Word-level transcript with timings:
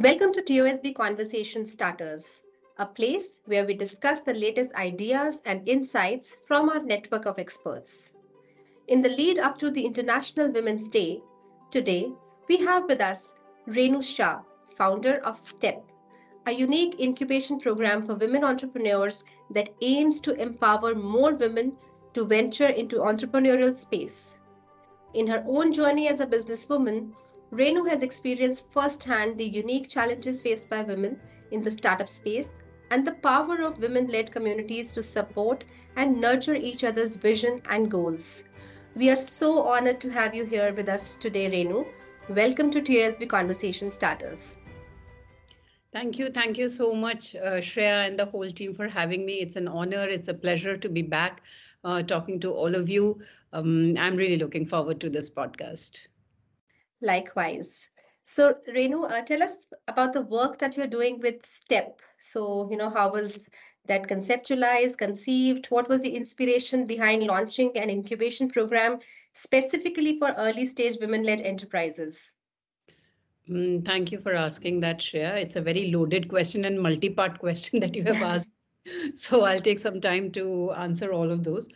Welcome 0.00 0.32
to 0.34 0.42
TOSB 0.42 0.94
Conversation 0.94 1.64
Starters, 1.64 2.40
a 2.76 2.86
place 2.86 3.40
where 3.46 3.66
we 3.66 3.74
discuss 3.74 4.20
the 4.20 4.32
latest 4.32 4.72
ideas 4.74 5.38
and 5.44 5.68
insights 5.68 6.36
from 6.46 6.68
our 6.68 6.80
network 6.80 7.26
of 7.26 7.40
experts. 7.40 8.12
In 8.86 9.02
the 9.02 9.08
lead 9.08 9.40
up 9.40 9.58
to 9.58 9.72
the 9.72 9.84
International 9.84 10.52
Women's 10.52 10.86
Day, 10.86 11.20
today 11.72 12.12
we 12.48 12.58
have 12.58 12.84
with 12.84 13.00
us 13.00 13.34
Reinu 13.66 14.00
Shah, 14.00 14.42
founder 14.76 15.16
of 15.24 15.36
STEP, 15.36 15.82
a 16.46 16.52
unique 16.52 17.00
incubation 17.00 17.58
program 17.58 18.06
for 18.06 18.14
women 18.14 18.44
entrepreneurs 18.44 19.24
that 19.50 19.70
aims 19.82 20.20
to 20.20 20.40
empower 20.40 20.94
more 20.94 21.34
women 21.34 21.76
to 22.12 22.24
venture 22.24 22.68
into 22.68 22.98
entrepreneurial 22.98 23.74
space. 23.74 24.38
In 25.12 25.26
her 25.26 25.44
own 25.48 25.72
journey 25.72 26.06
as 26.06 26.20
a 26.20 26.26
businesswoman, 26.26 27.14
Reinu 27.50 27.88
has 27.88 28.02
experienced 28.02 28.70
firsthand 28.72 29.38
the 29.38 29.44
unique 29.44 29.88
challenges 29.88 30.42
faced 30.42 30.68
by 30.68 30.82
women 30.82 31.18
in 31.50 31.62
the 31.62 31.70
startup 31.70 32.08
space 32.08 32.50
and 32.90 33.06
the 33.06 33.12
power 33.12 33.62
of 33.62 33.78
women 33.78 34.06
led 34.06 34.30
communities 34.30 34.92
to 34.92 35.02
support 35.02 35.64
and 35.96 36.20
nurture 36.20 36.54
each 36.54 36.84
other's 36.84 37.16
vision 37.16 37.62
and 37.70 37.90
goals. 37.90 38.44
We 38.94 39.08
are 39.08 39.16
so 39.16 39.62
honored 39.62 39.98
to 40.02 40.10
have 40.10 40.34
you 40.34 40.44
here 40.44 40.74
with 40.74 40.90
us 40.90 41.16
today, 41.16 41.50
Reinu. 41.50 41.86
Welcome 42.28 42.70
to 42.72 42.82
TSB 42.82 43.28
Conversation 43.30 43.90
Starters. 43.90 44.54
Thank 45.90 46.18
you. 46.18 46.30
Thank 46.30 46.58
you 46.58 46.68
so 46.68 46.94
much, 46.94 47.34
uh, 47.34 47.62
Shreya 47.62 48.06
and 48.06 48.18
the 48.18 48.26
whole 48.26 48.50
team 48.50 48.74
for 48.74 48.88
having 48.88 49.24
me. 49.24 49.40
It's 49.40 49.56
an 49.56 49.68
honor. 49.68 50.04
It's 50.06 50.28
a 50.28 50.34
pleasure 50.34 50.76
to 50.76 50.88
be 50.90 51.00
back 51.00 51.42
uh, 51.82 52.02
talking 52.02 52.40
to 52.40 52.52
all 52.52 52.74
of 52.74 52.90
you. 52.90 53.22
Um, 53.54 53.96
I'm 53.98 54.16
really 54.16 54.36
looking 54.36 54.66
forward 54.66 55.00
to 55.00 55.08
this 55.08 55.30
podcast. 55.30 56.08
Likewise. 57.00 57.86
So, 58.22 58.56
Reinu, 58.68 59.10
uh, 59.10 59.22
tell 59.22 59.42
us 59.42 59.72
about 59.86 60.12
the 60.12 60.20
work 60.20 60.58
that 60.58 60.76
you're 60.76 60.86
doing 60.86 61.18
with 61.20 61.46
STEP. 61.46 62.02
So, 62.20 62.68
you 62.70 62.76
know, 62.76 62.90
how 62.90 63.10
was 63.10 63.48
that 63.86 64.06
conceptualized, 64.06 64.98
conceived? 64.98 65.66
What 65.66 65.88
was 65.88 66.02
the 66.02 66.14
inspiration 66.14 66.86
behind 66.86 67.22
launching 67.22 67.76
an 67.76 67.88
incubation 67.88 68.50
program 68.50 68.98
specifically 69.32 70.18
for 70.18 70.34
early 70.36 70.66
stage 70.66 70.98
women 71.00 71.22
led 71.22 71.40
enterprises? 71.40 72.32
Mm, 73.48 73.84
thank 73.84 74.12
you 74.12 74.18
for 74.18 74.34
asking 74.34 74.80
that, 74.80 74.98
Shreya. 74.98 75.40
It's 75.40 75.56
a 75.56 75.62
very 75.62 75.90
loaded 75.90 76.28
question 76.28 76.64
and 76.66 76.78
multi 76.80 77.08
part 77.08 77.38
question 77.44 77.80
that 77.80 77.96
you 77.96 78.04
have 78.04 78.22
asked. 78.34 78.50
so 79.14 79.44
I'll 79.44 79.58
take 79.58 79.78
some 79.78 80.00
time 80.00 80.30
to 80.32 80.72
answer 80.72 81.12
all 81.12 81.30
of 81.30 81.44
those. 81.44 81.68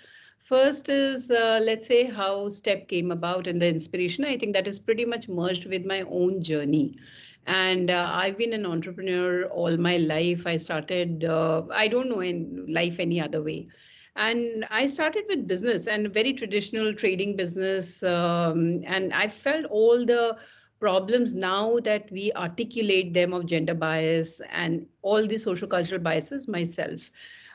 First 0.43 0.89
is, 0.89 1.31
uh, 1.31 1.61
let's 1.62 1.87
say, 1.87 2.05
how 2.05 2.48
STEP 2.48 2.89
came 2.89 3.12
about 3.12 3.47
and 3.47 3.62
the 3.62 3.69
inspiration. 3.69 4.25
I 4.25 4.37
think 4.37 4.55
that 4.55 4.67
is 4.67 4.81
pretty 4.81 5.05
much 5.05 5.29
merged 5.29 5.67
with 5.67 5.87
my 5.87 6.03
own 6.03 6.43
journey. 6.43 6.98
And 7.47 7.91
uh, 7.91 8.11
I've 8.12 8.37
been 8.39 8.53
an 8.53 8.67
entrepreneur 8.67 9.45
all 9.45 9.77
my 9.77 9.98
life. 9.98 10.47
I 10.47 10.57
started, 10.57 11.25
uh, 11.25 11.63
I 11.73 11.87
don't 11.87 12.09
know 12.09 12.20
in 12.20 12.67
life 12.69 12.98
any 12.98 13.20
other 13.20 13.41
way. 13.41 13.69
And 14.17 14.67
I 14.69 14.89
started 14.89 15.25
with 15.29 15.47
business 15.47 15.87
and 15.87 16.13
very 16.13 16.35
traditional 16.35 16.93
trading 16.93 17.37
business. 17.37 18.03
Um, 18.03 18.83
and 18.85 19.13
I 19.13 19.29
felt 19.29 19.67
all 19.67 20.05
the 20.05 20.39
problems 20.81 21.35
now 21.35 21.79
that 21.85 22.11
we 22.11 22.33
articulate 22.33 23.15
them 23.15 23.33
of 23.33 23.47
gender 23.47 23.75
bias 23.75 24.41
and 24.51 24.87
all 25.03 25.25
the 25.25 25.39
social 25.39 25.69
cultural 25.69 26.01
biases 26.01 26.48
myself. 26.48 27.13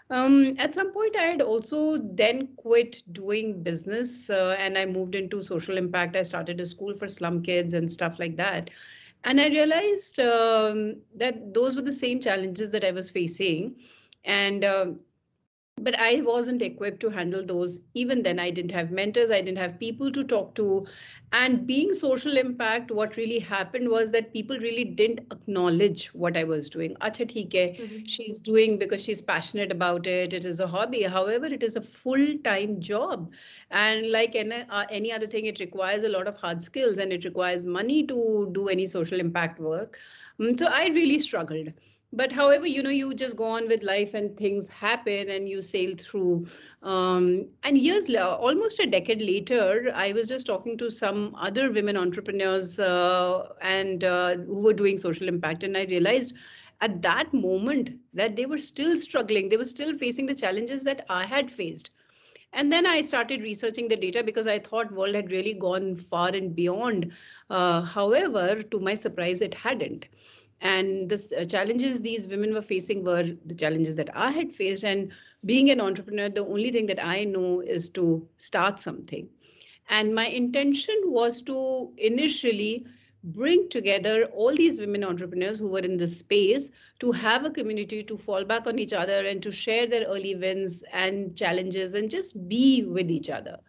Um, 0.09 0.55
at 0.57 0.73
some 0.73 0.93
point, 0.93 1.17
I 1.17 1.25
had 1.25 1.41
also 1.41 1.97
then 1.97 2.49
quit 2.55 3.03
doing 3.11 3.61
business 3.61 4.29
uh, 4.29 4.55
and 4.57 4.77
I 4.77 4.85
moved 4.85 5.15
into 5.15 5.41
social 5.41 5.77
impact. 5.77 6.15
I 6.15 6.23
started 6.23 6.61
a 6.61 6.65
school 6.65 6.95
for 6.95 7.07
slum 7.07 7.41
kids 7.43 7.73
and 7.73 7.91
stuff 7.91 8.17
like 8.19 8.37
that. 8.37 8.69
And 9.23 9.41
I 9.41 9.47
realized 9.47 10.19
um, 10.19 10.97
that 11.15 11.53
those 11.53 11.75
were 11.75 11.81
the 11.81 11.91
same 11.91 12.21
challenges 12.21 12.71
that 12.71 12.85
I 12.85 12.91
was 12.91 13.09
facing. 13.09 13.75
And 14.23 14.63
uh, 14.63 14.91
but 15.79 15.97
I 15.99 16.21
wasn't 16.21 16.61
equipped 16.61 16.99
to 17.01 17.09
handle 17.09 17.45
those. 17.45 17.79
Even 17.93 18.23
then, 18.23 18.39
I 18.39 18.49
didn't 18.49 18.71
have 18.71 18.91
mentors, 18.91 19.29
I 19.31 19.41
didn't 19.41 19.59
have 19.59 19.79
people 19.79 20.11
to 20.11 20.23
talk 20.23 20.55
to. 20.55 20.87
And 21.33 21.67
being 21.67 21.93
social 21.93 22.37
impact, 22.37 22.89
what 22.89 23.17
really 23.17 23.37
happened 23.37 23.89
was 23.89 24.11
that 24.13 24.33
people 24.33 24.57
really 24.59 24.85
didn't 24.85 25.31
acknowledge 25.31 26.07
what 26.07 26.37
I 26.37 26.45
was 26.45 26.69
doing. 26.69 26.95
Acha 27.01 27.25
theek 27.25 27.53
hai, 27.53 27.75
mm-hmm. 27.77 28.05
she's 28.05 28.39
doing 28.39 28.77
because 28.79 29.03
she's 29.03 29.21
passionate 29.21 29.71
about 29.71 30.07
it. 30.07 30.33
It 30.33 30.45
is 30.45 30.59
a 30.59 30.67
hobby. 30.67 31.03
However, 31.03 31.45
it 31.45 31.61
is 31.61 31.75
a 31.75 31.81
full-time 31.81 32.79
job. 32.79 33.31
And 33.71 34.09
like 34.09 34.35
any, 34.35 34.63
uh, 34.69 34.85
any 34.89 35.11
other 35.11 35.27
thing, 35.27 35.45
it 35.45 35.59
requires 35.59 36.03
a 36.03 36.09
lot 36.09 36.27
of 36.27 36.37
hard 36.37 36.63
skills 36.63 36.97
and 36.97 37.11
it 37.11 37.25
requires 37.25 37.65
money 37.65 38.05
to 38.07 38.49
do 38.53 38.69
any 38.69 38.85
social 38.85 39.19
impact 39.19 39.59
work. 39.59 39.99
Um, 40.39 40.57
so 40.57 40.67
I 40.67 40.87
really 40.87 41.19
struggled 41.19 41.73
but 42.17 42.31
however 42.31 42.67
you 42.67 42.81
know 42.83 42.89
you 42.89 43.13
just 43.13 43.37
go 43.37 43.45
on 43.45 43.67
with 43.67 43.83
life 43.83 44.13
and 44.13 44.35
things 44.37 44.67
happen 44.67 45.29
and 45.29 45.47
you 45.47 45.61
sail 45.61 45.93
through. 45.97 46.47
Um, 46.81 47.47
and 47.63 47.77
years 47.77 48.09
almost 48.15 48.79
a 48.79 48.87
decade 48.87 49.21
later 49.21 49.91
i 49.93 50.11
was 50.13 50.27
just 50.27 50.47
talking 50.47 50.77
to 50.77 50.89
some 50.89 51.35
other 51.39 51.71
women 51.71 51.97
entrepreneurs 51.97 52.79
uh, 52.79 53.49
and 53.61 54.03
uh, 54.03 54.37
who 54.37 54.61
were 54.61 54.73
doing 54.73 54.97
social 54.97 55.27
impact. 55.27 55.63
And 55.63 55.77
i 55.77 55.83
realized 55.85 56.33
at 56.81 57.01
that 57.01 57.33
moment 57.33 57.91
that 58.13 58.35
they 58.35 58.45
were 58.45 58.57
still 58.57 58.97
struggling. 58.97 59.49
They 59.49 59.57
were 59.57 59.65
still 59.65 59.97
facing 59.97 60.27
the 60.27 60.35
challenges 60.35 60.83
that 60.83 61.05
i 61.09 61.25
had 61.25 61.51
faced. 61.51 61.91
And 62.53 62.71
then 62.71 62.85
i 62.87 63.01
started 63.01 63.41
researching 63.41 63.89
the 63.89 63.97
data 64.05 64.23
because 64.23 64.47
i 64.47 64.57
thought 64.59 64.91
world 64.91 65.15
had 65.15 65.31
really 65.31 65.53
gone 65.53 65.95
far 65.97 66.29
and 66.29 66.55
beyond 66.55 67.11
uh, 67.49 67.81
however 67.83 68.63
to 68.63 68.79
my 68.79 68.95
surprise 68.95 69.41
it 69.41 69.53
hadn't 69.65 70.07
and 70.61 71.09
the 71.09 71.37
uh, 71.39 71.45
challenges 71.45 72.01
these 72.01 72.27
women 72.27 72.53
were 72.53 72.61
facing 72.61 73.03
were 73.03 73.23
the 73.45 73.55
challenges 73.55 73.95
that 73.95 74.09
I 74.15 74.31
had 74.31 74.53
faced. 74.53 74.83
And 74.83 75.11
being 75.45 75.69
an 75.69 75.79
entrepreneur, 75.81 76.29
the 76.29 76.45
only 76.45 76.71
thing 76.71 76.87
that 76.87 77.03
I 77.03 77.23
know 77.23 77.61
is 77.61 77.89
to 77.89 78.27
start 78.37 78.79
something. 78.79 79.29
And 79.89 80.13
my 80.15 80.27
intention 80.27 80.95
was 81.05 81.41
to 81.43 81.91
initially 81.97 82.85
bring 83.23 83.69
together 83.69 84.25
all 84.25 84.53
these 84.55 84.79
women 84.79 85.03
entrepreneurs 85.03 85.59
who 85.59 85.67
were 85.69 85.79
in 85.79 85.97
this 85.97 86.17
space 86.19 86.69
to 86.99 87.11
have 87.11 87.45
a 87.45 87.49
community 87.51 88.03
to 88.03 88.17
fall 88.17 88.43
back 88.45 88.67
on 88.67 88.79
each 88.79 88.93
other 88.93 89.25
and 89.25 89.41
to 89.43 89.51
share 89.51 89.87
their 89.87 90.05
early 90.05 90.35
wins 90.35 90.83
and 90.93 91.35
challenges 91.35 91.93
and 91.93 92.09
just 92.09 92.47
be 92.47 92.83
with 92.83 93.09
each 93.11 93.29
other. 93.29 93.59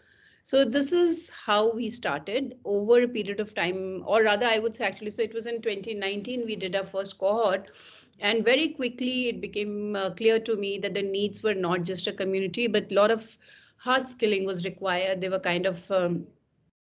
So 0.49 0.65
this 0.65 0.93
is 0.93 1.29
how 1.29 1.75
we 1.75 1.91
started 1.91 2.57
over 2.65 3.03
a 3.03 3.07
period 3.07 3.39
of 3.39 3.55
time, 3.55 4.03
or 4.07 4.23
rather, 4.23 4.47
I 4.47 4.59
would 4.59 4.75
say 4.75 4.87
actually, 4.87 5.11
so 5.11 5.21
it 5.21 5.35
was 5.35 5.47
in 5.47 5.61
2019 5.61 6.47
we 6.47 6.57
did 6.57 6.75
our 6.75 6.87
first 6.87 7.19
cohort. 7.19 7.71
And 8.19 8.47
very 8.47 8.71
quickly, 8.71 9.29
it 9.29 9.43
became 9.43 9.95
uh, 9.95 10.13
clear 10.13 10.41
to 10.41 10.57
me 10.57 10.79
that 10.79 10.95
the 10.95 11.03
needs 11.03 11.43
were 11.43 11.53
not 11.53 11.83
just 11.83 12.07
a 12.07 12.15
community, 12.15 12.67
but 12.67 12.91
a 12.91 12.95
lot 12.95 13.11
of 13.11 13.37
hard 13.77 14.09
skilling 14.09 14.47
was 14.47 14.65
required. 14.65 15.21
They 15.21 15.29
were 15.29 15.39
kind 15.39 15.67
of 15.67 15.91
um, 15.91 16.27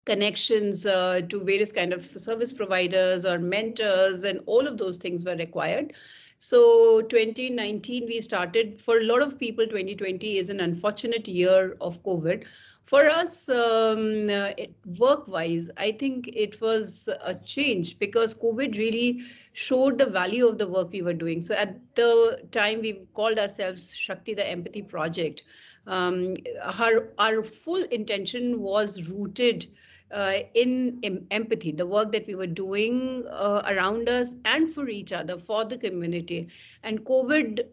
connections 0.04 0.84
uh, 0.84 1.20
to 1.28 1.44
various 1.44 1.70
kind 1.70 1.92
of 1.92 2.04
service 2.04 2.52
providers 2.52 3.24
or 3.24 3.38
mentors, 3.38 4.24
and 4.24 4.40
all 4.46 4.66
of 4.66 4.78
those 4.78 4.98
things 4.98 5.24
were 5.24 5.36
required. 5.36 5.92
So 6.38 7.02
2019 7.02 8.06
we 8.06 8.20
started. 8.20 8.82
For 8.82 8.98
a 8.98 9.04
lot 9.04 9.22
of 9.22 9.38
people, 9.38 9.64
2020 9.64 10.38
is 10.38 10.50
an 10.50 10.58
unfortunate 10.58 11.28
year 11.28 11.76
of 11.80 12.02
COVID 12.02 12.46
for 12.84 13.08
us 13.08 13.48
um, 13.48 14.28
uh, 14.30 14.50
work 14.98 15.26
wise 15.26 15.70
i 15.76 15.90
think 15.90 16.28
it 16.28 16.60
was 16.60 17.08
a 17.22 17.34
change 17.34 17.98
because 17.98 18.34
covid 18.34 18.76
really 18.78 19.22
showed 19.52 19.98
the 19.98 20.06
value 20.06 20.46
of 20.46 20.58
the 20.58 20.68
work 20.68 20.90
we 20.92 21.02
were 21.02 21.14
doing 21.14 21.40
so 21.40 21.54
at 21.54 21.76
the 21.94 22.40
time 22.50 22.80
we 22.80 22.92
called 23.14 23.38
ourselves 23.38 23.94
shakti 23.96 24.34
the 24.34 24.48
empathy 24.48 24.82
project 24.82 25.42
um, 25.86 26.36
our, 26.80 27.08
our 27.18 27.42
full 27.42 27.82
intention 27.84 28.60
was 28.60 29.08
rooted 29.08 29.66
uh, 30.10 30.38
in, 30.54 30.98
in, 31.02 31.26
empathy, 31.30 31.72
the 31.72 31.86
work 31.86 32.12
that 32.12 32.26
we 32.26 32.34
were 32.34 32.46
doing 32.46 33.24
uh, 33.30 33.62
around 33.66 34.08
us 34.08 34.36
and 34.44 34.72
for 34.72 34.88
each 34.88 35.12
other, 35.12 35.36
for 35.36 35.64
the 35.64 35.76
community. 35.76 36.48
And 36.82 37.04
COVID 37.04 37.66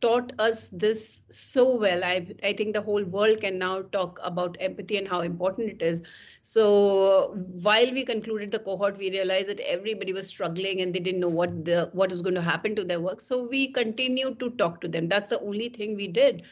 taught 0.00 0.32
us 0.38 0.68
this 0.70 1.22
so 1.30 1.76
well. 1.76 2.04
I, 2.04 2.26
I 2.42 2.52
think 2.52 2.74
the 2.74 2.80
whole 2.80 3.04
world 3.04 3.40
can 3.40 3.58
now 3.58 3.82
talk 3.82 4.18
about 4.22 4.56
empathy 4.60 4.96
and 4.96 5.08
how 5.08 5.20
important 5.20 5.70
it 5.70 5.82
is. 5.82 6.02
So 6.42 7.34
while 7.62 7.92
we 7.92 8.04
concluded 8.04 8.50
the 8.52 8.60
cohort, 8.60 8.98
we 8.98 9.10
realized 9.10 9.48
that 9.48 9.60
everybody 9.60 10.12
was 10.12 10.26
struggling 10.28 10.80
and 10.80 10.94
they 10.94 11.00
didn't 11.00 11.20
know 11.20 11.28
what 11.28 11.64
the 11.64 11.90
what 11.92 12.12
is 12.12 12.22
going 12.22 12.34
to 12.34 12.42
happen 12.42 12.76
to 12.76 12.84
their 12.84 13.00
work. 13.00 13.20
So 13.20 13.46
we 13.46 13.72
continued 13.72 14.38
to 14.40 14.50
talk 14.50 14.80
to 14.82 14.88
them. 14.88 15.08
That's 15.08 15.30
the 15.30 15.40
only 15.40 15.68
thing 15.68 15.96
we 15.96 16.08
did, 16.08 16.42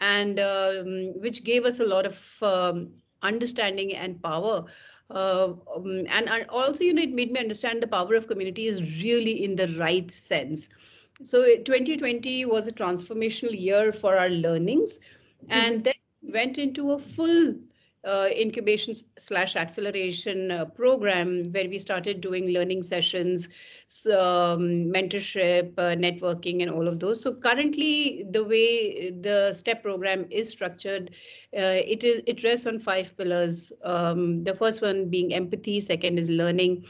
and 0.00 0.38
um, 0.40 1.12
which 1.20 1.44
gave 1.44 1.64
us 1.64 1.80
a 1.80 1.86
lot 1.86 2.06
of 2.06 2.42
um, 2.42 2.90
understanding 3.22 3.94
and 3.94 4.22
power. 4.22 4.64
Uh, 5.10 5.52
um, 5.76 6.06
and, 6.08 6.28
and 6.28 6.46
also, 6.48 6.84
you 6.84 6.94
know, 6.94 7.02
it 7.02 7.12
made 7.12 7.30
me 7.30 7.38
understand 7.38 7.82
the 7.82 7.86
power 7.86 8.14
of 8.14 8.26
community 8.26 8.66
is 8.66 8.80
really 9.02 9.44
in 9.44 9.56
the 9.56 9.68
right 9.78 10.10
sense 10.10 10.70
so 11.24 11.44
2020 11.44 12.44
was 12.46 12.66
a 12.66 12.72
transformational 12.72 13.58
year 13.58 13.92
for 13.92 14.16
our 14.16 14.28
learnings 14.28 15.00
and 15.48 15.76
mm-hmm. 15.76 15.82
then 15.82 15.94
went 16.22 16.58
into 16.58 16.92
a 16.92 16.98
full 16.98 17.54
uh, 18.04 18.28
incubation 18.36 18.94
slash 19.18 19.54
acceleration 19.54 20.50
uh, 20.50 20.64
program 20.64 21.44
where 21.52 21.68
we 21.68 21.78
started 21.78 22.20
doing 22.20 22.48
learning 22.48 22.82
sessions, 22.82 23.48
um, 24.08 24.90
mentorship, 24.92 25.72
uh, 25.78 25.94
networking, 25.94 26.62
and 26.62 26.70
all 26.70 26.88
of 26.88 26.98
those. 26.98 27.22
So 27.22 27.34
currently, 27.34 28.24
the 28.30 28.44
way 28.44 29.10
the 29.10 29.52
STEP 29.52 29.82
program 29.82 30.26
is 30.30 30.48
structured, 30.48 31.10
uh, 31.56 31.78
it 31.86 32.02
is 32.02 32.22
it 32.26 32.42
rests 32.42 32.66
on 32.66 32.80
five 32.80 33.16
pillars. 33.16 33.72
Um, 33.84 34.42
the 34.42 34.54
first 34.54 34.82
one 34.82 35.08
being 35.08 35.32
empathy, 35.32 35.78
second 35.78 36.18
is 36.18 36.28
learning, 36.28 36.84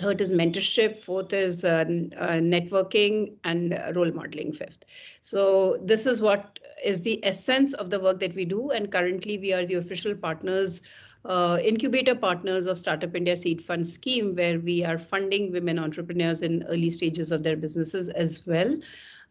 third 0.00 0.20
is 0.20 0.32
mentorship 0.32 1.00
fourth 1.02 1.32
is 1.32 1.64
uh, 1.64 1.84
uh, 2.16 2.38
networking 2.54 3.32
and 3.44 3.78
role 3.96 4.12
modeling 4.12 4.52
fifth 4.52 4.84
so 5.20 5.78
this 5.82 6.06
is 6.06 6.22
what 6.22 6.58
is 6.84 7.00
the 7.02 7.18
essence 7.24 7.74
of 7.74 7.90
the 7.90 8.00
work 8.00 8.18
that 8.20 8.34
we 8.34 8.44
do 8.44 8.70
and 8.70 8.90
currently 8.90 9.36
we 9.38 9.52
are 9.52 9.66
the 9.66 9.74
official 9.74 10.14
partners 10.14 10.80
uh, 11.26 11.58
incubator 11.62 12.14
partners 12.14 12.66
of 12.66 12.78
startup 12.78 13.14
india 13.14 13.36
seed 13.36 13.62
fund 13.62 13.86
scheme 13.86 14.34
where 14.34 14.58
we 14.58 14.82
are 14.84 14.98
funding 14.98 15.52
women 15.52 15.78
entrepreneurs 15.78 16.42
in 16.42 16.62
early 16.64 16.90
stages 16.90 17.30
of 17.30 17.42
their 17.42 17.56
businesses 17.56 18.08
as 18.08 18.46
well 18.46 18.76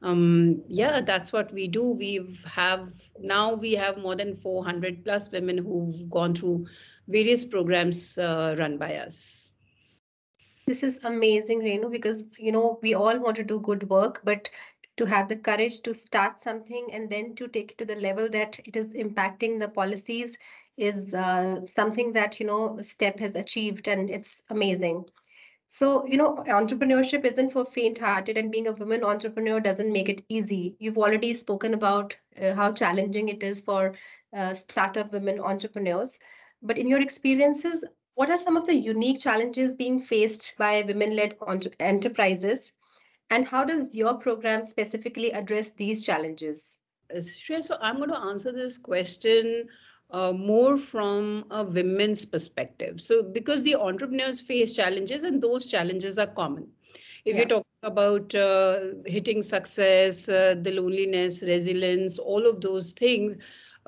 um, 0.01 0.63
yeah, 0.67 1.01
that's 1.01 1.33
what 1.33 1.53
we 1.53 1.67
do. 1.67 1.83
We 1.83 2.39
have 2.45 2.89
now 3.19 3.55
we 3.55 3.73
have 3.73 3.97
more 3.97 4.15
than 4.15 4.37
400 4.37 5.03
plus 5.03 5.29
women 5.31 5.57
who've 5.57 6.09
gone 6.09 6.35
through 6.35 6.67
various 7.07 7.43
programs 7.43 8.17
uh, 8.17 8.55
run 8.57 8.77
by 8.77 8.95
us. 8.95 9.38
This 10.69 10.83
is 10.83 11.03
amazing, 11.03 11.59
Reinu, 11.61 11.91
because 11.91 12.29
you 12.37 12.53
know 12.53 12.79
we 12.81 12.93
all 12.93 13.19
want 13.19 13.35
to 13.37 13.43
do 13.43 13.59
good 13.59 13.89
work, 13.89 14.21
but 14.23 14.49
to 14.97 15.05
have 15.05 15.27
the 15.27 15.35
courage 15.35 15.81
to 15.81 15.93
start 15.93 16.39
something 16.39 16.87
and 16.93 17.09
then 17.09 17.35
to 17.35 17.47
take 17.49 17.71
it 17.71 17.77
to 17.79 17.85
the 17.85 17.95
level 17.97 18.29
that 18.29 18.59
it 18.65 18.77
is 18.77 18.93
impacting 18.93 19.59
the 19.59 19.67
policies 19.67 20.37
is 20.77 21.13
uh, 21.13 21.65
something 21.65 22.13
that 22.13 22.39
you 22.39 22.45
know 22.45 22.81
step 22.83 23.19
has 23.19 23.35
achieved 23.35 23.87
and 23.89 24.09
it's 24.09 24.43
amazing. 24.49 25.05
So 25.67 26.05
you 26.05 26.17
know 26.17 26.43
entrepreneurship 26.47 27.25
isn't 27.25 27.51
for 27.51 27.65
faint 27.65 27.97
hearted 27.97 28.37
and 28.37 28.51
being 28.51 28.67
a 28.67 28.73
woman 28.73 29.03
entrepreneur 29.03 29.59
doesn't 29.59 29.91
make 29.91 30.09
it 30.09 30.23
easy. 30.29 30.75
You've 30.79 30.97
already 30.99 31.33
spoken 31.33 31.73
about 31.73 32.17
uh, 32.41 32.53
how 32.53 32.73
challenging 32.73 33.29
it 33.29 33.43
is 33.43 33.61
for 33.61 33.95
uh, 34.33 34.53
startup 34.53 35.11
women 35.13 35.39
entrepreneurs 35.39 36.19
but 36.61 36.77
in 36.77 36.87
your 36.87 37.01
experiences 37.01 37.83
what 38.19 38.29
are 38.29 38.35
some 38.35 38.57
of 38.57 38.67
the 38.67 38.75
unique 38.75 39.17
challenges 39.17 39.75
being 39.75 39.97
faced 39.97 40.53
by 40.57 40.83
women-led 40.85 41.37
enterprises? 41.79 42.73
And 43.29 43.47
how 43.47 43.63
does 43.63 43.95
your 43.95 44.15
program 44.15 44.65
specifically 44.65 45.31
address 45.31 45.71
these 45.71 46.05
challenges? 46.05 46.79
Shreya, 47.15 47.63
so 47.63 47.77
I'm 47.79 47.95
going 47.95 48.09
to 48.09 48.17
answer 48.17 48.51
this 48.51 48.77
question 48.77 49.69
uh, 50.09 50.33
more 50.33 50.77
from 50.77 51.45
a 51.49 51.63
women's 51.63 52.25
perspective. 52.25 52.99
So 52.99 53.23
because 53.23 53.63
the 53.63 53.75
entrepreneurs 53.75 54.41
face 54.41 54.73
challenges 54.73 55.23
and 55.23 55.41
those 55.41 55.65
challenges 55.65 56.19
are 56.19 56.27
common. 56.27 56.67
If 57.23 57.35
yeah. 57.35 57.37
you're 57.37 57.47
talking 57.47 57.83
about 57.83 58.35
uh, 58.35 58.79
hitting 59.05 59.41
success, 59.41 60.27
uh, 60.27 60.55
the 60.61 60.71
loneliness, 60.73 61.41
resilience, 61.41 62.19
all 62.19 62.45
of 62.45 62.59
those 62.59 62.91
things, 62.91 63.37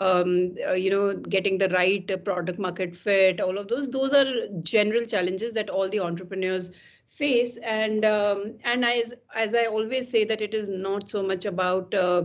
um, 0.02 0.56
uh, 0.68 0.74
you 0.74 0.92
know, 0.92 1.14
getting 1.16 1.58
the 1.60 1.70
right 1.70 2.10
product 2.26 2.60
market 2.60 2.96
fit, 2.96 3.42
all 3.42 3.58
of 3.58 3.70
those, 3.70 3.90
those 3.90 4.14
are 4.14 4.26
general 4.62 5.06
challenges 5.06 5.54
that 5.54 5.70
all 5.70 5.90
the 5.90 6.00
entrepreneurs 6.00 6.72
face. 7.10 7.58
And 7.58 8.06
um, 8.06 8.56
and 8.64 8.86
as 8.86 9.14
as 9.36 9.56
I 9.56 9.66
always 9.66 10.10
say 10.10 10.26
that 10.26 10.42
it 10.42 10.54
is 10.54 10.70
not 10.70 11.10
so 11.10 11.24
much 11.24 11.46
about 11.46 11.94
uh, 11.94 12.24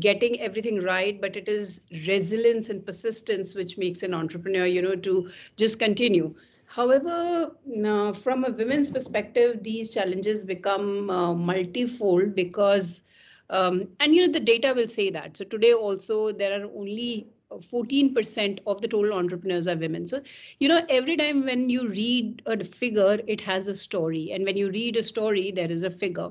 getting 0.00 0.40
everything 0.40 0.82
right, 0.82 1.20
but 1.20 1.36
it 1.36 1.48
is 1.48 1.82
resilience 2.06 2.70
and 2.70 2.84
persistence 2.84 3.54
which 3.54 3.78
makes 3.78 4.02
an 4.02 4.14
entrepreneur, 4.14 4.66
you 4.66 4.82
know, 4.82 4.96
to 4.96 5.28
just 5.56 5.78
continue. 5.78 6.34
However, 6.66 7.52
uh, 7.84 8.12
from 8.12 8.44
a 8.44 8.50
women's 8.50 8.90
perspective, 8.90 9.62
these 9.62 9.90
challenges 9.92 10.44
become 10.44 11.10
uh, 11.10 11.34
multifold 11.34 12.34
because 12.34 13.02
um, 13.50 13.88
and 14.00 14.14
you 14.14 14.26
know 14.26 14.32
the 14.32 14.40
data 14.40 14.72
will 14.74 14.88
say 14.88 15.10
that. 15.10 15.36
So 15.36 15.44
today 15.44 15.72
also 15.72 16.32
there 16.32 16.60
are 16.60 16.64
only 16.66 17.28
14% 17.70 18.60
of 18.66 18.80
the 18.82 18.88
total 18.88 19.12
entrepreneurs 19.14 19.66
are 19.68 19.76
women. 19.76 20.06
So, 20.06 20.22
you 20.58 20.68
know, 20.68 20.84
every 20.88 21.16
time 21.16 21.44
when 21.44 21.68
you 21.70 21.88
read 21.88 22.42
a 22.46 22.62
figure, 22.64 23.20
it 23.26 23.40
has 23.42 23.68
a 23.68 23.74
story. 23.74 24.30
And 24.32 24.44
when 24.44 24.56
you 24.56 24.70
read 24.70 24.96
a 24.96 25.02
story, 25.02 25.50
there 25.50 25.70
is 25.70 25.82
a 25.82 25.90
figure. 25.90 26.30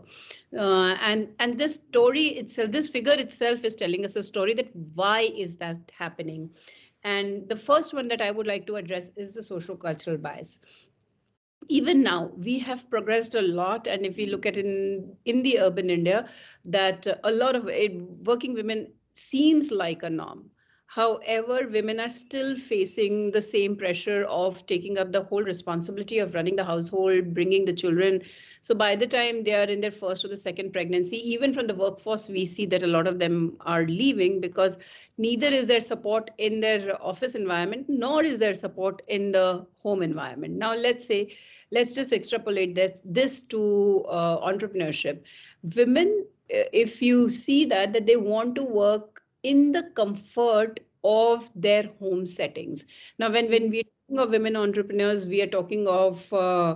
Uh, 0.58 0.96
and 1.02 1.30
and 1.40 1.58
this 1.58 1.76
story 1.76 2.28
itself, 2.42 2.72
this 2.72 2.88
figure 2.88 3.14
itself 3.14 3.64
is 3.64 3.76
telling 3.76 4.06
us 4.06 4.16
a 4.16 4.24
story 4.24 4.54
that 4.56 4.76
why 4.96 5.22
is 5.22 5.56
that 5.58 5.92
happening? 5.98 6.50
And 7.04 7.48
the 7.50 7.56
first 7.56 7.94
one 7.94 8.08
that 8.10 8.22
I 8.22 8.32
would 8.32 8.48
like 8.48 8.66
to 8.68 8.76
address 8.76 9.12
is 9.16 9.34
the 9.34 9.44
social 9.44 9.76
cultural 9.76 10.18
bias 10.18 10.60
even 11.70 12.02
now 12.04 12.32
we 12.38 12.60
have 12.60 12.90
progressed 12.90 13.36
a 13.36 13.42
lot 13.42 13.88
and 13.88 14.06
if 14.06 14.18
we 14.18 14.26
look 14.26 14.46
at 14.46 14.58
in 14.58 15.16
in 15.26 15.42
the 15.44 15.60
urban 15.60 15.90
india 15.90 16.28
that 16.66 17.08
a 17.24 17.32
lot 17.32 17.56
of 17.56 17.68
it, 17.68 17.96
working 18.26 18.54
women 18.54 18.88
seems 19.14 19.72
like 19.72 20.04
a 20.04 20.10
norm 20.10 20.50
However, 20.98 21.68
women 21.72 22.00
are 22.00 22.10
still 22.10 22.56
facing 22.56 23.30
the 23.30 23.42
same 23.42 23.76
pressure 23.76 24.24
of 24.24 24.66
taking 24.66 24.98
up 24.98 25.12
the 25.12 25.22
whole 25.22 25.44
responsibility 25.44 26.18
of 26.18 26.34
running 26.34 26.56
the 26.56 26.64
household, 26.64 27.36
bringing 27.36 27.66
the 27.66 27.74
children. 27.74 28.24
So 28.62 28.74
by 28.74 28.96
the 28.96 29.06
time 29.06 29.44
they 29.44 29.54
are 29.54 29.66
in 29.66 29.80
their 29.80 29.92
first 29.92 30.26
or 30.26 30.30
the 30.30 30.38
second 30.38 30.74
pregnancy, 30.74 31.18
even 31.34 31.54
from 31.54 31.68
the 31.68 31.76
workforce, 31.76 32.30
we 32.30 32.46
see 32.46 32.66
that 32.66 32.82
a 32.82 32.88
lot 32.88 33.06
of 33.06 33.20
them 33.20 33.58
are 33.62 33.86
leaving 33.86 34.42
because 34.42 34.80
neither 35.20 35.46
is 35.50 35.68
there 35.68 35.82
support 35.82 36.32
in 36.40 36.62
their 36.62 37.00
office 37.00 37.36
environment, 37.36 37.86
nor 37.88 38.24
is 38.24 38.40
there 38.40 38.56
support 38.56 39.04
in 39.08 39.32
the 39.34 39.68
home 39.84 40.02
environment. 40.02 40.56
Now, 40.56 40.74
let's 40.74 41.06
say, 41.06 41.32
let's 41.70 41.94
just 41.94 42.12
extrapolate 42.12 42.74
that, 42.74 43.02
this 43.06 43.44
to 43.44 44.04
uh, 44.10 44.40
entrepreneurship. 44.52 45.22
Women, 45.76 46.26
if 46.50 47.04
you 47.04 47.30
see 47.30 47.66
that, 47.66 47.94
that 47.94 48.08
they 48.08 48.18
want 48.18 48.56
to 48.56 48.64
work 48.64 49.22
in 49.44 49.72
the 49.72 49.84
comfort 49.96 50.80
of 51.08 51.50
their 51.56 51.84
home 52.00 52.26
settings. 52.26 52.86
Now, 53.20 53.32
when, 53.32 53.50
when 53.50 53.70
we're 53.70 53.84
talking 53.84 54.20
of 54.20 54.30
women 54.32 54.56
entrepreneurs, 54.56 55.26
we 55.28 55.42
are 55.42 55.48
talking 55.48 55.88
of 55.88 56.34
uh, 56.34 56.76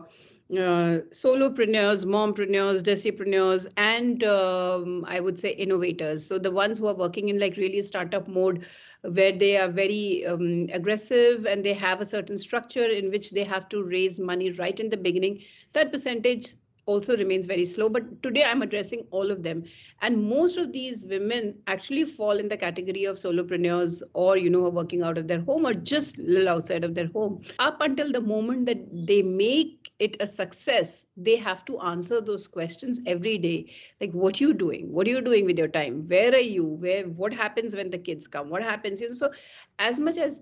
uh, 0.51 0.99
solopreneurs, 1.11 2.05
mompreneurs, 2.05 2.83
decipreneurs, 2.83 3.67
and 3.77 4.23
um, 4.23 5.05
I 5.07 5.19
would 5.19 5.39
say 5.39 5.51
innovators. 5.51 6.25
So 6.25 6.39
the 6.39 6.51
ones 6.51 6.79
who 6.79 6.87
are 6.87 6.95
working 6.95 7.29
in 7.29 7.39
like 7.39 7.57
really 7.57 7.81
startup 7.81 8.27
mode, 8.27 8.65
where 9.03 9.31
they 9.31 9.57
are 9.57 9.69
very 9.69 10.25
um, 10.25 10.69
aggressive 10.73 11.45
and 11.45 11.63
they 11.63 11.73
have 11.73 12.01
a 12.01 12.05
certain 12.05 12.37
structure 12.37 12.85
in 12.85 13.11
which 13.11 13.31
they 13.31 13.43
have 13.43 13.69
to 13.69 13.83
raise 13.83 14.19
money 14.19 14.51
right 14.51 14.79
in 14.79 14.89
the 14.89 14.97
beginning. 14.97 15.41
That 15.73 15.91
percentage 15.91 16.55
also 16.85 17.15
remains 17.17 17.45
very 17.45 17.65
slow. 17.65 17.89
But 17.89 18.21
today 18.23 18.43
I'm 18.43 18.61
addressing 18.61 19.05
all 19.11 19.31
of 19.31 19.43
them. 19.43 19.63
And 20.01 20.23
most 20.29 20.57
of 20.57 20.71
these 20.71 21.05
women 21.05 21.55
actually 21.67 22.05
fall 22.05 22.37
in 22.37 22.47
the 22.47 22.57
category 22.57 23.05
of 23.05 23.17
solopreneurs 23.17 24.01
or, 24.13 24.37
you 24.37 24.49
know, 24.49 24.67
working 24.69 25.01
out 25.01 25.17
of 25.17 25.27
their 25.27 25.41
home 25.41 25.65
or 25.65 25.73
just 25.73 26.19
a 26.19 26.23
little 26.23 26.49
outside 26.49 26.83
of 26.83 26.95
their 26.95 27.07
home. 27.07 27.41
Up 27.59 27.81
until 27.81 28.11
the 28.11 28.21
moment 28.21 28.65
that 28.65 28.79
they 29.07 29.21
make 29.21 29.91
it 29.99 30.17
a 30.19 30.27
success, 30.27 31.05
they 31.15 31.35
have 31.35 31.65
to 31.65 31.79
answer 31.79 32.21
those 32.21 32.47
questions 32.47 32.99
every 33.05 33.37
day. 33.37 33.71
Like, 33.99 34.11
what 34.11 34.39
are 34.39 34.43
you 34.43 34.53
doing? 34.53 34.91
What 34.91 35.07
are 35.07 35.11
you 35.11 35.21
doing 35.21 35.45
with 35.45 35.57
your 35.57 35.67
time? 35.67 36.07
Where 36.07 36.33
are 36.33 36.37
you? 36.37 36.65
Where 36.65 37.03
what 37.03 37.33
happens 37.33 37.75
when 37.75 37.89
the 37.89 37.97
kids 37.97 38.27
come? 38.27 38.49
What 38.49 38.63
happens? 38.63 39.01
You 39.01 39.09
know, 39.09 39.13
so 39.13 39.31
as 39.79 39.99
much 39.99 40.17
as 40.17 40.41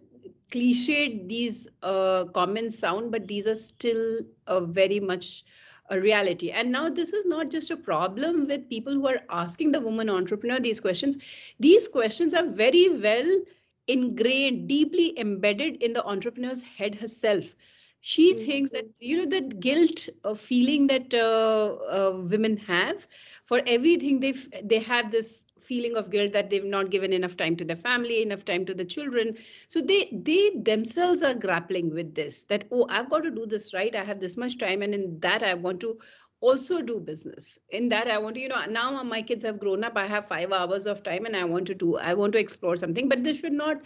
cliched 0.52 1.28
these 1.28 1.68
uh, 1.84 2.26
comments 2.34 2.78
sound, 2.80 3.12
but 3.12 3.28
these 3.28 3.48
are 3.48 3.56
still 3.56 4.20
uh, 4.48 4.62
very 4.62 5.00
much 5.00 5.44
a 5.90 6.00
reality. 6.00 6.52
And 6.52 6.72
now 6.72 6.90
this 6.90 7.14
is 7.14 7.26
not 7.26 7.50
just 7.50 7.72
a 7.72 7.78
problem 7.78 8.48
with 8.48 8.70
people 8.70 8.94
who 8.94 9.08
are 9.08 9.22
asking 9.30 9.72
the 9.72 9.82
woman 9.82 10.10
entrepreneur 10.10 10.60
these 10.60 10.80
questions. 10.80 11.18
These 11.60 11.88
questions 11.88 12.34
are 12.34 12.46
very 12.46 12.90
well 12.90 13.42
ingrained, 13.88 14.68
deeply 14.68 15.20
embedded 15.20 15.82
in 15.82 15.94
the 15.94 16.06
entrepreneur's 16.06 16.62
head 16.62 16.96
herself. 16.96 17.56
She 18.02 18.34
mm-hmm. 18.34 18.46
thinks 18.46 18.72
that 18.72 18.86
you 19.00 19.18
know 19.18 19.30
that 19.30 19.60
guilt 19.60 20.08
of 20.24 20.40
feeling 20.40 20.88
that 20.88 21.14
uh, 21.14 21.76
uh, 21.84 22.22
women 22.22 22.56
have 22.58 23.08
for 23.44 23.62
everything 23.66 24.22
they 24.22 24.32
they 24.64 24.80
have 24.80 25.12
this 25.12 25.44
feeling 25.70 25.96
of 25.96 26.10
guilt 26.10 26.34
that 26.34 26.50
they've 26.50 26.72
not 26.76 26.90
given 26.90 27.14
enough 27.14 27.38
time 27.42 27.56
to 27.56 27.66
their 27.72 27.82
family 27.88 28.22
enough 28.22 28.46
time 28.46 28.66
to 28.66 28.74
the 28.74 28.86
children. 28.96 29.36
So 29.68 29.82
they 29.82 30.00
they 30.30 30.52
themselves 30.72 31.22
are 31.22 31.36
grappling 31.36 31.92
with 32.00 32.16
this 32.22 32.44
that 32.54 32.66
oh 32.72 32.88
i've 32.90 33.10
got 33.10 33.28
to 33.30 33.36
do 33.42 33.46
this 33.46 33.74
right. 33.74 33.96
I 33.96 34.04
have 34.14 34.20
this 34.26 34.38
much 34.46 34.58
time 34.66 34.82
and 34.88 35.00
in 35.00 35.20
that 35.28 35.44
i 35.52 35.54
want 35.68 35.80
to 35.86 36.00
also 36.42 36.82
do 36.82 37.00
business. 37.12 37.60
In 37.70 37.90
that 37.94 38.08
i 38.08 38.18
want 38.26 38.36
to 38.36 38.42
you 38.42 38.50
know 38.54 38.64
now 38.76 39.04
my 39.04 39.22
kids 39.22 39.44
have 39.44 39.60
grown 39.60 39.84
up. 39.84 39.98
I 40.04 40.08
have 40.08 40.28
5 40.28 40.52
hours 40.60 40.88
of 40.96 41.04
time 41.04 41.26
and 41.32 41.36
i 41.36 41.44
want 41.54 41.68
to 41.72 41.76
do 41.84 41.98
i 41.98 42.14
want 42.14 42.34
to 42.34 42.40
explore 42.40 42.78
something. 42.84 43.10
But 43.14 43.24
this 43.24 43.40
should 43.40 43.58
not 43.62 43.82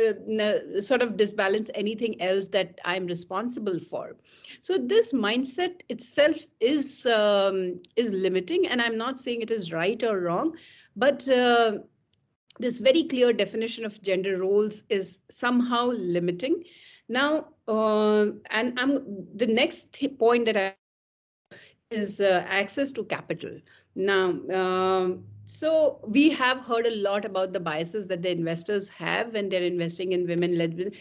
uh, 0.00 0.80
sort 0.88 1.02
of 1.02 1.16
disbalance 1.16 1.70
anything 1.84 2.20
else 2.22 2.48
that 2.48 2.80
i'm 2.84 3.06
responsible 3.06 3.78
for. 3.78 4.16
So 4.60 4.78
this 4.78 5.12
mindset 5.12 5.80
itself 5.96 6.44
is 6.72 7.06
um, 7.06 7.80
is 7.96 8.12
limiting 8.26 8.68
and 8.68 8.86
i'm 8.88 9.00
not 9.06 9.24
saying 9.24 9.48
it 9.48 9.56
is 9.60 9.72
right 9.78 10.10
or 10.12 10.20
wrong 10.20 10.54
but 10.96 11.28
uh, 11.28 11.78
this 12.58 12.78
very 12.78 13.04
clear 13.04 13.32
definition 13.32 13.84
of 13.84 14.00
gender 14.02 14.38
roles 14.38 14.82
is 14.88 15.20
somehow 15.30 15.86
limiting. 15.86 16.64
Now, 17.08 17.48
uh, 17.66 18.26
and 18.50 18.78
I'm 18.78 19.26
the 19.34 19.46
next 19.46 19.96
point 20.18 20.46
that 20.46 20.56
I 20.56 20.74
is 21.90 22.20
uh, 22.20 22.44
access 22.46 22.92
to 22.92 23.04
capital. 23.04 23.58
Now, 23.96 24.30
um, 24.52 25.24
so 25.44 26.00
we 26.06 26.30
have 26.30 26.60
heard 26.60 26.86
a 26.86 26.94
lot 26.94 27.24
about 27.24 27.52
the 27.52 27.58
biases 27.58 28.06
that 28.06 28.22
the 28.22 28.30
investors 28.30 28.88
have 28.90 29.32
when 29.32 29.48
they're 29.48 29.62
investing 29.62 30.12
in 30.12 30.26
women-led. 30.26 30.92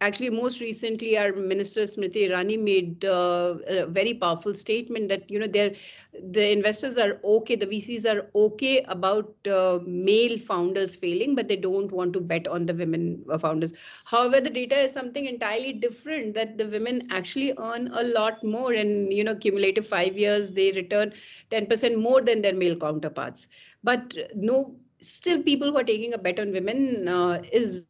Actually, 0.00 0.30
most 0.30 0.60
recently, 0.60 1.16
our 1.18 1.32
minister 1.32 1.82
Smriti 1.82 2.28
Irani 2.28 2.58
made 2.58 3.04
uh, 3.04 3.56
a 3.66 3.86
very 3.86 4.14
powerful 4.14 4.54
statement 4.54 5.08
that 5.08 5.30
you 5.30 5.38
know 5.38 5.46
the 5.46 6.50
investors 6.52 6.96
are 6.98 7.18
okay, 7.22 7.54
the 7.56 7.66
VCs 7.66 8.06
are 8.06 8.26
okay 8.34 8.82
about 8.88 9.34
uh, 9.46 9.78
male 9.86 10.38
founders 10.38 10.94
failing, 10.96 11.34
but 11.34 11.48
they 11.48 11.56
don't 11.56 11.92
want 11.92 12.12
to 12.14 12.20
bet 12.20 12.48
on 12.48 12.66
the 12.66 12.74
women 12.74 13.24
uh, 13.30 13.38
founders. 13.38 13.72
However, 14.04 14.40
the 14.40 14.50
data 14.50 14.78
is 14.80 14.92
something 14.92 15.26
entirely 15.26 15.72
different. 15.72 16.34
That 16.34 16.56
the 16.58 16.66
women 16.68 17.06
actually 17.10 17.52
earn 17.58 17.90
a 17.92 18.02
lot 18.02 18.42
more, 18.44 18.72
and 18.72 19.12
you 19.12 19.24
know, 19.24 19.34
cumulative 19.36 19.86
five 19.86 20.16
years 20.16 20.52
they 20.52 20.72
return 20.72 21.12
10% 21.50 21.98
more 21.98 22.20
than 22.22 22.42
their 22.42 22.54
male 22.54 22.76
counterparts 22.76 23.48
but 23.82 24.16
no 24.34 24.74
still 25.00 25.42
people 25.42 25.70
who 25.70 25.78
are 25.78 25.84
taking 25.84 26.12
a 26.14 26.18
bet 26.18 26.38
on 26.40 26.52
women 26.52 27.08
uh, 27.08 27.42
is 27.52 27.80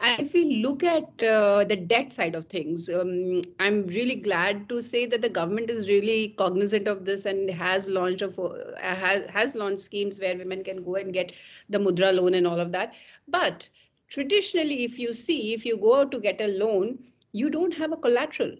and 0.00 0.20
if 0.20 0.32
we 0.32 0.56
look 0.56 0.82
at 0.82 1.22
uh, 1.22 1.64
the 1.64 1.76
debt 1.76 2.12
side 2.12 2.34
of 2.34 2.46
things, 2.46 2.88
um, 2.88 3.42
I'm 3.60 3.86
really 3.86 4.16
glad 4.16 4.68
to 4.68 4.82
say 4.82 5.06
that 5.06 5.22
the 5.22 5.28
government 5.28 5.70
is 5.70 5.88
really 5.88 6.34
cognizant 6.36 6.88
of 6.88 7.04
this 7.04 7.26
and 7.26 7.48
has 7.50 7.88
launched 7.88 8.22
a, 8.22 8.28
uh, 8.28 8.76
has, 8.76 9.26
has 9.30 9.54
launched 9.54 9.82
schemes 9.82 10.18
where 10.20 10.36
women 10.36 10.64
can 10.64 10.82
go 10.82 10.96
and 10.96 11.12
get 11.12 11.32
the 11.68 11.78
mudra 11.78 12.12
loan 12.12 12.34
and 12.34 12.46
all 12.46 12.58
of 12.58 12.72
that. 12.72 12.94
But 13.28 13.68
traditionally, 14.08 14.84
if 14.84 14.98
you 14.98 15.14
see, 15.14 15.54
if 15.54 15.64
you 15.64 15.76
go 15.76 16.00
out 16.00 16.10
to 16.10 16.20
get 16.20 16.40
a 16.40 16.48
loan, 16.48 16.98
you 17.32 17.48
don't 17.48 17.74
have 17.74 17.92
a 17.92 17.96
collateral 17.96 18.56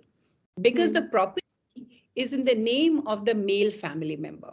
because 0.60 0.90
mm. 0.90 0.94
the 0.94 1.02
property 1.02 1.40
is 2.14 2.32
in 2.32 2.44
the 2.44 2.54
name 2.54 3.06
of 3.08 3.24
the 3.24 3.34
male 3.34 3.72
family 3.72 4.16
member. 4.16 4.52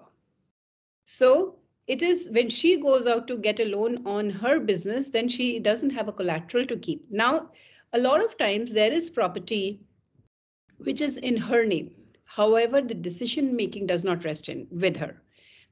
So 1.06 1.56
it 1.92 2.02
is 2.02 2.30
when 2.32 2.50
she 2.50 2.78
goes 2.82 3.08
out 3.08 3.28
to 3.28 3.38
get 3.38 3.60
a 3.60 3.66
loan 3.66 4.02
on 4.06 4.30
her 4.30 4.60
business, 4.60 5.10
then 5.10 5.28
she 5.28 5.60
doesn't 5.60 5.90
have 6.00 6.08
a 6.08 6.14
collateral 6.14 6.66
to 6.68 6.78
keep. 6.78 7.10
Now, 7.12 7.52
a 7.94 8.00
lot 8.00 8.24
of 8.24 8.38
times 8.38 8.72
there 8.72 8.94
is 8.94 9.10
property 9.10 9.82
which 10.78 11.02
is 11.02 11.18
in 11.18 11.38
her 11.38 11.66
name. 11.66 11.92
However, 12.26 12.82
the 12.82 12.94
decision 12.94 13.56
making 13.56 13.88
does 13.88 14.04
not 14.04 14.24
rest 14.24 14.50
in 14.50 14.68
with 14.72 14.98
her. 14.98 15.22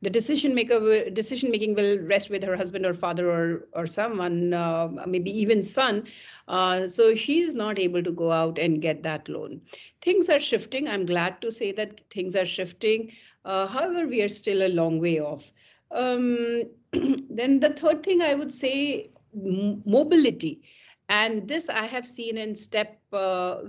The 0.02 0.10
decision 0.10 0.56
maker 0.56 1.10
decision 1.10 1.52
making 1.52 1.76
will 1.76 2.00
rest 2.00 2.30
with 2.30 2.44
her 2.44 2.56
husband 2.56 2.86
or 2.86 2.94
father 2.94 3.30
or 3.30 3.68
or 3.74 3.88
someone, 3.88 4.54
uh, 4.54 4.88
maybe 5.06 5.32
even 5.40 5.64
son. 5.64 6.06
Uh, 6.48 6.88
so 6.88 7.16
she's 7.16 7.56
not 7.56 7.80
able 7.80 8.04
to 8.04 8.12
go 8.12 8.32
out 8.32 8.58
and 8.58 8.82
get 8.82 9.04
that 9.04 9.28
loan. 9.28 9.62
Things 10.02 10.30
are 10.30 10.40
shifting. 10.40 10.88
I'm 10.88 11.06
glad 11.06 11.42
to 11.42 11.52
say 11.52 11.72
that 11.74 12.02
things 12.10 12.36
are 12.36 12.46
shifting. 12.46 13.12
Uh, 13.44 13.68
however, 13.68 14.08
we 14.08 14.22
are 14.22 14.30
still 14.30 14.66
a 14.68 14.74
long 14.82 15.00
way 15.00 15.20
off. 15.20 15.52
Um, 15.92 16.64
then 16.92 17.60
the 17.60 17.74
third 17.76 18.04
thing 18.04 18.22
I 18.22 18.36
would 18.36 18.54
say, 18.54 19.08
mobility. 19.34 20.62
And 21.10 21.48
this 21.48 21.70
I 21.70 21.86
have 21.86 22.08
seen 22.08 22.38
in 22.38 22.56
step, 22.56 23.00
uh, 23.14 23.62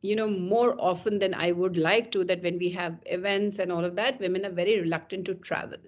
you 0.00 0.16
know, 0.16 0.28
more 0.28 0.74
often 0.78 1.18
than 1.18 1.34
I 1.34 1.52
would 1.52 1.76
like 1.76 2.10
to. 2.12 2.24
That 2.24 2.42
when 2.42 2.58
we 2.58 2.70
have 2.70 2.98
events 3.06 3.58
and 3.58 3.70
all 3.70 3.84
of 3.84 3.96
that, 3.96 4.18
women 4.20 4.46
are 4.46 4.50
very 4.50 4.80
reluctant 4.80 5.26
to 5.26 5.34
travel 5.34 5.78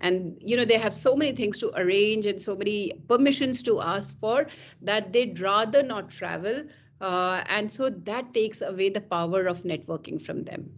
and 0.00 0.36
you 0.40 0.56
know 0.56 0.64
they 0.64 0.78
have 0.78 0.94
so 0.94 1.14
many 1.16 1.32
things 1.34 1.58
to 1.58 1.70
arrange 1.80 2.26
and 2.26 2.42
so 2.42 2.56
many 2.56 2.92
permissions 3.08 3.62
to 3.62 3.80
ask 3.80 4.18
for 4.18 4.46
that 4.82 5.12
they'd 5.12 5.40
rather 5.40 5.82
not 5.82 6.10
travel 6.10 6.64
uh, 7.00 7.42
and 7.46 7.70
so 7.70 7.90
that 7.90 8.32
takes 8.34 8.60
away 8.60 8.88
the 8.90 9.00
power 9.00 9.46
of 9.46 9.62
networking 9.62 10.20
from 10.20 10.42
them 10.44 10.70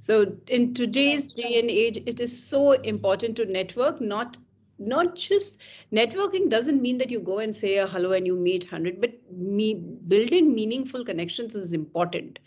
so 0.00 0.36
in 0.48 0.74
today's 0.74 1.28
day 1.28 1.58
and 1.60 1.70
age, 1.70 1.98
it 2.06 2.20
is 2.20 2.44
so 2.44 2.72
important 2.72 3.36
to 3.36 3.46
network, 3.46 4.00
not 4.00 4.38
not 4.78 5.14
just 5.14 5.60
networking 5.92 6.48
doesn't 6.48 6.80
mean 6.80 6.96
that 6.98 7.10
you 7.10 7.20
go 7.20 7.38
and 7.38 7.54
say 7.54 7.76
a 7.76 7.86
hello 7.86 8.12
and 8.12 8.26
you 8.26 8.34
meet 8.34 8.64
100 8.64 9.00
but 9.00 9.12
me 9.30 9.74
building 10.08 10.54
meaningful 10.54 11.04
connections 11.04 11.54
is 11.54 11.72
important. 11.72 12.38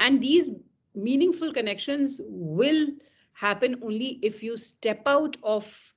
And 0.00 0.20
these 0.20 0.50
meaningful 0.94 1.52
connections 1.52 2.20
will 2.24 2.88
happen 3.32 3.80
only 3.82 4.18
if 4.22 4.42
you 4.42 4.56
step 4.56 5.02
out 5.06 5.36
of 5.42 5.94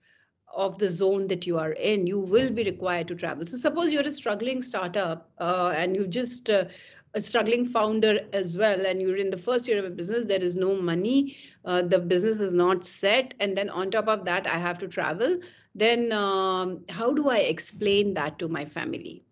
of 0.56 0.78
the 0.78 0.88
zone 0.90 1.28
that 1.28 1.48
you 1.48 1.58
are 1.58 1.72
in. 1.72 2.06
You 2.06 2.20
will 2.20 2.52
be 2.52 2.64
required 2.64 3.08
to 3.08 3.16
travel. 3.16 3.46
So 3.46 3.58
suppose 3.58 3.92
you're 3.92 4.08
a 4.08 4.12
struggling 4.12 4.62
startup 4.62 5.32
uh, 5.40 5.74
and 5.76 5.96
you 5.96 6.08
just 6.08 6.50
uh, 6.50 6.66
a 7.16 7.22
struggling 7.22 7.66
founder 7.66 8.20
as 8.34 8.58
well 8.58 8.86
and 8.86 9.02
you're 9.02 9.18
in 9.18 9.30
the 9.30 9.38
first 9.38 9.68
year 9.68 9.78
of 9.80 9.86
a 9.86 9.90
business 9.90 10.26
there 10.26 10.42
is 10.42 10.56
no 10.56 10.76
money 10.76 11.36
uh, 11.66 11.82
the 11.82 12.00
business 12.00 12.40
is 12.40 12.54
not 12.54 12.84
set 12.86 13.34
and 13.40 13.58
then 13.58 13.70
on 13.70 13.92
top 13.92 14.08
of 14.08 14.26
that 14.26 14.48
i 14.48 14.58
have 14.58 14.78
to 14.78 14.88
travel 14.88 15.38
then 15.76 16.12
um, 16.12 16.84
how 16.90 17.14
do 17.14 17.30
i 17.30 17.38
explain 17.38 18.14
that 18.14 18.38
to 18.40 18.48
my 18.48 18.64
family? 18.66 19.24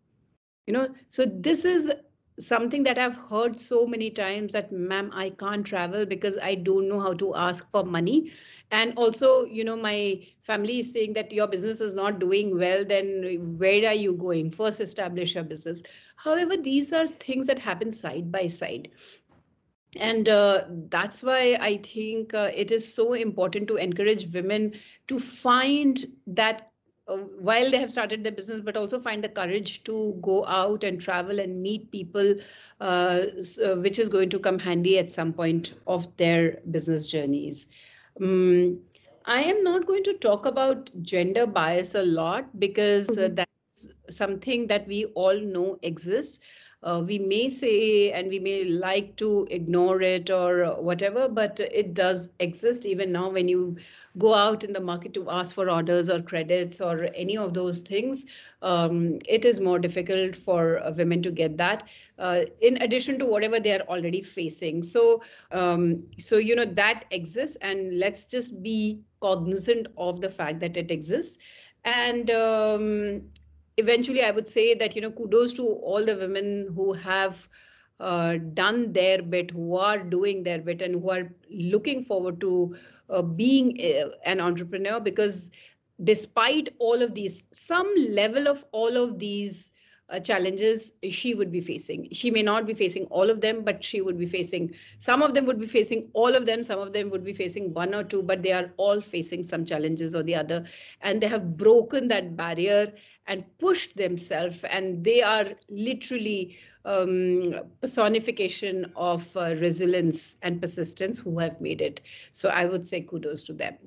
You 0.68 0.74
know 0.74 0.88
so 1.10 1.26
this 1.26 1.66
is 1.66 1.92
something 2.40 2.84
that 2.84 2.98
i've 2.98 3.16
heard 3.30 3.58
so 3.58 3.86
many 3.86 4.10
times 4.10 4.54
that 4.54 4.72
ma'am 4.72 5.12
i 5.14 5.30
can't 5.30 5.66
travel 5.66 6.06
because 6.06 6.38
i 6.42 6.56
don't 6.56 6.88
know 6.88 7.00
how 7.00 7.14
to 7.14 7.36
ask 7.36 7.70
for 7.72 7.84
money 7.84 8.32
and 8.72 8.94
also 8.96 9.46
you 9.46 9.64
know 9.64 9.76
my 9.76 10.22
family 10.42 10.80
is 10.80 10.92
saying 10.92 11.14
that 11.14 11.32
your 11.32 11.48
business 11.48 11.82
is 11.82 11.94
not 11.94 12.20
doing 12.20 12.58
well 12.58 12.86
then 12.86 13.56
where 13.58 13.88
are 13.88 13.94
you 13.94 14.14
going? 14.14 14.52
First 14.52 14.80
establish 14.80 15.36
your 15.36 15.44
business. 15.44 15.84
However 16.16 16.58
these 16.58 16.94
are 16.94 17.08
things 17.08 17.48
that 17.48 17.60
happen 17.60 17.92
side 17.92 18.32
by 18.32 18.48
side. 18.48 18.90
And 20.00 20.30
uh, 20.30 20.64
that's 20.90 21.22
why 21.22 21.58
i 21.60 21.76
think 21.78 22.34
uh, 22.34 22.50
it 22.56 22.72
is 22.72 22.94
so 22.94 23.14
important 23.14 23.68
to 23.68 23.76
encourage 23.76 24.26
women 24.34 24.74
to 25.10 25.20
find 25.20 26.06
that 26.28 26.72
uh, 27.10 27.18
while 27.18 27.70
they 27.70 27.78
have 27.78 27.92
started 27.92 28.24
their 28.24 28.32
business 28.32 28.62
but 28.62 28.78
also 28.78 29.02
find 29.02 29.22
the 29.22 29.28
courage 29.28 29.84
to 29.84 30.18
go 30.22 30.46
out 30.46 30.86
and 30.86 31.02
travel 31.02 31.42
and 31.42 31.62
meet 31.62 31.92
people 31.92 32.36
uh, 32.80 33.24
so, 33.42 33.82
which 33.82 34.00
is 34.00 34.08
going 34.08 34.30
to 34.30 34.40
come 34.40 34.60
handy 34.60 34.98
at 34.98 35.10
some 35.10 35.34
point 35.34 35.74
of 35.88 36.16
their 36.16 36.62
business 36.72 37.08
journeys 37.08 37.68
um, 38.20 38.80
I 39.26 39.44
am 39.44 39.64
not 39.64 39.86
going 39.86 40.04
to 40.04 40.14
talk 40.14 40.46
about 40.46 40.90
gender 41.02 41.46
bias 41.46 41.96
a 41.96 42.02
lot 42.04 42.60
because 42.60 43.18
uh, 43.18 43.22
mm-hmm. 43.22 43.36
that's 43.36 43.88
something 44.10 44.68
that 44.68 44.88
we 44.88 45.06
all 45.16 45.40
know 45.40 45.78
exists. 45.82 46.40
Uh, 46.84 47.04
we 47.06 47.20
may 47.20 47.50
say 47.50 48.12
and 48.12 48.30
we 48.30 48.40
may 48.40 48.64
like 48.64 49.16
to 49.18 49.48
ignore 49.52 50.02
it 50.02 50.30
or 50.30 50.76
whatever, 50.82 51.28
but 51.28 51.60
it 51.60 51.94
does 51.94 52.30
exist 52.40 52.86
even 52.86 53.12
now 53.12 53.30
when 53.30 53.48
you 53.48 53.78
go 54.18 54.34
out 54.34 54.64
in 54.64 54.74
the 54.74 54.80
market 54.80 55.14
to 55.14 55.30
ask 55.30 55.56
for 55.56 55.70
orders 55.70 56.10
or 56.10 56.22
credits 56.22 56.82
or 56.82 57.10
any 57.16 57.38
of 57.38 57.54
those 57.54 57.82
things. 57.82 58.26
Um, 58.62 59.20
it 59.28 59.46
is 59.46 59.60
more 59.60 59.80
difficult 59.80 60.36
for 60.36 60.82
women 60.98 61.22
to 61.24 61.32
get 61.32 61.58
that 61.58 61.88
uh, 62.18 62.42
in 62.62 62.82
addition 62.82 63.20
to 63.20 63.26
whatever 63.26 63.60
they 63.60 63.74
are 63.74 63.86
already 63.88 64.22
facing. 64.22 64.84
So, 64.84 65.22
um, 65.52 66.04
so 66.18 66.38
you 66.38 66.56
know 66.56 66.66
that 66.66 67.06
exists, 67.12 67.58
and 67.62 68.00
let's 68.00 68.26
just 68.26 68.62
be 68.64 69.02
cognizant 69.22 69.88
of 69.98 70.22
the 70.22 70.30
fact 70.30 70.60
that 70.62 70.78
it 70.78 70.92
exists. 70.92 71.38
And 71.84 72.30
um, 72.32 73.22
eventually 73.82 74.24
i 74.24 74.32
would 74.32 74.48
say 74.48 74.74
that 74.74 74.96
you 74.96 75.02
know 75.02 75.12
kudos 75.12 75.54
to 75.54 75.66
all 75.92 76.06
the 76.06 76.16
women 76.16 76.50
who 76.76 76.94
have 76.94 77.48
uh, 78.00 78.38
done 78.54 78.92
their 78.94 79.22
bit 79.22 79.52
who 79.52 79.78
are 79.78 80.00
doing 80.00 80.44
their 80.44 80.60
bit 80.60 80.82
and 80.82 81.02
who 81.02 81.10
are 81.12 81.32
looking 81.52 82.04
forward 82.04 82.40
to 82.42 82.76
uh, 83.10 83.22
being 83.22 83.80
a, 83.80 84.02
uh, 84.04 84.10
an 84.26 84.40
entrepreneur 84.40 85.00
because 85.00 85.52
despite 86.04 86.74
all 86.80 87.02
of 87.02 87.14
these 87.14 87.44
some 87.52 87.94
level 88.10 88.48
of 88.48 88.66
all 88.72 88.98
of 88.98 89.20
these 89.20 89.72
uh, 90.12 90.20
challenges 90.20 90.94
she 91.10 91.34
would 91.34 91.52
be 91.52 91.62
facing. 91.62 92.10
She 92.12 92.32
may 92.32 92.44
not 92.44 92.66
be 92.68 92.74
facing 92.74 93.06
all 93.06 93.30
of 93.30 93.42
them, 93.42 93.64
but 93.64 93.84
she 93.84 94.02
would 94.02 94.18
be 94.18 94.26
facing 94.26 94.76
some 95.00 95.22
of 95.22 95.34
them 95.34 95.46
would 95.46 95.60
be 95.60 95.68
facing 95.68 96.10
all 96.14 96.36
of 96.36 96.46
them. 96.46 96.64
Some 96.64 96.80
of 96.80 96.94
them 96.94 97.10
would 97.10 97.24
be 97.24 97.34
facing 97.34 97.74
one 97.74 97.94
or 97.96 98.04
two, 98.04 98.22
but 98.22 98.42
they 98.44 98.52
are 98.52 98.72
all 98.78 99.02
facing 99.02 99.44
some 99.44 99.66
challenges 99.66 100.14
or 100.16 100.24
the 100.24 100.36
other. 100.36 100.66
And 101.02 101.22
they 101.22 101.28
have 101.28 101.58
broken 101.58 102.08
that 102.10 102.36
barrier 102.36 102.94
and 103.28 103.46
pushed 103.58 103.98
themselves. 103.98 104.64
And 104.64 105.04
they 105.04 105.22
are 105.22 105.46
literally 105.70 106.58
um, 106.86 107.54
personification 107.82 108.92
of 108.96 109.36
uh, 109.36 109.56
resilience 109.60 110.36
and 110.42 110.62
persistence 110.62 111.20
who 111.20 111.40
have 111.40 111.62
made 111.62 111.82
it. 111.82 112.02
So 112.32 112.50
I 112.50 112.66
would 112.66 112.86
say 112.86 113.02
kudos 113.02 113.44
to 113.44 113.54
them. 113.54 113.78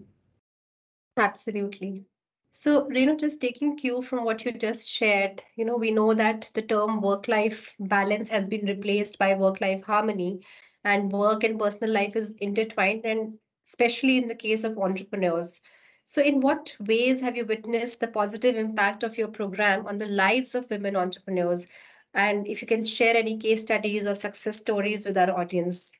Absolutely. 1.16 2.06
So, 2.54 2.86
Reinu, 2.88 3.18
just 3.20 3.42
taking 3.42 3.76
cue 3.76 4.02
from 4.02 4.24
what 4.24 4.46
you 4.46 4.52
just 4.52 4.88
shared, 4.90 5.42
you 5.56 5.66
know, 5.66 5.76
we 5.76 5.90
know 5.92 6.14
that 6.14 6.50
the 6.54 6.62
term 6.62 7.02
work 7.02 7.28
life 7.28 7.76
balance 7.78 8.30
has 8.30 8.48
been 8.48 8.66
replaced 8.66 9.18
by 9.18 9.34
work 9.34 9.60
life 9.60 9.84
harmony, 9.84 10.40
and 10.84 11.12
work 11.12 11.44
and 11.44 11.58
personal 11.60 11.92
life 11.92 12.16
is 12.16 12.32
intertwined. 12.38 13.04
And 13.04 13.38
especially 13.66 14.16
in 14.18 14.28
the 14.28 14.34
case 14.34 14.64
of 14.64 14.78
entrepreneurs, 14.78 15.60
So, 16.04 16.22
in 16.22 16.40
what 16.40 16.76
ways 16.80 17.20
have 17.20 17.36
you 17.36 17.44
witnessed 17.46 18.00
the 18.00 18.08
positive 18.08 18.56
impact 18.56 19.02
of 19.04 19.18
your 19.18 19.28
program 19.28 19.86
on 19.86 19.98
the 19.98 20.06
lives 20.08 20.54
of 20.54 20.70
women 20.70 20.96
entrepreneurs? 20.96 21.66
And 22.14 22.46
if 22.48 22.62
you 22.62 22.68
can 22.68 22.84
share 22.86 23.16
any 23.16 23.38
case 23.38 23.62
studies 23.62 24.06
or 24.06 24.14
success 24.14 24.56
stories 24.58 25.04
with 25.06 25.18
our 25.18 25.38
audience. 25.38 25.92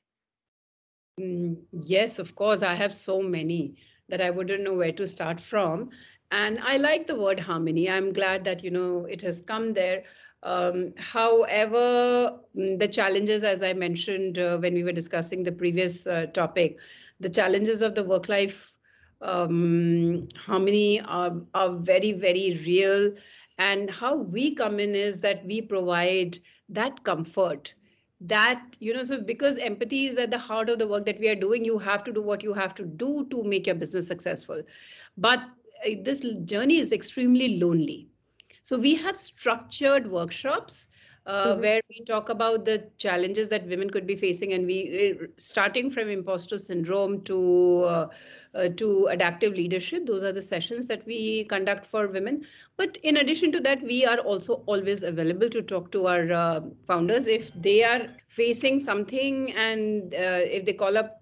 Mm, 1.21 1.65
yes, 1.73 2.19
of 2.19 2.35
course. 2.35 2.63
I 2.63 2.75
have 2.75 2.93
so 2.93 3.23
many 3.23 3.77
that 4.09 4.21
I 4.21 4.31
wouldn't 4.31 4.63
know 4.65 4.75
where 4.75 4.93
to 4.93 5.07
start 5.09 5.41
from. 5.41 5.91
And 6.31 6.59
I 6.61 6.77
like 6.79 7.07
the 7.07 7.21
word 7.21 7.41
harmony. 7.41 7.89
I'm 7.89 8.13
glad 8.13 8.45
that, 8.45 8.65
you 8.65 8.71
know, 8.71 9.05
it 9.05 9.21
has 9.23 9.41
come 9.41 9.73
there. 9.73 10.03
Um, 10.43 10.93
however, 10.97 12.39
mm, 12.57 12.79
the 12.79 12.89
challenges, 12.89 13.45
as 13.45 13.63
I 13.63 13.73
mentioned 13.73 14.39
uh, 14.39 14.59
when 14.59 14.75
we 14.75 14.85
were 14.85 14.93
discussing 14.93 15.43
the 15.43 15.53
previous 15.53 16.07
uh, 16.07 16.27
topic, 16.27 16.79
the 17.21 17.31
challenges 17.31 17.83
of 17.83 17.95
the 17.95 18.05
work 18.05 18.29
life 18.29 18.75
um, 19.23 20.29
harmony 20.37 21.01
are, 21.01 21.41
are 21.55 21.73
very, 21.77 22.13
very 22.13 22.61
real. 22.67 23.15
And 23.59 23.91
how 23.91 24.17
we 24.17 24.55
come 24.55 24.81
in 24.81 24.95
is 24.95 25.21
that 25.21 25.47
we 25.47 25.63
provide 25.63 26.39
that 26.69 27.05
comfort 27.05 27.75
that 28.21 28.63
you 28.79 28.95
know 28.95 29.03
so 29.03 29.21
because 29.21 29.59
empathy 29.59 30.07
is 30.07 30.17
at 30.17 30.31
the 30.31 30.39
heart 30.39 30.71
of 30.71 30.79
the 30.79 30.87
work 30.87 31.05
that 31.05 31.19
we 31.19 31.29
are 31.29 31.35
doing 31.35 31.65
you 31.65 31.79
have 31.79 32.03
to 32.05 32.13
do 32.13 32.23
what 32.23 32.43
you 32.43 32.53
have 32.55 32.75
to 32.75 32.85
do 32.85 33.27
to 33.31 33.43
make 33.45 33.67
your 33.67 33.75
business 33.75 34.07
successful 34.07 34.63
but 35.19 35.41
this 36.03 36.21
journey 36.45 36.79
is 36.79 36.93
extremely 36.93 37.59
lonely 37.59 38.09
so 38.63 38.79
we 38.79 38.95
have 38.95 39.17
structured 39.17 40.11
workshops 40.11 40.89
uh, 41.27 41.53
mm-hmm. 41.53 41.61
where 41.61 41.81
we 41.89 42.05
talk 42.05 42.29
about 42.29 42.65
the 42.65 42.91
challenges 42.99 43.49
that 43.49 43.67
women 43.67 43.89
could 43.89 44.07
be 44.07 44.15
facing 44.15 44.53
and 44.53 44.67
we 44.67 45.19
uh, 45.21 45.27
starting 45.39 45.91
from 45.91 46.09
imposter 46.09 46.59
syndrome 46.59 47.23
to 47.23 47.83
uh, 47.85 48.09
uh, 48.55 48.69
to 48.77 49.07
adaptive 49.07 49.55
leadership 49.55 50.05
those 50.07 50.23
are 50.23 50.33
the 50.33 50.43
sessions 50.43 50.87
that 50.87 51.05
we 51.07 51.45
conduct 51.45 51.87
for 51.87 52.09
women 52.09 52.45
but 52.77 52.97
in 53.03 53.17
addition 53.17 53.51
to 53.51 53.61
that 53.61 53.83
we 53.83 54.05
are 54.05 54.19
also 54.19 54.63
always 54.67 55.03
available 55.03 55.49
to 55.49 55.63
talk 55.63 55.91
to 55.91 56.07
our 56.07 56.31
uh, 56.33 56.61
founders 56.87 57.27
if 57.27 57.51
they 57.55 57.83
are 57.83 58.07
facing 58.29 58.79
something 58.79 59.53
and 59.53 60.15
uh, 60.15 60.41
if 60.45 60.65
they 60.65 60.73
call 60.73 60.97
up 60.97 61.21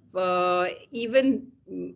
even 0.91 1.47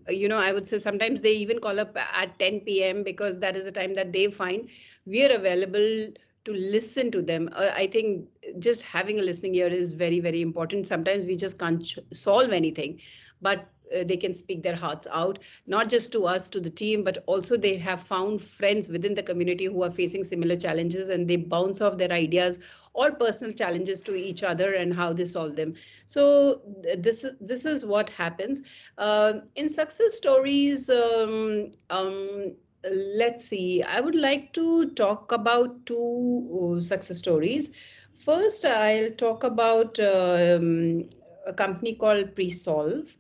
you 0.09 0.29
know 0.29 0.39
i 0.39 0.53
would 0.53 0.67
say 0.67 0.79
sometimes 0.79 1.21
they 1.21 1.33
even 1.33 1.59
call 1.59 1.79
up 1.81 1.97
at 1.97 2.39
10 2.39 2.61
p.m 2.61 3.03
because 3.03 3.39
that 3.39 3.57
is 3.57 3.65
the 3.65 3.73
time 3.73 3.95
that 3.95 4.13
they 4.13 4.27
find 4.31 4.69
we 5.07 5.25
are 5.25 5.33
available 5.35 6.09
to 6.45 6.53
listen 6.53 7.11
to 7.11 7.21
them. 7.23 7.49
Uh, 7.53 7.71
I 7.75 7.87
think 7.89 8.29
just 8.59 8.83
having 8.83 9.19
a 9.19 9.23
listening 9.23 9.55
ear 9.57 9.67
is 9.67 9.93
very, 9.93 10.21
very 10.21 10.41
important. 10.41 10.87
Sometimes 10.87 11.27
we 11.27 11.37
just 11.37 11.59
can't 11.59 11.85
solve 12.13 12.53
anything, 12.53 13.01
but 13.43 13.69
uh, 13.95 14.05
they 14.05 14.17
can 14.17 14.33
speak 14.33 14.63
their 14.63 14.75
hearts 14.77 15.07
out, 15.13 15.39
not 15.67 15.89
just 15.89 16.13
to 16.13 16.25
us, 16.27 16.49
to 16.51 16.61
the 16.61 16.71
team, 16.71 17.03
but 17.05 17.23
also 17.27 17.57
they 17.57 17.77
have 17.77 18.01
found 18.01 18.41
friends 18.43 18.89
within 18.89 19.15
the 19.15 19.23
community 19.23 19.65
who 19.67 19.83
are 19.83 19.91
facing 19.91 20.25
similar 20.25 20.57
challenges 20.57 21.09
and 21.09 21.29
they 21.29 21.37
bounce 21.37 21.81
off 21.81 21.99
their 21.99 22.13
ideas 22.13 22.59
or 22.97 23.13
personal 23.13 23.53
challenges 23.53 24.03
to 24.03 24.15
each 24.15 24.43
other 24.43 24.73
and 24.75 24.95
how 24.95 25.13
they 25.13 25.25
solve 25.27 25.57
them. 25.57 25.75
So 26.07 26.63
this, 26.99 27.25
this 27.41 27.65
is 27.65 27.85
what 27.85 28.11
happens. 28.11 28.63
Uh, 28.99 29.41
in 29.55 29.69
success 29.69 30.15
stories, 30.15 30.89
um, 30.91 31.71
um, 31.91 32.55
let's 32.91 33.45
see, 33.45 33.83
I 33.83 34.01
would 34.01 34.15
like 34.15 34.53
to 34.55 34.91
talk 34.91 35.33
about 35.33 35.87
two 35.87 36.77
uh, 36.79 36.81
success 36.81 37.19
stories. 37.19 37.71
First, 38.13 38.65
I'll 38.65 39.11
talk 39.13 39.45
about 39.45 39.99
um, 40.01 41.09
a 41.47 41.53
company 41.53 41.95
called 41.95 42.35
Presolv 42.35 43.15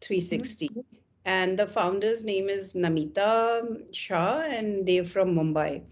360. 0.00 0.68
Mm-hmm. 0.68 0.80
And 1.24 1.58
the 1.58 1.66
founder's 1.66 2.24
name 2.24 2.48
is 2.48 2.74
Namita 2.74 3.94
Shah, 3.94 4.40
and 4.40 4.86
they're 4.86 5.04
from 5.04 5.34
Mumbai. 5.34 5.82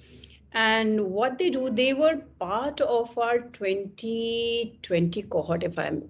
And 0.52 1.11
what 1.11 1.38
they 1.38 1.50
do, 1.50 1.71
they 1.71 1.93
were 1.95 2.23
part 2.38 2.81
of 2.81 3.17
our 3.19 3.40
2020 3.40 5.23
cohort, 5.31 5.62
if 5.62 5.78
I'm 5.78 6.09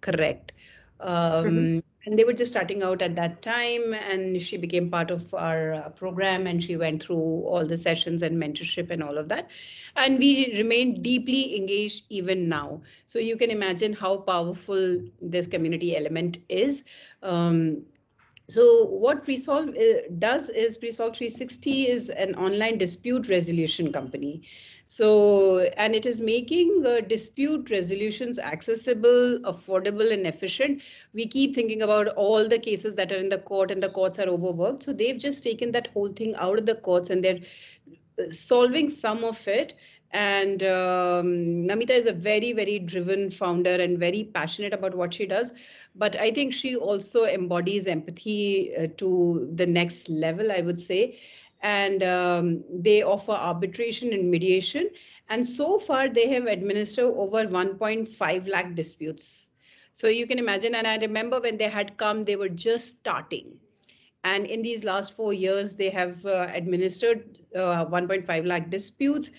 correct. 0.00 0.52
Um, 1.00 1.44
mm-hmm. 1.46 1.78
and 2.04 2.18
they 2.18 2.24
were 2.24 2.32
just 2.32 2.52
starting 2.52 2.82
out 2.82 3.00
at 3.02 3.16
that 3.16 3.40
time 3.40 3.94
and 3.94 4.40
she 4.40 4.58
became 4.58 4.90
part 4.90 5.10
of 5.10 5.32
our 5.32 5.72
uh, 5.72 5.88
program 5.90 6.46
and 6.46 6.62
she 6.62 6.76
went 6.76 7.02
through 7.02 7.16
all 7.16 7.66
the 7.66 7.78
sessions 7.78 8.22
and 8.22 8.40
mentorship 8.40 8.90
and 8.90 9.02
all 9.02 9.16
of 9.16 9.28
that. 9.30 9.48
And 9.96 10.18
we 10.18 10.54
remain 10.56 11.02
deeply 11.02 11.56
engaged 11.56 12.04
even 12.10 12.48
now. 12.48 12.82
So 13.06 13.18
you 13.18 13.36
can 13.36 13.50
imagine 13.50 13.94
how 13.94 14.18
powerful 14.18 15.02
this 15.22 15.46
community 15.46 15.96
element 15.96 16.38
is. 16.48 16.84
Um, 17.22 17.82
so 18.50 18.84
what 18.86 19.24
Presolv 19.24 19.76
uh, 19.78 20.08
does 20.18 20.48
is 20.48 20.76
Presolv 20.76 21.16
360 21.16 21.88
is 21.88 22.08
an 22.10 22.34
online 22.34 22.78
dispute 22.78 23.28
resolution 23.28 23.92
company. 23.92 24.42
So, 24.86 25.60
and 25.76 25.94
it 25.94 26.04
is 26.04 26.20
making 26.20 26.84
uh, 26.84 27.02
dispute 27.02 27.70
resolutions 27.70 28.40
accessible, 28.40 29.38
affordable, 29.44 30.12
and 30.12 30.26
efficient. 30.26 30.82
We 31.14 31.28
keep 31.28 31.54
thinking 31.54 31.82
about 31.82 32.08
all 32.08 32.48
the 32.48 32.58
cases 32.58 32.96
that 32.96 33.12
are 33.12 33.18
in 33.18 33.28
the 33.28 33.38
court 33.38 33.70
and 33.70 33.80
the 33.80 33.90
courts 33.90 34.18
are 34.18 34.26
overworked. 34.26 34.82
So 34.82 34.92
they've 34.92 35.16
just 35.16 35.44
taken 35.44 35.70
that 35.72 35.86
whole 35.94 36.08
thing 36.08 36.34
out 36.34 36.58
of 36.58 36.66
the 36.66 36.74
courts 36.74 37.08
and 37.08 37.22
they're 37.22 37.40
solving 38.30 38.90
some 38.90 39.22
of 39.22 39.46
it 39.46 39.74
and 40.12 40.62
um, 40.62 41.26
Namita 41.68 41.90
is 41.90 42.06
a 42.06 42.12
very, 42.12 42.52
very 42.52 42.78
driven 42.78 43.30
founder 43.30 43.74
and 43.74 43.98
very 43.98 44.24
passionate 44.24 44.72
about 44.72 44.94
what 44.96 45.14
she 45.14 45.26
does. 45.26 45.52
But 45.94 46.16
I 46.16 46.30
think 46.30 46.52
she 46.52 46.76
also 46.76 47.24
embodies 47.24 47.86
empathy 47.86 48.74
uh, 48.76 48.88
to 48.98 49.48
the 49.54 49.66
next 49.66 50.08
level, 50.08 50.50
I 50.52 50.60
would 50.62 50.80
say 50.80 51.18
and 51.62 52.02
um, 52.02 52.64
they 52.70 53.02
offer 53.02 53.32
arbitration 53.32 54.12
and 54.12 54.30
mediation. 54.30 54.88
And 55.28 55.46
so 55.46 55.78
far, 55.78 56.08
they 56.08 56.28
have 56.30 56.46
administered 56.46 57.12
over 57.16 57.46
1.5 57.46 58.46
lakh 58.48 58.74
disputes. 58.74 59.48
So 59.92 60.08
you 60.08 60.26
can 60.26 60.38
imagine, 60.38 60.74
and 60.74 60.86
I 60.86 60.96
remember 60.96 61.40
when 61.40 61.58
they 61.58 61.68
had 61.68 61.96
come, 61.96 62.22
they 62.24 62.36
were 62.36 62.48
just 62.48 62.88
starting. 63.00 63.58
And 64.24 64.46
in 64.46 64.62
these 64.62 64.84
last 64.84 65.16
four 65.16 65.32
years, 65.32 65.76
they 65.76 65.90
have 65.90 66.24
uh, 66.26 66.48
administered 66.52 67.38
uh, 67.54 67.86
1.5 67.86 68.44
lakh 68.46 68.70
disputes. 68.70 69.30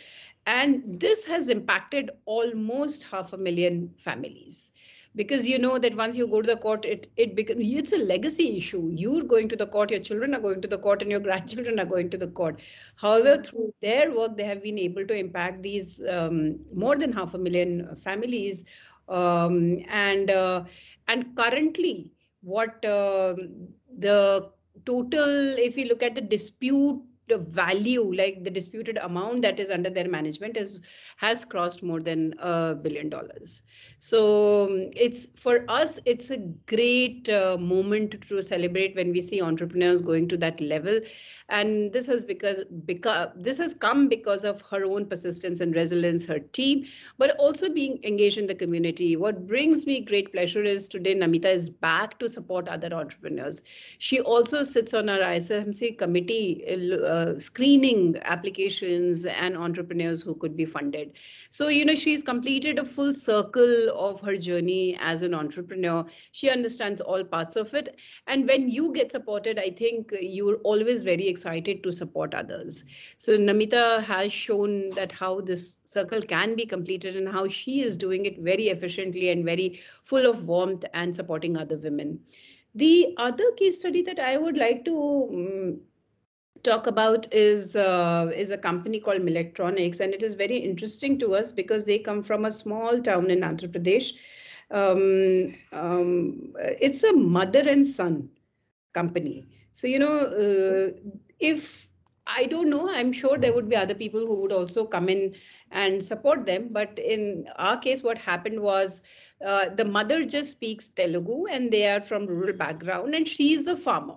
And 0.45 0.99
this 0.99 1.25
has 1.25 1.49
impacted 1.49 2.11
almost 2.25 3.03
half 3.03 3.33
a 3.33 3.37
million 3.37 3.93
families. 3.97 4.71
Because 5.15 5.47
you 5.47 5.59
know 5.59 5.77
that 5.77 5.95
once 5.95 6.15
you 6.15 6.25
go 6.27 6.41
to 6.41 6.47
the 6.47 6.57
court 6.57 6.85
it 6.85 7.07
it 7.17 7.35
becomes 7.35 7.61
it's 7.63 7.91
a 7.91 7.97
legacy 7.97 8.57
issue. 8.57 8.89
You're 8.93 9.23
going 9.23 9.49
to 9.49 9.55
the 9.57 9.67
court 9.67 9.91
your 9.91 9.99
children 9.99 10.33
are 10.33 10.39
going 10.39 10.61
to 10.61 10.67
the 10.67 10.77
court 10.77 11.01
and 11.01 11.11
your 11.11 11.19
grandchildren 11.19 11.79
are 11.79 11.85
going 11.85 12.09
to 12.11 12.17
the 12.17 12.27
court. 12.27 12.61
However 12.95 13.41
through 13.43 13.73
their 13.81 14.11
work 14.13 14.37
they 14.37 14.43
have 14.45 14.63
been 14.63 14.77
able 14.79 15.05
to 15.07 15.15
impact 15.17 15.63
these 15.63 16.01
um, 16.09 16.59
more 16.73 16.95
than 16.95 17.11
half 17.11 17.33
a 17.33 17.37
million 17.37 17.95
families. 17.97 18.63
Um, 19.09 19.79
and 19.89 20.31
uh, 20.31 20.63
and 21.07 21.35
currently 21.35 22.13
what 22.41 22.83
uh, 22.85 23.35
the 23.97 24.49
total 24.85 25.57
if 25.57 25.77
you 25.77 25.85
look 25.85 26.03
at 26.03 26.15
the 26.15 26.21
dispute 26.21 27.01
the 27.27 27.37
value 27.37 28.13
like 28.13 28.43
the 28.43 28.49
disputed 28.49 28.97
amount 28.97 29.41
that 29.41 29.59
is 29.59 29.69
under 29.69 29.89
their 29.89 30.07
management 30.07 30.57
is 30.57 30.81
has 31.17 31.45
crossed 31.45 31.81
more 31.81 31.99
than 32.01 32.33
a 32.39 32.75
billion 32.75 33.09
dollars. 33.09 33.61
So 33.99 34.65
um, 34.65 34.91
it's 34.95 35.27
for 35.35 35.63
us 35.67 35.99
it's 36.05 36.29
a 36.29 36.37
great 36.67 37.29
uh, 37.29 37.57
moment 37.59 38.15
to 38.27 38.41
celebrate 38.41 38.95
when 38.95 39.11
we 39.11 39.21
see 39.21 39.41
entrepreneurs 39.41 40.01
going 40.01 40.27
to 40.29 40.37
that 40.37 40.59
level. 40.59 40.99
And 41.49 41.93
this 41.93 42.07
has 42.07 42.23
because 42.23 42.63
because 42.85 43.29
this 43.35 43.57
has 43.57 43.73
come 43.73 44.07
because 44.07 44.43
of 44.43 44.61
her 44.61 44.83
own 44.85 45.05
persistence 45.05 45.59
and 45.59 45.75
resilience 45.75 46.25
her 46.25 46.39
team 46.39 46.85
but 47.17 47.35
also 47.37 47.69
being 47.69 47.99
engaged 48.03 48.37
in 48.37 48.47
the 48.47 48.55
community. 48.55 49.15
What 49.15 49.47
brings 49.47 49.85
me 49.85 50.01
great 50.01 50.31
pleasure 50.31 50.63
is 50.63 50.87
today 50.87 51.15
namita 51.15 51.53
is 51.53 51.69
back 51.69 52.19
to 52.19 52.29
support 52.29 52.67
other 52.67 52.93
entrepreneurs. 52.93 53.61
She 53.99 54.19
also 54.19 54.63
sits 54.63 54.93
on 54.93 55.09
our 55.09 55.21
ismc 55.33 55.97
committee 55.97 56.63
uh, 57.11 57.37
screening 57.39 58.17
applications 58.35 59.25
and 59.25 59.57
entrepreneurs 59.57 60.21
who 60.21 60.35
could 60.35 60.55
be 60.55 60.65
funded 60.65 61.11
so 61.49 61.67
you 61.67 61.85
know 61.85 61.95
she's 61.95 62.23
completed 62.23 62.79
a 62.79 62.85
full 62.85 63.13
circle 63.13 63.89
of 64.07 64.21
her 64.21 64.35
journey 64.35 64.97
as 64.99 65.21
an 65.21 65.33
entrepreneur 65.33 66.05
she 66.31 66.49
understands 66.49 67.01
all 67.01 67.23
parts 67.23 67.55
of 67.55 67.73
it 67.73 67.95
and 68.27 68.47
when 68.47 68.69
you 68.69 68.91
get 68.93 69.11
supported 69.11 69.59
i 69.59 69.69
think 69.69 70.11
you're 70.21 70.57
always 70.63 71.03
very 71.03 71.27
excited 71.27 71.83
to 71.83 71.91
support 71.91 72.33
others. 72.33 72.83
So 73.17 73.37
Namita 73.37 74.03
has 74.03 74.31
shown 74.31 74.89
that 74.91 75.11
how 75.11 75.41
this 75.41 75.77
circle 75.85 76.21
can 76.21 76.55
be 76.55 76.65
completed 76.65 77.15
and 77.15 77.27
how 77.27 77.47
she 77.47 77.81
is 77.81 77.97
doing 77.97 78.25
it 78.25 78.39
very 78.39 78.69
efficiently 78.69 79.29
and 79.29 79.45
very 79.45 79.79
full 80.03 80.25
of 80.29 80.47
warmth 80.47 80.85
and 80.93 81.15
supporting 81.15 81.57
other 81.57 81.77
women. 81.77 82.19
The 82.75 83.13
other 83.17 83.51
case 83.57 83.79
study 83.79 84.01
that 84.03 84.19
I 84.19 84.37
would 84.37 84.57
like 84.57 84.85
to 84.85 84.95
um, 85.33 85.79
talk 86.63 86.87
about 86.87 87.31
is 87.33 87.75
uh, 87.75 88.31
is 88.35 88.51
a 88.51 88.57
company 88.57 88.99
called 88.99 89.21
Millectronics, 89.21 89.99
and 89.99 90.13
it 90.13 90.23
is 90.23 90.33
very 90.33 90.57
interesting 90.57 91.17
to 91.19 91.33
us 91.35 91.51
because 91.51 91.85
they 91.85 91.99
come 91.99 92.23
from 92.23 92.45
a 92.45 92.51
small 92.51 93.01
town 93.01 93.29
in 93.29 93.41
Andhra 93.41 93.69
Pradesh. 93.69 94.13
Um, 94.71 95.55
um, 95.73 96.53
it's 96.79 97.03
a 97.03 97.13
mother 97.13 97.59
and 97.67 97.85
son 97.85 98.29
company. 98.93 99.47
So, 99.73 99.87
you 99.87 99.99
know, 99.99 100.17
uh, 100.17 100.91
if 101.39 101.87
I 102.27 102.45
don't 102.45 102.69
know, 102.69 102.89
I'm 102.89 103.11
sure 103.11 103.37
there 103.37 103.53
would 103.53 103.67
be 103.69 103.75
other 103.75 103.95
people 103.95 104.25
who 104.25 104.35
would 104.41 104.51
also 104.51 104.85
come 104.85 105.09
in 105.09 105.35
and 105.71 106.03
support 106.03 106.45
them. 106.45 106.69
But 106.71 106.97
in 106.99 107.47
our 107.55 107.77
case, 107.77 108.03
what 108.03 108.17
happened 108.17 108.61
was 108.61 109.01
uh, 109.45 109.69
the 109.69 109.85
mother 109.85 110.23
just 110.23 110.51
speaks 110.51 110.89
Telugu 110.89 111.47
and 111.47 111.71
they 111.71 111.87
are 111.87 112.01
from 112.01 112.27
rural 112.27 112.53
background 112.53 113.15
and 113.15 113.27
she's 113.27 113.67
a 113.67 113.75
farmer. 113.75 114.15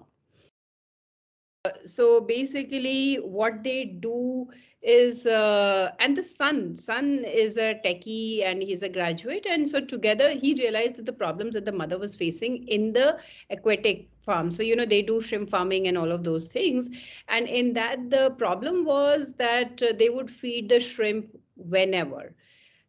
So 1.85 2.21
basically 2.21 3.17
what 3.17 3.63
they 3.65 3.85
do 3.85 4.49
is 4.83 5.25
uh, 5.25 5.93
and 5.99 6.15
the 6.15 6.23
son 6.23 6.77
son 6.77 7.25
is 7.25 7.57
a 7.57 7.81
techie 7.83 8.45
and 8.45 8.63
he's 8.63 8.83
a 8.83 8.89
graduate 8.89 9.47
and 9.47 9.67
so 9.67 9.81
together 9.81 10.33
he 10.33 10.53
realized 10.55 10.97
that 10.97 11.07
the 11.07 11.13
problems 11.13 11.55
that 11.55 11.65
the 11.65 11.73
mother 11.73 11.99
was 11.99 12.15
facing 12.15 12.69
in 12.69 12.93
the 12.93 13.19
aquatic 13.49 14.11
farm 14.21 14.51
so 14.51 14.63
you 14.63 14.77
know 14.77 14.85
they 14.85 15.01
do 15.01 15.23
shrimp 15.23 15.49
farming 15.49 15.89
and 15.89 15.97
all 15.97 16.13
of 16.13 16.23
those 16.23 16.49
things 16.49 16.91
and 17.29 17.47
in 17.47 17.73
that 17.73 18.11
the 18.11 18.31
problem 18.33 18.85
was 18.85 19.33
that 19.33 19.83
uh, 19.83 19.95
they 19.99 20.11
would 20.11 20.31
feed 20.31 20.69
the 20.69 20.79
shrimp 20.79 21.35
whenever 21.57 22.35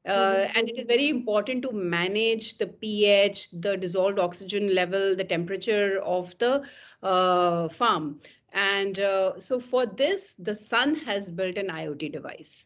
uh, 0.05 0.11
mm-hmm. 0.11 0.57
and 0.57 0.69
it 0.69 0.77
is 0.77 0.85
very 0.85 1.09
important 1.09 1.63
to 1.63 1.71
manage 1.71 2.59
the 2.59 2.67
pH, 2.67 3.49
the 3.51 3.75
dissolved 3.75 4.19
oxygen 4.19 4.75
level, 4.75 5.15
the 5.15 5.23
temperature 5.23 5.99
of 6.03 6.37
the 6.37 6.63
uh, 7.01 7.67
farm. 7.69 8.19
And 8.55 8.99
uh, 8.99 9.39
so 9.39 9.59
for 9.59 9.85
this, 9.85 10.33
the 10.39 10.55
son 10.55 10.95
has 10.95 11.29
built 11.29 11.57
an 11.59 11.67
IoT 11.67 12.11
device. 12.13 12.65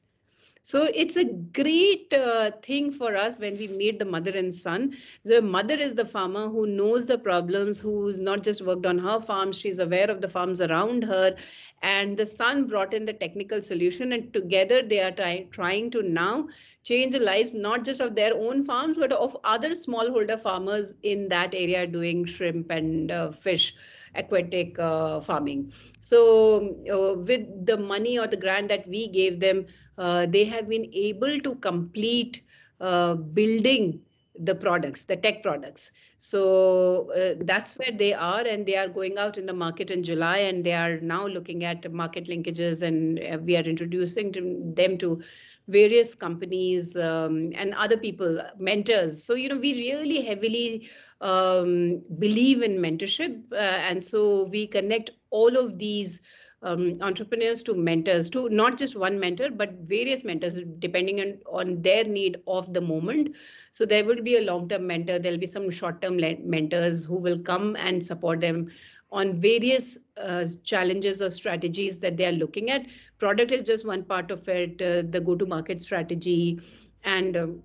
So 0.61 0.83
it's 0.83 1.17
a 1.17 1.25
great 1.25 2.13
uh, 2.13 2.51
thing 2.61 2.91
for 2.91 3.15
us 3.15 3.39
when 3.39 3.57
we 3.57 3.67
meet 3.69 3.99
the 3.99 4.05
mother 4.05 4.31
and 4.31 4.53
son. 4.53 4.95
The 5.25 5.41
mother 5.41 5.73
is 5.75 5.95
the 5.95 6.05
farmer 6.05 6.47
who 6.49 6.67
knows 6.67 7.07
the 7.07 7.17
problems, 7.17 7.79
who's 7.79 8.19
not 8.19 8.43
just 8.43 8.61
worked 8.61 8.85
on 8.85 8.99
her 8.99 9.19
farm, 9.19 9.51
she's 9.51 9.79
aware 9.79 10.11
of 10.11 10.21
the 10.21 10.29
farms 10.29 10.61
around 10.61 11.03
her. 11.05 11.35
And 11.81 12.17
the 12.17 12.25
son 12.25 12.67
brought 12.67 12.93
in 12.93 13.05
the 13.05 13.13
technical 13.13 13.61
solution, 13.61 14.11
and 14.13 14.33
together 14.33 14.83
they 14.83 14.99
are 15.01 15.11
try- 15.11 15.47
trying 15.51 15.91
to 15.91 16.03
now 16.03 16.49
change 16.83 17.13
the 17.13 17.19
lives 17.19 17.53
not 17.53 17.85
just 17.85 18.01
of 18.01 18.15
their 18.15 18.33
own 18.35 18.63
farms, 18.65 18.97
but 18.99 19.11
of 19.13 19.37
other 19.43 19.69
smallholder 19.71 20.39
farmers 20.39 20.93
in 21.03 21.29
that 21.29 21.55
area 21.55 21.87
doing 21.87 22.25
shrimp 22.25 22.69
and 22.69 23.11
uh, 23.11 23.31
fish 23.31 23.75
aquatic 24.15 24.77
uh, 24.79 25.19
farming. 25.19 25.73
So 25.99 26.77
uh, 26.89 27.19
with 27.19 27.65
the 27.65 27.77
money 27.77 28.17
or 28.19 28.27
the 28.27 28.37
grant 28.37 28.67
that 28.69 28.87
we 28.87 29.07
gave 29.07 29.39
them, 29.39 29.65
uh, 29.97 30.25
they 30.25 30.45
have 30.45 30.69
been 30.69 30.89
able 30.93 31.39
to 31.39 31.55
complete 31.55 32.43
building 32.79 34.01
the 34.41 34.55
products, 34.55 35.03
the 35.03 35.17
tech 35.17 35.43
products. 35.43 35.91
So 36.17 37.11
uh, 37.11 37.35
that's 37.41 37.77
where 37.77 37.91
they 37.91 38.13
are, 38.13 38.39
and 38.39 38.65
they 38.65 38.77
are 38.77 38.87
going 38.87 39.17
out 39.17 39.37
in 39.37 39.45
the 39.45 39.53
market 39.53 39.91
in 39.91 40.01
July, 40.01 40.37
and 40.37 40.63
they 40.63 40.71
are 40.71 40.99
now 41.01 41.27
looking 41.27 41.65
at 41.65 41.91
market 41.91 42.27
linkages, 42.27 42.81
and 42.81 43.19
we 43.45 43.57
are 43.57 43.63
introducing 43.63 44.31
them 44.75 44.97
to 44.99 45.21
various 45.67 46.15
companies 46.15 46.95
um, 46.95 47.51
and 47.55 47.73
other 47.75 47.97
people, 47.97 48.41
mentors. 48.57 49.21
So, 49.21 49.35
you 49.35 49.49
know, 49.49 49.57
we 49.57 49.73
really 49.73 50.21
heavily 50.21 50.89
um, 51.21 52.01
believe 52.17 52.61
in 52.61 52.77
mentorship. 52.77 53.41
Uh, 53.51 53.55
and 53.55 54.03
so 54.03 54.45
we 54.45 54.67
connect 54.67 55.11
all 55.29 55.57
of 55.57 55.77
these 55.77 56.21
um, 56.61 56.97
entrepreneurs 57.01 57.63
to 57.63 57.73
mentors, 57.73 58.29
to 58.29 58.49
not 58.49 58.77
just 58.77 58.95
one 58.95 59.19
mentor, 59.19 59.49
but 59.49 59.71
various 59.83 60.23
mentors, 60.23 60.59
depending 60.79 61.21
on, 61.21 61.39
on 61.49 61.81
their 61.81 62.03
need 62.03 62.41
of 62.47 62.73
the 62.73 62.81
moment. 62.81 63.35
So 63.71 63.85
there 63.85 64.03
will 64.03 64.21
be 64.21 64.37
a 64.37 64.41
long-term 64.41 64.85
mentor. 64.85 65.19
There'll 65.19 65.37
be 65.37 65.47
some 65.47 65.71
short-term 65.71 66.19
mentors 66.43 67.05
who 67.05 67.15
will 67.15 67.39
come 67.39 67.75
and 67.77 68.05
support 68.05 68.41
them 68.41 68.69
on 69.11 69.39
various 69.39 69.97
uh, 70.17 70.45
challenges 70.63 71.21
or 71.21 71.31
strategies 71.31 71.97
that 71.99 72.17
they 72.17 72.25
are 72.25 72.33
looking 72.33 72.69
at. 72.69 72.85
Product 73.17 73.51
is 73.51 73.63
just 73.63 73.85
one 73.85 74.03
part 74.03 74.29
of 74.29 74.47
it, 74.47 74.81
uh, 74.81 75.09
the 75.09 75.21
go-to-market 75.21 75.81
strategy, 75.81 76.59
and 77.03 77.37
um, 77.37 77.63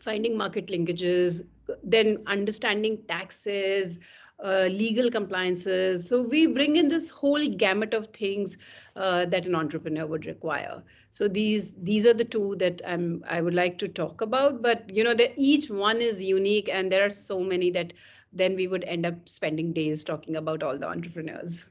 finding 0.00 0.36
market 0.36 0.68
linkages, 0.68 1.42
then 1.82 2.22
understanding 2.26 3.02
taxes, 3.08 3.98
uh, 4.44 4.68
legal 4.70 5.10
compliances. 5.10 6.08
So 6.08 6.22
we 6.22 6.46
bring 6.46 6.76
in 6.76 6.88
this 6.88 7.08
whole 7.08 7.48
gamut 7.48 7.94
of 7.94 8.06
things 8.08 8.56
uh, 8.94 9.26
that 9.26 9.46
an 9.46 9.54
entrepreneur 9.54 10.06
would 10.06 10.26
require. 10.26 10.82
So 11.10 11.28
these 11.28 11.72
these 11.82 12.06
are 12.06 12.14
the 12.14 12.24
two 12.24 12.56
that 12.56 12.82
I'm 12.86 13.24
I 13.28 13.40
would 13.40 13.54
like 13.54 13.78
to 13.78 13.88
talk 13.88 14.20
about. 14.20 14.62
But 14.62 14.90
you 14.90 15.04
know, 15.04 15.14
that 15.14 15.32
each 15.36 15.70
one 15.70 16.00
is 16.00 16.22
unique, 16.22 16.68
and 16.68 16.92
there 16.92 17.04
are 17.04 17.10
so 17.10 17.40
many 17.40 17.70
that 17.72 17.92
then 18.32 18.54
we 18.54 18.66
would 18.68 18.84
end 18.84 19.06
up 19.06 19.28
spending 19.28 19.72
days 19.72 20.04
talking 20.04 20.36
about 20.36 20.62
all 20.62 20.78
the 20.78 20.88
entrepreneurs. 20.88 21.68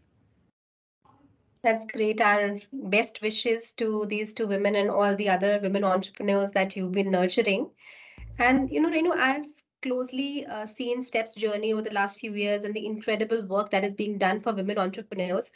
That's 1.62 1.86
great. 1.86 2.22
Our 2.22 2.60
best 2.72 3.22
wishes 3.24 3.74
to 3.74 4.06
these 4.06 4.34
two 4.34 4.46
women 4.46 4.76
and 4.76 4.90
all 4.90 5.16
the 5.16 5.30
other 5.30 5.60
women 5.62 5.84
entrepreneurs 5.84 6.52
that 6.52 6.76
you've 6.76 6.92
been 6.92 7.10
nurturing. 7.10 7.72
And 8.38 8.70
you 8.72 8.82
know, 8.82 8.90
Reinu, 8.90 9.16
I've 9.16 9.46
closely 9.86 10.46
uh, 10.48 10.66
seen 10.68 11.04
Step's 11.04 11.36
journey 11.36 11.74
over 11.74 11.84
the 11.84 11.94
last 11.94 12.20
few 12.20 12.34
years 12.34 12.66
and 12.66 12.76
the 12.76 12.86
incredible 12.86 13.48
work 13.48 13.72
that 13.72 13.86
is 13.86 13.96
being 13.96 14.18
done 14.20 14.42
for 14.42 14.54
women 14.54 14.80
entrepreneurs. 14.80 15.52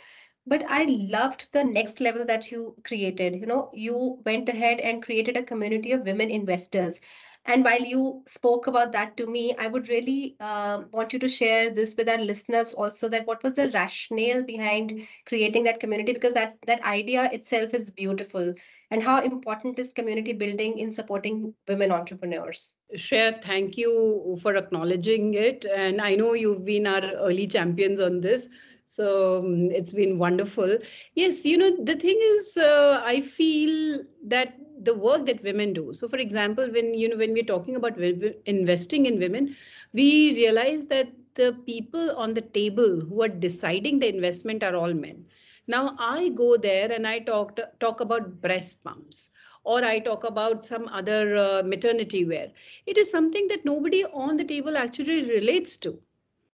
But 0.48 0.64
I 0.68 0.86
loved 1.10 1.52
the 1.54 1.64
next 1.64 2.02
level 2.02 2.26
that 2.26 2.52
you 2.52 2.76
created. 2.84 3.36
You 3.36 3.48
know, 3.48 3.72
you 3.74 4.22
went 4.26 4.50
ahead 4.50 4.80
and 4.80 5.04
created 5.04 5.38
a 5.38 5.44
community 5.44 5.92
of 5.94 6.06
women 6.06 6.30
investors. 6.32 7.00
And 7.46 7.64
while 7.64 7.82
you 7.82 8.24
spoke 8.28 8.68
about 8.68 8.92
that 8.92 9.18
to 9.18 9.26
me, 9.26 9.56
I 9.58 9.68
would 9.68 9.90
really 9.90 10.36
uh, 10.40 10.84
want 10.92 11.14
you 11.14 11.20
to 11.20 11.28
share 11.28 11.70
this 11.72 11.96
with 11.98 12.08
our 12.08 12.18
listeners 12.18 12.74
also 12.74 13.10
that 13.10 13.26
what 13.26 13.42
was 13.44 13.54
the 13.54 13.70
rationale 13.70 14.44
behind 14.44 15.08
creating 15.26 15.64
that 15.64 15.80
community? 15.80 16.14
Because 16.14 16.34
that, 16.34 16.58
that 16.68 16.84
idea 16.84 17.30
itself 17.32 17.74
is 17.74 17.90
beautiful 17.90 18.54
and 18.92 19.02
how 19.02 19.22
important 19.22 19.80
is 19.80 19.94
community 19.94 20.34
building 20.34 20.78
in 20.80 20.92
supporting 20.94 21.54
women 21.68 21.92
entrepreneurs? 21.92 22.76
Shreya, 22.96 23.42
thank 23.42 23.78
you 23.78 24.38
for 24.42 24.56
acknowledging 24.56 25.34
it. 25.34 25.66
And 25.66 26.02
I 26.02 26.16
know 26.16 26.34
you've 26.34 26.66
been 26.66 26.88
our 26.88 27.02
early 27.02 27.48
champions 27.48 28.00
on 28.00 28.22
this. 28.22 28.48
So 28.86 29.40
um, 29.40 29.70
it's 29.70 29.94
been 29.94 30.18
wonderful. 30.18 30.78
Yes, 31.14 31.46
you 31.46 31.58
know, 31.58 31.72
the 31.84 31.96
thing 31.96 32.20
is, 32.22 32.58
uh, 32.58 33.02
I 33.06 33.22
feel 33.22 34.04
that 34.26 34.56
the 34.84 34.94
work 34.94 35.26
that 35.26 35.44
women 35.44 35.74
do. 35.74 35.94
So, 35.94 36.08
for 36.08 36.18
example, 36.18 36.70
when 36.72 36.94
you 36.94 37.10
know 37.10 37.18
when 37.18 37.34
we're 37.34 37.44
talking 37.44 37.76
about 37.76 37.98
investing 37.98 39.06
in 39.06 39.20
women, 39.20 39.56
we 39.94 40.34
realize 40.36 40.88
that 40.88 41.10
the 41.36 41.54
people 41.66 42.12
on 42.12 42.34
the 42.34 42.42
table 42.42 43.00
who 43.00 43.22
are 43.22 43.30
deciding 43.30 44.00
the 44.00 44.10
investment 44.10 44.64
are 44.64 44.76
all 44.76 44.94
men. 44.94 45.26
Now 45.68 45.96
I 46.00 46.30
go 46.30 46.58
there 46.58 46.92
and 46.92 47.08
I 47.08 47.20
talk 47.20 47.60
talk 47.80 48.02
about 48.02 48.42
breast 48.42 48.84
pumps 48.84 49.30
or 49.64 49.84
I 49.84 50.00
talk 50.00 50.24
about 50.24 50.66
some 50.66 50.88
other 50.88 51.36
uh, 51.38 51.64
maternity 51.64 52.26
wear. 52.26 52.52
It 52.86 52.98
is 52.98 53.12
something 53.12 53.48
that 53.50 53.66
nobody 53.66 54.04
on 54.06 54.38
the 54.38 54.44
table 54.44 54.78
actually 54.78 55.24
relates 55.30 55.78
to. 55.78 56.00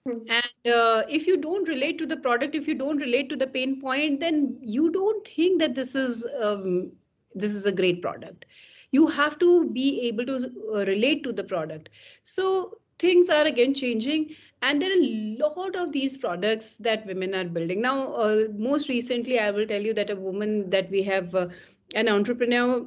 Mm-hmm. 0.09 0.31
And 0.31 0.75
uh, 0.75 1.05
if 1.09 1.27
you 1.27 1.37
don't 1.37 1.69
relate 1.69 1.97
to 1.99 2.07
the 2.07 2.17
product, 2.17 2.55
if 2.55 2.69
you 2.69 2.75
don't 2.75 2.99
relate 2.99 3.29
to 3.31 3.37
the 3.37 3.47
pain 3.47 3.81
point, 3.81 4.21
then 4.21 4.59
you 4.61 4.91
don't 4.91 5.27
think 5.27 5.61
that 5.61 5.75
this 5.75 5.95
is 5.95 6.27
um, 6.43 6.93
this 7.35 7.55
is 7.55 7.67
a 7.67 7.73
great 7.73 8.01
product. 8.03 8.45
You 8.91 9.07
have 9.09 9.39
to 9.41 9.71
be 9.71 10.03
able 10.03 10.27
to 10.27 10.53
uh, 10.73 10.85
relate 10.87 11.25
to 11.25 11.33
the 11.33 11.45
product. 11.45 11.91
So 12.23 12.79
things 12.99 13.29
are 13.29 13.45
again 13.45 13.75
changing 13.75 14.35
and 14.63 14.81
there 14.81 14.91
are 14.91 15.03
a 15.03 15.37
lot 15.39 15.77
of 15.77 15.93
these 15.93 16.17
products 16.17 16.77
that 16.77 17.07
women 17.07 17.35
are 17.35 17.45
building 17.45 17.81
now 17.81 18.13
uh, 18.15 18.45
most 18.57 18.89
recently 18.89 19.39
i 19.39 19.51
will 19.51 19.67
tell 19.67 19.83
you 19.83 19.95
that 19.95 20.11
a 20.11 20.17
woman 20.17 20.71
that 20.71 20.91
we 20.91 21.03
have 21.03 21.35
uh, 21.35 21.49
an 21.95 22.09
entrepreneur 22.09 22.87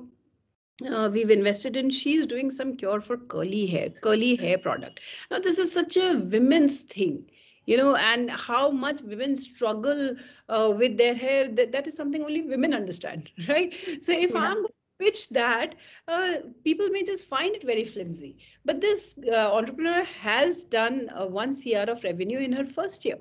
uh, 0.91 1.09
we've 1.11 1.29
invested 1.29 1.75
in 1.75 1.89
she's 1.89 2.25
doing 2.25 2.49
some 2.49 2.75
cure 2.75 3.01
for 3.01 3.17
curly 3.17 3.65
hair 3.65 3.89
curly 3.89 4.35
hair 4.35 4.57
product 4.57 4.99
now 5.29 5.39
this 5.39 5.57
is 5.57 5.71
such 5.71 5.97
a 5.97 6.13
women's 6.35 6.81
thing 6.81 7.25
you 7.67 7.77
know 7.77 7.95
and 7.95 8.31
how 8.31 8.71
much 8.71 9.01
women 9.01 9.35
struggle 9.35 10.15
uh, 10.49 10.73
with 10.75 10.97
their 10.97 11.13
hair 11.13 11.47
that, 11.59 11.71
that 11.71 11.85
is 11.85 11.95
something 11.95 12.23
only 12.23 12.41
women 12.41 12.73
understand 12.73 13.29
right 13.47 13.75
so 14.01 14.11
if 14.11 14.33
yeah. 14.33 14.49
i'm 14.49 14.65
pitch 14.99 15.29
that, 15.29 15.75
uh, 16.07 16.37
people 16.63 16.89
may 16.89 17.03
just 17.03 17.25
find 17.25 17.55
it 17.55 17.63
very 17.63 17.83
flimsy. 17.83 18.37
But 18.65 18.81
this 18.81 19.15
uh, 19.31 19.53
entrepreneur 19.53 20.03
has 20.03 20.63
done 20.63 21.09
uh, 21.15 21.25
one 21.27 21.53
CR 21.53 21.89
of 21.91 22.03
revenue 22.03 22.39
in 22.39 22.51
her 22.53 22.65
first 22.65 23.05
year. 23.05 23.17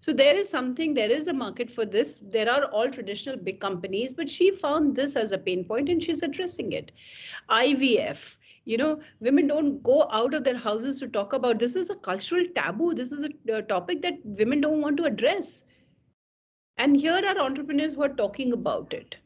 So 0.00 0.14
there 0.14 0.34
is 0.34 0.48
something, 0.48 0.94
there 0.94 1.10
is 1.10 1.26
a 1.26 1.32
market 1.32 1.70
for 1.70 1.84
this. 1.84 2.22
There 2.22 2.50
are 2.50 2.64
all 2.66 2.90
traditional 2.90 3.36
big 3.36 3.60
companies, 3.60 4.12
but 4.12 4.30
she 4.30 4.50
found 4.50 4.96
this 4.96 5.14
as 5.14 5.32
a 5.32 5.38
pain 5.38 5.62
point 5.64 5.90
and 5.90 6.02
she's 6.02 6.22
addressing 6.22 6.72
it. 6.72 6.92
IVF, 7.50 8.36
you 8.64 8.76
know, 8.76 9.00
women 9.20 9.46
don't 9.46 9.82
go 9.82 10.08
out 10.10 10.34
of 10.34 10.44
their 10.44 10.58
houses 10.58 10.98
to 11.00 11.08
talk 11.08 11.32
about 11.32 11.58
this 11.58 11.76
is 11.76 11.90
a 11.90 11.96
cultural 11.96 12.44
taboo. 12.54 12.94
This 12.94 13.12
is 13.12 13.24
a, 13.24 13.56
a 13.56 13.62
topic 13.62 14.02
that 14.02 14.14
women 14.24 14.60
don't 14.60 14.80
want 14.80 14.96
to 14.98 15.04
address. 15.04 15.64
And 16.76 16.96
here 16.96 17.20
are 17.24 17.38
entrepreneurs 17.38 17.94
who 17.94 18.02
are 18.02 18.08
talking 18.08 18.52
about 18.52 18.92
it 18.92 19.16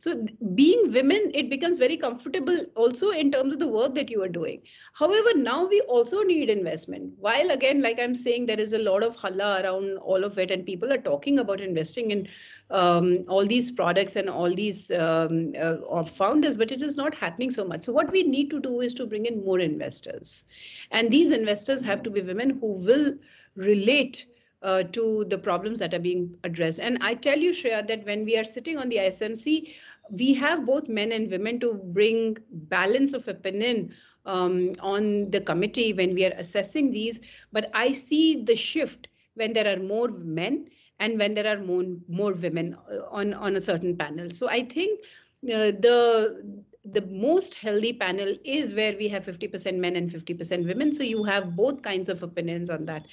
so 0.00 0.12
being 0.54 0.92
women 0.92 1.30
it 1.34 1.50
becomes 1.50 1.76
very 1.76 1.96
comfortable 2.02 2.60
also 2.74 3.10
in 3.10 3.30
terms 3.30 3.52
of 3.52 3.58
the 3.58 3.68
work 3.68 3.94
that 3.94 4.10
you 4.10 4.22
are 4.22 4.28
doing. 4.36 4.62
However 4.94 5.34
now 5.36 5.66
we 5.66 5.82
also 5.82 6.22
need 6.22 6.48
investment. 6.48 7.12
While 7.18 7.50
again 7.50 7.82
like 7.82 8.00
i'm 8.00 8.14
saying 8.14 8.46
there 8.46 8.58
is 8.58 8.72
a 8.72 8.78
lot 8.78 9.02
of 9.02 9.14
halla 9.16 9.50
around 9.62 9.98
all 9.98 10.24
of 10.24 10.38
it 10.38 10.50
and 10.50 10.64
people 10.64 10.90
are 10.90 11.02
talking 11.08 11.40
about 11.40 11.60
investing 11.60 12.12
in 12.12 12.26
um, 12.70 13.26
all 13.28 13.46
these 13.46 13.70
products 13.70 14.16
and 14.16 14.30
all 14.30 14.54
these 14.54 14.90
um, 14.92 15.52
uh, 15.60 16.02
founders 16.04 16.56
but 16.56 16.72
it 16.72 16.80
is 16.80 16.96
not 16.96 17.14
happening 17.14 17.50
so 17.50 17.66
much. 17.66 17.82
So 17.82 17.92
what 17.92 18.10
we 18.10 18.22
need 18.22 18.48
to 18.50 18.60
do 18.60 18.80
is 18.80 18.94
to 18.94 19.06
bring 19.06 19.26
in 19.26 19.44
more 19.44 19.60
investors. 19.60 20.46
And 20.92 21.10
these 21.10 21.30
investors 21.30 21.82
have 21.82 22.02
to 22.04 22.10
be 22.10 22.22
women 22.22 22.58
who 22.58 22.72
will 22.72 23.18
relate 23.54 24.24
uh, 24.62 24.82
to 24.84 25.24
the 25.28 25.38
problems 25.38 25.78
that 25.78 25.94
are 25.94 25.98
being 26.00 26.36
addressed. 26.44 26.78
And 26.80 26.98
I 27.00 27.14
tell 27.14 27.38
you, 27.38 27.50
Shreya, 27.50 27.86
that 27.88 28.04
when 28.06 28.24
we 28.24 28.36
are 28.36 28.44
sitting 28.44 28.78
on 28.78 28.88
the 28.88 28.96
ISMC, 28.96 29.74
we 30.10 30.34
have 30.34 30.66
both 30.66 30.88
men 30.88 31.12
and 31.12 31.30
women 31.30 31.60
to 31.60 31.74
bring 31.74 32.36
balance 32.50 33.12
of 33.12 33.28
opinion 33.28 33.94
um, 34.26 34.74
on 34.80 35.30
the 35.30 35.40
committee 35.40 35.92
when 35.92 36.14
we 36.14 36.26
are 36.26 36.34
assessing 36.36 36.90
these. 36.90 37.20
But 37.52 37.70
I 37.74 37.92
see 37.92 38.42
the 38.42 38.56
shift 38.56 39.08
when 39.34 39.52
there 39.52 39.72
are 39.72 39.80
more 39.80 40.08
men 40.08 40.68
and 40.98 41.18
when 41.18 41.34
there 41.34 41.46
are 41.46 41.62
more, 41.62 41.84
more 42.08 42.32
women 42.32 42.76
uh, 42.90 43.04
on, 43.10 43.32
on 43.34 43.56
a 43.56 43.60
certain 43.60 43.96
panel. 43.96 44.30
So 44.30 44.48
I 44.48 44.64
think 44.64 45.00
uh, 45.44 45.72
the 45.80 46.62
the 46.84 47.02
most 47.02 47.54
healthy 47.56 47.92
panel 47.92 48.34
is 48.42 48.72
where 48.72 48.96
we 48.96 49.06
have 49.08 49.24
50% 49.24 49.76
men 49.76 49.96
and 49.96 50.10
50% 50.10 50.66
women. 50.66 50.92
So 50.92 51.02
you 51.02 51.22
have 51.24 51.54
both 51.54 51.82
kinds 51.82 52.08
of 52.08 52.22
opinions 52.22 52.70
on 52.70 52.86
that 52.86 53.06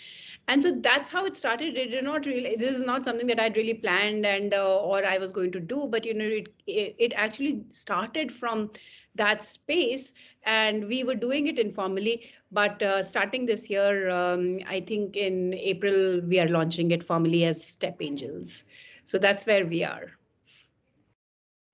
and 0.48 0.62
so 0.62 0.72
that's 0.72 1.10
how 1.10 1.26
it 1.26 1.36
started. 1.36 1.78
It 1.78 1.92
did 1.92 2.04
not 2.04 2.26
really 2.26 2.56
this 2.56 2.76
is 2.76 2.82
not 2.82 3.04
something 3.04 3.28
that 3.28 3.40
i'd 3.40 3.58
really 3.58 3.74
planned 3.74 4.26
and 4.26 4.54
uh, 4.54 4.80
or 4.80 5.06
i 5.06 5.18
was 5.18 5.32
going 5.32 5.52
to 5.52 5.60
do 5.60 5.88
but 5.90 6.06
you 6.06 6.14
know 6.14 6.26
it, 6.26 6.48
it, 6.66 6.96
it 6.98 7.14
actually 7.16 7.64
started 7.72 8.32
from 8.32 8.70
that 9.16 9.44
space 9.44 10.14
and 10.44 10.88
we 10.88 11.04
were 11.04 11.16
doing 11.16 11.48
it 11.48 11.58
informally 11.60 12.30
but 12.52 12.82
uh, 12.82 13.04
starting 13.04 13.46
this 13.46 13.70
year 13.70 14.10
um, 14.10 14.60
i 14.68 14.80
think 14.80 15.18
in 15.18 15.54
april 15.54 16.22
we 16.22 16.40
are 16.40 16.48
launching 16.48 16.92
it 16.92 17.04
formally 17.04 17.44
as 17.46 17.64
step 17.64 17.98
angels. 18.02 18.64
So 19.04 19.18
that's 19.18 19.46
where 19.46 19.66
we 19.66 19.84
are. 19.84 20.12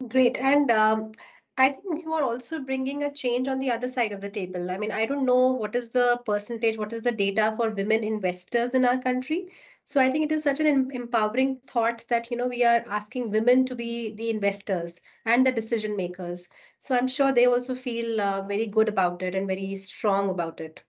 Great. 0.07 0.37
And 0.37 0.69
um, 0.71 1.11
I 1.57 1.69
think 1.69 2.03
you 2.03 2.13
are 2.13 2.23
also 2.23 2.59
bringing 2.59 3.03
a 3.03 3.11
change 3.11 3.47
on 3.47 3.59
the 3.59 3.71
other 3.71 3.87
side 3.87 4.11
of 4.11 4.21
the 4.21 4.29
table. 4.29 4.69
I 4.71 4.77
mean, 4.77 4.91
I 4.91 5.05
don't 5.05 5.25
know 5.25 5.47
what 5.53 5.75
is 5.75 5.89
the 5.89 6.21
percentage, 6.25 6.77
what 6.77 6.93
is 6.93 7.01
the 7.01 7.11
data 7.11 7.53
for 7.57 7.69
women 7.71 8.03
investors 8.03 8.73
in 8.73 8.85
our 8.85 8.99
country. 8.99 9.51
So 9.83 9.99
I 9.99 10.09
think 10.09 10.25
it 10.25 10.31
is 10.31 10.43
such 10.43 10.59
an 10.59 10.91
empowering 10.91 11.57
thought 11.67 12.05
that 12.09 12.29
you 12.31 12.37
know 12.37 12.47
we 12.47 12.63
are 12.63 12.83
asking 12.87 13.31
women 13.31 13.65
to 13.65 13.75
be 13.75 14.13
the 14.13 14.29
investors 14.29 15.01
and 15.25 15.45
the 15.45 15.51
decision 15.51 15.95
makers. 15.95 16.47
So 16.79 16.95
I'm 16.95 17.07
sure 17.07 17.31
they 17.31 17.45
also 17.47 17.75
feel 17.75 18.21
uh, 18.21 18.43
very 18.43 18.67
good 18.67 18.89
about 18.89 19.21
it 19.23 19.35
and 19.35 19.47
very 19.47 19.75
strong 19.75 20.29
about 20.29 20.61
it. 20.61 20.83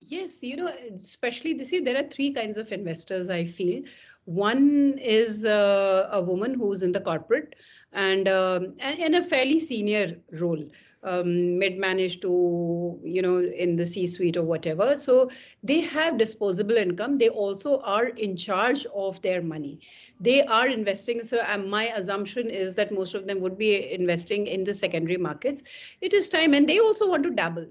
Yes, 0.00 0.42
you 0.42 0.56
know, 0.56 0.68
especially 0.98 1.54
this 1.54 1.72
year, 1.72 1.82
there 1.82 1.96
are 2.04 2.08
three 2.08 2.32
kinds 2.32 2.56
of 2.58 2.72
investors. 2.72 3.28
I 3.28 3.44
feel 3.44 3.82
one 4.24 4.98
is 4.98 5.44
uh, 5.44 6.08
a 6.12 6.22
woman 6.22 6.54
who's 6.54 6.82
in 6.82 6.92
the 6.92 7.00
corporate 7.00 7.54
and 7.92 8.28
um, 8.28 8.74
and, 8.80 9.14
a 9.14 9.22
fairly 9.22 9.58
senior 9.58 10.16
role 10.32 10.64
um, 11.02 11.58
mid-managed 11.58 12.20
to 12.22 12.98
you 13.02 13.22
know 13.22 13.38
in 13.38 13.76
the 13.76 13.86
c-suite 13.86 14.36
or 14.36 14.42
whatever. 14.44 14.96
So 14.96 15.30
they 15.62 15.80
have 15.80 16.18
disposable 16.18 16.76
income. 16.76 17.18
They 17.18 17.28
also 17.28 17.80
are 17.80 18.06
in 18.06 18.36
charge 18.36 18.86
of 18.94 19.20
their 19.22 19.42
money. 19.42 19.80
They 20.20 20.42
are 20.44 20.68
investing. 20.68 21.22
So 21.24 21.42
um, 21.46 21.68
my 21.68 21.86
assumption 21.88 22.48
is 22.50 22.74
that 22.76 22.92
most 22.92 23.14
of 23.14 23.26
them 23.26 23.40
would 23.40 23.58
be 23.58 23.92
investing 23.92 24.46
in 24.46 24.64
the 24.64 24.74
secondary 24.74 25.16
markets. 25.16 25.62
It 26.00 26.12
is 26.12 26.28
time 26.28 26.54
and 26.54 26.68
they 26.68 26.78
also 26.78 27.08
want 27.08 27.24
to 27.24 27.30
dabble 27.30 27.66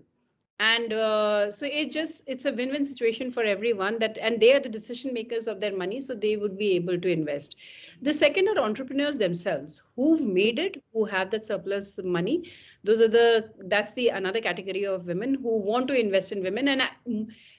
and 0.59 0.91
uh, 0.91 1.51
so 1.51 1.65
it 1.65 1.91
just 1.91 2.23
it's 2.27 2.45
a 2.45 2.51
win-win 2.51 2.83
situation 2.83 3.31
for 3.31 3.43
everyone 3.43 3.97
that 3.99 4.17
and 4.17 4.39
they 4.41 4.53
are 4.53 4.59
the 4.59 4.69
decision 4.69 5.13
makers 5.13 5.47
of 5.47 5.59
their 5.59 5.75
money 5.75 6.01
so 6.01 6.13
they 6.13 6.35
would 6.35 6.57
be 6.57 6.73
able 6.75 6.99
to 6.99 7.09
invest. 7.09 7.55
The 8.01 8.13
second 8.13 8.49
are 8.49 8.59
entrepreneurs 8.59 9.17
themselves. 9.17 9.83
Who've 9.95 10.21
made 10.21 10.59
it? 10.59 10.83
Who 10.93 11.05
have 11.05 11.31
that 11.31 11.45
surplus 11.45 11.97
money? 12.03 12.51
Those 12.83 13.01
are 13.01 13.07
the 13.07 13.51
that's 13.67 13.93
the 13.93 14.09
another 14.09 14.41
category 14.41 14.85
of 14.85 15.05
women 15.05 15.35
who 15.35 15.61
want 15.61 15.87
to 15.87 15.99
invest 15.99 16.31
in 16.33 16.43
women. 16.43 16.67
And 16.67 16.81
I, 16.81 16.89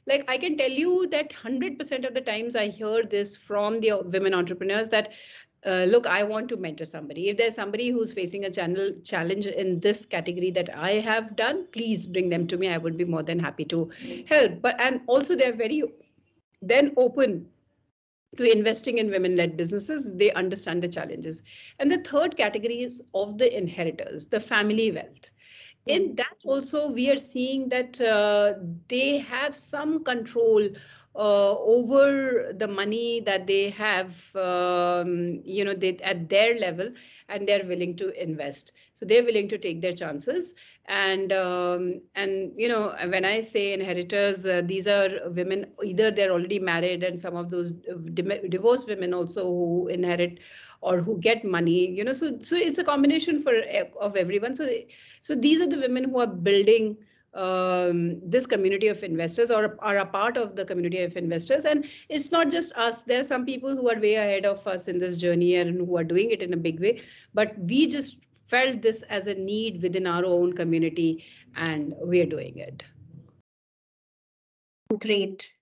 like 0.07 0.25
i 0.29 0.37
can 0.39 0.57
tell 0.57 0.71
you 0.71 1.07
that 1.11 1.31
100% 1.31 2.07
of 2.07 2.15
the 2.15 2.21
times 2.21 2.57
i 2.57 2.67
hear 2.69 3.03
this 3.05 3.37
from 3.37 3.79
the 3.79 3.93
women 4.05 4.35
entrepreneurs 4.35 4.89
that 4.89 5.13
uh, 5.67 5.85
look, 5.85 6.07
I 6.07 6.23
want 6.23 6.49
to 6.51 6.57
mentor 6.57 6.87
somebody. 6.87 7.29
If 7.29 7.37
there's 7.37 7.55
somebody 7.55 7.91
who's 7.91 8.13
facing 8.13 8.45
a 8.45 8.51
channel 8.51 8.93
challenge 9.05 9.47
in 9.47 9.81
this 9.81 10.07
category 10.07 10.51
that 10.53 10.71
I 10.75 10.93
have 11.01 11.37
done, 11.37 11.67
please 11.73 12.07
bring 12.07 12.31
them 12.31 12.47
to 12.47 12.57
me. 12.57 12.69
I 12.69 12.79
would 12.79 12.97
be 12.97 13.05
more 13.05 13.23
than 13.23 13.39
happy 13.39 13.65
to 13.67 13.91
help. 14.27 14.63
But 14.63 14.81
and 14.81 15.03
also 15.07 15.37
they're 15.37 15.53
very 15.53 15.83
then 16.63 16.93
open 16.97 17.49
to 18.37 18.51
investing 18.51 18.99
in 18.99 19.11
women-led 19.11 19.57
businesses. 19.57 20.15
They 20.15 20.33
understand 20.33 20.83
the 20.83 20.89
challenges. 20.89 21.43
And 21.79 21.91
the 21.91 21.99
third 21.99 22.37
category 22.37 22.83
is 22.83 23.03
of 23.13 23.39
the 23.39 23.55
inheritors, 23.55 24.27
the 24.27 24.41
family 24.41 24.93
wealth. 24.93 25.31
In 25.87 26.15
that 26.17 26.37
also, 26.45 26.91
we 26.91 27.11
are 27.11 27.17
seeing 27.17 27.69
that 27.71 28.01
uh, 28.01 28.55
they 28.89 29.19
have 29.19 29.57
some 29.57 30.05
control 30.05 30.69
uh, 31.15 31.57
over 31.59 32.53
the 32.55 32.69
money 32.69 33.21
that 33.21 33.47
they 33.47 33.71
have, 33.71 34.35
um, 34.37 35.41
you 35.45 35.65
know, 35.65 35.75
they, 35.75 35.97
at 35.99 36.29
their 36.29 36.59
level, 36.59 36.91
and 37.29 37.49
they're 37.49 37.65
willing 37.65 37.97
to 37.97 38.11
invest. 38.23 38.73
So 38.95 39.05
they're 39.05 39.25
willing 39.25 39.49
to 39.49 39.59
take 39.59 39.81
their 39.81 39.93
chances. 39.93 40.55
And 40.87 41.33
um, 41.33 42.01
and 42.15 42.53
you 42.57 42.69
know, 42.69 42.95
when 43.09 43.25
I 43.25 43.41
say 43.41 43.73
inheritors, 43.73 44.45
uh, 44.47 44.63
these 44.65 44.87
are 44.87 45.09
women. 45.31 45.67
Either 45.85 46.11
they're 46.11 46.33
already 46.33 46.59
married, 46.59 47.03
and 47.05 47.21
some 47.21 47.37
of 47.37 47.51
those 47.51 47.73
divorced 48.49 48.89
women 48.89 49.15
also 49.15 49.45
who 49.45 49.89
inherit 49.89 50.41
or 50.81 50.99
who 51.01 51.19
get 51.19 51.45
money. 51.45 51.89
You 51.91 52.05
know, 52.05 52.13
so 52.13 52.39
so 52.41 52.57
it's 52.57 52.79
a 52.79 52.85
combination 52.85 53.43
for 53.43 53.53
of 54.01 54.17
everyone. 54.17 54.55
So 54.57 54.69
so 55.21 55.35
these 55.35 55.61
are 55.61 55.67
the 55.69 55.79
women 55.79 56.11
who 56.11 56.19
are 56.19 56.27
building 56.27 56.97
um, 57.35 58.21
this 58.29 58.47
community 58.47 58.89
of 58.89 59.03
investors 59.03 59.51
or 59.51 59.77
are 59.81 59.99
a 59.99 60.07
part 60.07 60.37
of 60.37 60.57
the 60.57 60.65
community 60.65 61.03
of 61.03 61.17
investors. 61.17 61.65
And 61.65 61.87
it's 62.09 62.31
not 62.31 62.51
just 62.51 62.73
us. 62.75 63.03
There 63.03 63.21
are 63.21 63.25
some 63.25 63.47
people 63.47 63.77
who 63.77 63.91
are 63.91 64.01
way 64.01 64.15
ahead 64.15 64.47
of 64.47 64.67
us 64.67 64.89
in 64.89 64.99
this 64.99 65.17
journey 65.17 65.57
and 65.57 65.77
who 65.77 65.97
are 65.97 66.05
doing 66.05 66.31
it 66.31 66.43
in 66.43 66.53
a 66.53 66.57
big 66.57 66.81
way. 66.81 67.03
But 67.35 67.57
we 67.59 67.87
just 67.87 68.19
felt 68.49 68.83
this 68.83 69.03
as 69.03 69.29
a 69.29 69.35
need 69.35 69.81
within 69.81 70.07
our 70.07 70.25
own 70.25 70.53
community 70.53 71.25
and 71.57 71.95
we're 71.99 72.27
doing 72.27 72.59
it. 72.59 72.83
Great. 74.99 75.53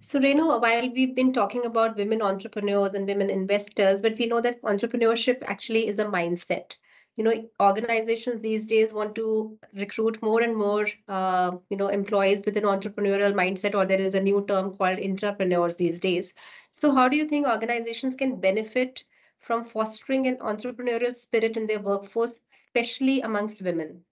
So, 0.00 0.20
Reinu, 0.20 0.60
while 0.60 0.92
we've 0.92 1.16
been 1.16 1.32
talking 1.32 1.64
about 1.64 1.96
women 1.96 2.22
entrepreneurs 2.22 2.94
and 2.94 3.06
women 3.06 3.30
investors, 3.30 4.00
but 4.00 4.16
we 4.16 4.26
know 4.26 4.40
that 4.40 4.62
entrepreneurship 4.62 5.42
actually 5.42 5.88
is 5.88 5.98
a 5.98 6.04
mindset 6.04 6.74
you 7.18 7.24
know 7.24 7.34
organizations 7.60 8.40
these 8.40 8.66
days 8.66 8.94
want 8.94 9.14
to 9.16 9.58
recruit 9.74 10.22
more 10.22 10.40
and 10.40 10.56
more 10.56 10.86
uh, 11.08 11.50
you 11.68 11.76
know 11.76 11.88
employees 11.88 12.44
with 12.46 12.56
an 12.56 12.64
entrepreneurial 12.64 13.34
mindset 13.34 13.74
or 13.74 13.84
there 13.84 14.00
is 14.00 14.14
a 14.14 14.20
new 14.20 14.44
term 14.48 14.76
called 14.76 14.98
intrapreneurs 14.98 15.76
these 15.76 16.00
days. 16.00 16.32
So 16.70 16.94
how 16.94 17.08
do 17.08 17.16
you 17.16 17.26
think 17.26 17.46
organizations 17.46 18.14
can 18.14 18.40
benefit 18.40 19.04
from 19.40 19.64
fostering 19.64 20.26
an 20.28 20.36
entrepreneurial 20.38 21.14
spirit 21.14 21.56
in 21.56 21.66
their 21.66 21.80
workforce 21.80 22.40
especially 22.54 23.20
amongst 23.20 23.62
women 23.62 24.04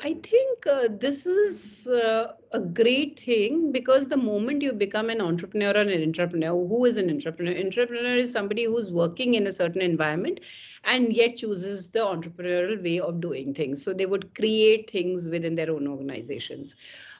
I 0.00 0.14
think 0.14 0.66
uh, 0.66 0.88
this 0.90 1.24
is 1.24 1.86
uh, 1.86 2.32
a 2.52 2.60
great 2.60 3.20
thing 3.20 3.70
because 3.70 4.08
the 4.08 4.16
moment 4.16 4.60
you 4.60 4.72
become 4.72 5.08
an 5.08 5.20
entrepreneur 5.20 5.70
or 5.70 5.82
an 5.82 5.88
intrapreneur, 5.88 6.68
who 6.68 6.84
is 6.84 6.96
an 6.96 7.08
intrapreneur? 7.08 7.56
Intrapreneur 7.58 8.18
is 8.18 8.32
somebody 8.32 8.64
who's 8.64 8.90
working 8.90 9.34
in 9.34 9.46
a 9.46 9.52
certain 9.52 9.80
environment 9.80 10.40
and 10.82 11.12
yet 11.12 11.36
chooses 11.36 11.88
the 11.88 12.00
entrepreneurial 12.00 12.82
way 12.82 12.98
of 12.98 13.20
doing 13.20 13.54
things. 13.54 13.82
So 13.84 13.94
they 13.94 14.06
would 14.06 14.34
create 14.34 14.90
things 14.90 15.28
within 15.28 15.54
their 15.54 15.70
own 15.70 15.86
organizations. 15.86 16.74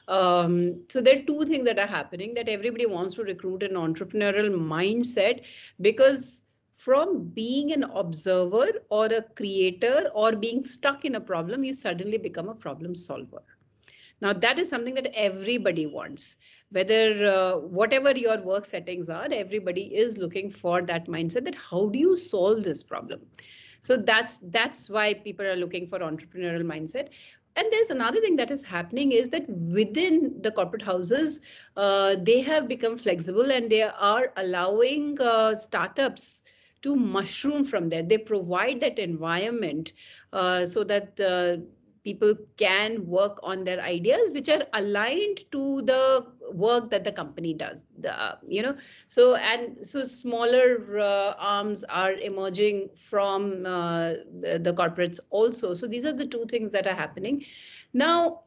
Um, 0.07 0.83
so 0.89 1.01
there 1.01 1.19
are 1.19 1.23
two 1.23 1.45
things 1.45 1.65
that 1.65 1.79
are 1.79 1.87
happening 1.87 2.33
that 2.35 2.49
everybody 2.49 2.85
wants 2.85 3.15
to 3.15 3.23
recruit 3.23 3.63
an 3.63 3.71
entrepreneurial 3.71 4.53
mindset 4.53 5.45
because 5.81 6.41
from 6.75 7.29
being 7.29 7.71
an 7.71 7.83
observer 7.83 8.67
or 8.89 9.05
a 9.05 9.21
creator 9.21 10.11
or 10.13 10.35
being 10.35 10.63
stuck 10.63 11.05
in 11.05 11.15
a 11.15 11.21
problem, 11.21 11.63
you 11.63 11.73
suddenly 11.73 12.17
become 12.17 12.49
a 12.49 12.55
problem 12.55 12.93
solver. 12.93 13.41
Now, 14.21 14.33
that 14.33 14.59
is 14.59 14.69
something 14.69 14.93
that 14.95 15.11
everybody 15.13 15.85
wants. 15.85 16.35
Whether 16.71 17.25
uh, 17.27 17.57
whatever 17.59 18.11
your 18.11 18.41
work 18.41 18.65
settings 18.65 19.09
are, 19.09 19.27
everybody 19.31 19.95
is 19.95 20.17
looking 20.17 20.49
for 20.51 20.81
that 20.81 21.07
mindset 21.07 21.45
that 21.45 21.55
how 21.55 21.87
do 21.87 21.97
you 21.97 22.15
solve 22.17 22.63
this 22.63 22.83
problem? 22.83 23.21
So 23.81 23.97
that's 23.97 24.39
that's 24.41 24.89
why 24.89 25.13
people 25.13 25.45
are 25.45 25.55
looking 25.55 25.87
for 25.87 25.99
entrepreneurial 25.99 26.63
mindset. 26.63 27.09
And 27.55 27.67
there's 27.71 27.89
another 27.89 28.19
thing 28.19 28.35
that 28.35 28.51
is 28.51 28.65
happening 28.65 29.13
is 29.13 29.29
that 29.29 29.47
within 29.47 30.41
the 30.41 30.51
corporate 30.51 30.81
houses, 30.81 31.39
uh, 31.77 32.15
they 32.21 32.41
have 32.41 32.67
become 32.67 32.97
flexible 32.97 33.51
and 33.51 33.69
they 33.69 33.83
are 33.83 34.33
allowing 34.35 35.17
uh, 35.21 35.55
startups 35.55 36.41
to 36.85 36.95
mushroom 36.95 37.63
from 37.63 37.89
there. 37.89 38.03
They 38.03 38.17
provide 38.17 38.79
that 38.81 38.99
environment 38.99 39.93
uh, 40.31 40.65
so 40.67 40.83
that 40.85 41.19
uh, 41.19 41.57
people 42.05 42.35
can 42.57 43.05
work 43.07 43.39
on 43.41 43.63
their 43.63 43.81
ideas 43.81 44.29
which 44.31 44.47
are 44.47 44.63
aligned 44.73 45.39
to 45.51 45.81
the 45.81 46.27
work 46.53 46.91
that 46.91 47.03
the 47.03 47.11
company 47.11 47.53
does 47.55 47.83
the, 47.99 48.37
you 48.47 48.61
know. 48.61 48.75
So 49.07 49.35
and 49.35 49.85
so 49.85 50.03
smaller 50.03 50.99
uh, 50.99 51.33
arms 51.39 51.83
are 51.85 52.13
emerging 52.13 52.89
from 52.95 53.65
uh, 53.65 54.13
the, 54.41 54.59
the 54.61 54.73
corporates 54.73 55.19
also. 55.31 55.73
So 55.73 55.87
these 55.87 56.05
are 56.05 56.13
the 56.13 56.27
two 56.27 56.45
things 56.45 56.71
that 56.71 56.85
are 56.85 56.95
happening. 56.95 57.43
Now 57.93 58.41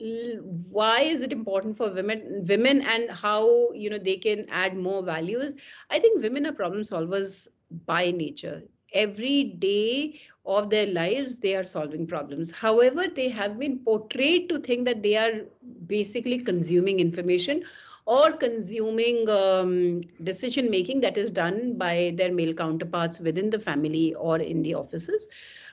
why 0.79 1.01
is 1.03 1.23
it 1.23 1.33
important 1.33 1.77
for 1.77 1.93
women 1.93 2.45
women 2.49 2.83
and 2.83 3.11
how 3.11 3.73
you 3.73 3.91
know 3.91 3.99
they 3.99 4.19
can 4.19 4.47
add 4.51 4.77
more 4.77 5.03
values? 5.03 5.55
I 5.91 5.99
think 5.99 6.23
women 6.23 6.47
are 6.47 6.53
problem 6.53 6.83
solvers 6.83 7.49
by 7.87 8.11
nature. 8.11 8.63
Every 8.93 9.45
day 9.45 10.19
of 10.47 10.71
their 10.71 10.87
lives 10.87 11.39
they 11.39 11.55
are 11.55 11.65
solving 11.65 12.07
problems. 12.07 12.51
However 12.51 13.07
they 13.15 13.29
have 13.29 13.59
been 13.59 13.79
portrayed 13.81 14.49
to 14.49 14.59
think 14.59 14.85
that 14.87 15.03
they 15.03 15.17
are 15.17 15.43
basically 15.87 16.39
consuming 16.39 17.01
information 17.01 17.63
or 18.07 18.33
consuming 18.33 19.29
um, 19.29 20.01
decision 20.23 20.71
making 20.71 21.01
that 21.01 21.17
is 21.19 21.31
done 21.31 21.77
by 21.77 22.13
their 22.17 22.33
male 22.33 22.55
counterparts 22.55 23.21
within 23.21 23.51
the 23.51 23.59
family 23.59 24.15
or 24.15 24.39
in 24.39 24.63
the 24.63 24.75
offices. 24.75 25.29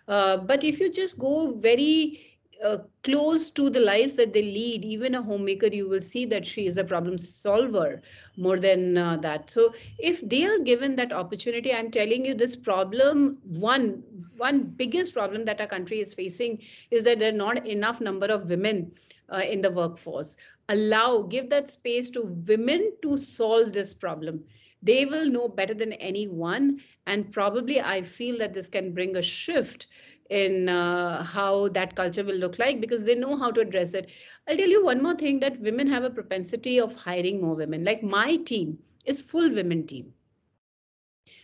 Uh, 0.08 0.38
but 0.38 0.64
if 0.64 0.80
you 0.80 0.92
just 0.92 1.18
go 1.18 1.52
very 1.52 2.35
uh, 2.64 2.78
close 3.04 3.50
to 3.52 3.70
the 3.70 3.80
lives 3.80 4.16
that 4.16 4.34
they 4.34 4.42
lead 4.42 4.86
even 4.86 5.16
a 5.16 5.22
homemaker 5.22 5.68
you 5.68 5.88
will 5.88 6.02
see 6.02 6.26
that 6.26 6.46
she 6.46 6.66
is 6.66 6.78
a 6.78 6.84
problem 6.84 7.18
solver 7.18 8.02
more 8.38 8.60
than 8.60 8.98
uh, 8.98 9.18
that. 9.18 9.50
So 9.50 9.74
if 9.98 10.22
they 10.28 10.46
are 10.46 10.60
given 10.60 10.96
that 10.96 11.12
opportunity 11.12 11.74
i'm 11.74 11.92
telling 11.92 12.26
you 12.26 12.34
this 12.34 12.56
problem 12.56 13.38
one 13.44 14.04
one 14.38 14.64
biggest 14.64 15.14
problem 15.14 15.46
that 15.46 15.62
our 15.62 15.68
country 15.68 16.00
is 16.00 16.14
facing 16.14 16.62
is 16.92 17.04
that 17.04 17.20
there 17.20 17.30
are 17.30 17.38
not 17.38 17.66
enough 17.66 18.02
number 18.02 18.28
of 18.28 18.50
women 18.50 18.92
uh, 19.30 19.42
in 19.48 19.62
the 19.62 19.72
workforce. 19.72 20.36
Allow 20.70 21.24
give 21.24 21.50
that 21.50 21.70
space 21.70 22.10
to 22.12 22.24
women 22.48 22.94
to 23.02 23.18
solve 23.18 23.74
this 23.74 23.94
problem. 23.94 24.44
They 24.82 25.06
will 25.06 25.30
know 25.30 25.48
better 25.48 25.74
than 25.74 25.94
anyone 25.94 26.80
and 27.08 27.32
probably 27.32 27.80
i 27.82 28.02
feel 28.02 28.38
that 28.38 28.54
this 28.54 28.68
can 28.68 28.94
bring 28.94 29.16
a 29.16 29.22
shift 29.22 29.88
in 30.30 30.70
uh, 30.70 31.24
how 31.24 31.68
that 31.70 31.96
culture 31.96 32.24
will 32.24 32.36
look 32.36 32.60
like 32.60 32.80
because 32.82 33.06
they 33.06 33.16
know 33.16 33.36
how 33.38 33.52
to 33.52 33.62
address 33.62 33.94
it. 33.94 34.10
I'll 34.48 34.58
tell 34.58 34.70
you 34.70 34.84
one 34.84 35.02
more 35.04 35.16
thing 35.16 35.40
that 35.40 35.60
women 35.62 35.88
have 35.88 36.04
a 36.04 36.10
propensity 36.10 36.80
of 36.80 36.96
hiring 36.96 37.42
more 37.42 37.56
women. 37.56 37.84
Like 37.84 38.04
my 38.04 38.38
team 38.38 38.80
is 39.06 39.22
full 39.22 39.50
women 39.54 39.86
team. 39.88 40.14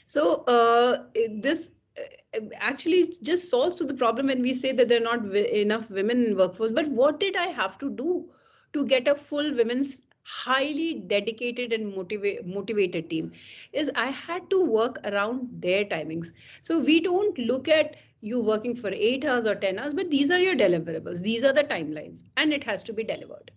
So 0.05 0.43
uh, 0.45 1.05
this 1.29 1.71
uh, 1.97 2.39
actually 2.55 3.05
just 3.21 3.49
solves 3.49 3.77
to 3.77 3.85
the 3.85 3.93
problem 3.93 4.27
when 4.27 4.41
we 4.41 4.53
say 4.53 4.71
that 4.73 4.87
there 4.89 4.99
are 4.99 5.17
not 5.17 5.35
enough 5.35 5.89
women 5.89 6.23
in 6.23 6.37
workforce. 6.37 6.71
But 6.71 6.89
what 6.89 7.19
did 7.19 7.35
I 7.35 7.47
have 7.47 7.77
to 7.79 7.89
do 7.89 8.29
to 8.73 8.85
get 8.85 9.07
a 9.07 9.15
full 9.15 9.53
women's 9.55 10.01
highly 10.23 10.93
dedicated 10.95 11.71
and 11.73 11.93
motiva- 11.93 12.45
motivated 12.45 13.09
team 13.09 13.31
is 13.73 13.89
i 13.95 14.05
had 14.09 14.49
to 14.51 14.63
work 14.63 14.99
around 15.05 15.47
their 15.61 15.83
timings 15.85 16.31
so 16.61 16.77
we 16.79 16.99
don't 16.99 17.37
look 17.39 17.67
at 17.67 17.95
you 18.21 18.39
working 18.39 18.75
for 18.75 18.89
8 18.89 19.25
hours 19.25 19.45
or 19.45 19.55
10 19.55 19.79
hours 19.79 19.93
but 19.93 20.09
these 20.09 20.31
are 20.31 20.39
your 20.39 20.55
deliverables. 20.55 21.21
These 21.21 21.43
are 21.43 21.53
the 21.53 21.63
timelines 21.63 22.23
and 22.37 22.53
it 22.53 22.63
has 22.63 22.83
to 22.83 22.93
be 22.93 23.03
delivered. 23.03 23.51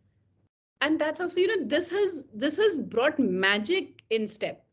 And 0.81 0.99
that's 0.99 1.21
also 1.21 1.41
you 1.41 1.47
know 1.49 1.67
this 1.67 1.89
has 1.91 2.25
this 2.35 2.57
has 2.57 2.77
brought 2.77 3.19
magic 3.19 4.03
in 4.11 4.27
step 4.27 4.65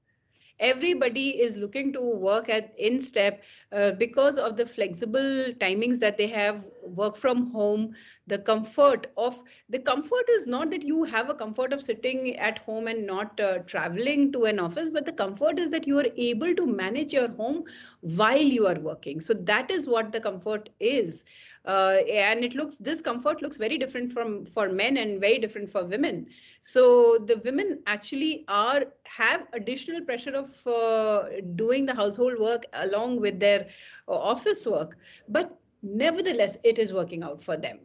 everybody 0.61 1.41
is 1.41 1.57
looking 1.57 1.91
to 1.93 2.01
work 2.01 2.49
at 2.49 2.73
in 2.77 3.01
step 3.01 3.43
uh, 3.73 3.91
because 3.91 4.37
of 4.37 4.57
the 4.57 4.65
flexible 4.65 5.53
timings 5.59 5.99
that 5.99 6.17
they 6.17 6.27
have 6.27 6.65
work 6.83 7.17
from 7.17 7.51
home 7.51 7.93
the 8.27 8.39
comfort 8.39 9.07
of 9.17 9.43
the 9.69 9.79
comfort 9.79 10.29
is 10.35 10.47
not 10.47 10.69
that 10.71 10.83
you 10.83 11.03
have 11.03 11.29
a 11.29 11.35
comfort 11.35 11.73
of 11.73 11.81
sitting 11.81 12.37
at 12.37 12.59
home 12.59 12.87
and 12.87 13.05
not 13.07 13.39
uh, 13.39 13.59
traveling 13.59 14.31
to 14.31 14.45
an 14.45 14.59
office 14.59 14.89
but 14.91 15.05
the 15.05 15.13
comfort 15.13 15.59
is 15.59 15.71
that 15.71 15.87
you 15.87 15.99
are 15.99 16.07
able 16.17 16.55
to 16.55 16.65
manage 16.67 17.13
your 17.13 17.29
home 17.29 17.63
while 18.01 18.41
you 18.41 18.67
are 18.67 18.79
working. 18.79 19.19
So 19.21 19.33
that 19.33 19.71
is 19.71 19.87
what 19.87 20.11
the 20.11 20.21
comfort 20.21 20.69
is 20.79 21.23
uh, 21.65 21.97
and 22.09 22.43
it 22.43 22.55
looks 22.55 22.77
this 22.77 23.01
comfort 23.01 23.41
looks 23.41 23.57
very 23.57 23.77
different 23.77 24.11
from 24.11 24.45
for 24.45 24.69
men 24.69 24.97
and 24.97 25.19
very 25.21 25.37
different 25.37 25.69
for 25.69 25.85
women 25.85 26.25
so 26.61 27.17
the 27.25 27.37
women 27.45 27.79
actually 27.87 28.45
are 28.47 28.85
have 29.05 29.47
additional 29.53 30.01
pressure 30.01 30.35
of 30.35 30.67
uh, 30.67 31.23
doing 31.55 31.85
the 31.85 31.93
household 31.93 32.39
work 32.39 32.65
along 32.73 33.19
with 33.19 33.39
their 33.39 33.67
uh, 34.07 34.11
office 34.11 34.65
work 34.65 34.97
but 35.27 35.57
nevertheless 35.81 36.57
it 36.63 36.79
is 36.79 36.93
working 36.93 37.23
out 37.23 37.41
for 37.41 37.57
them 37.57 37.79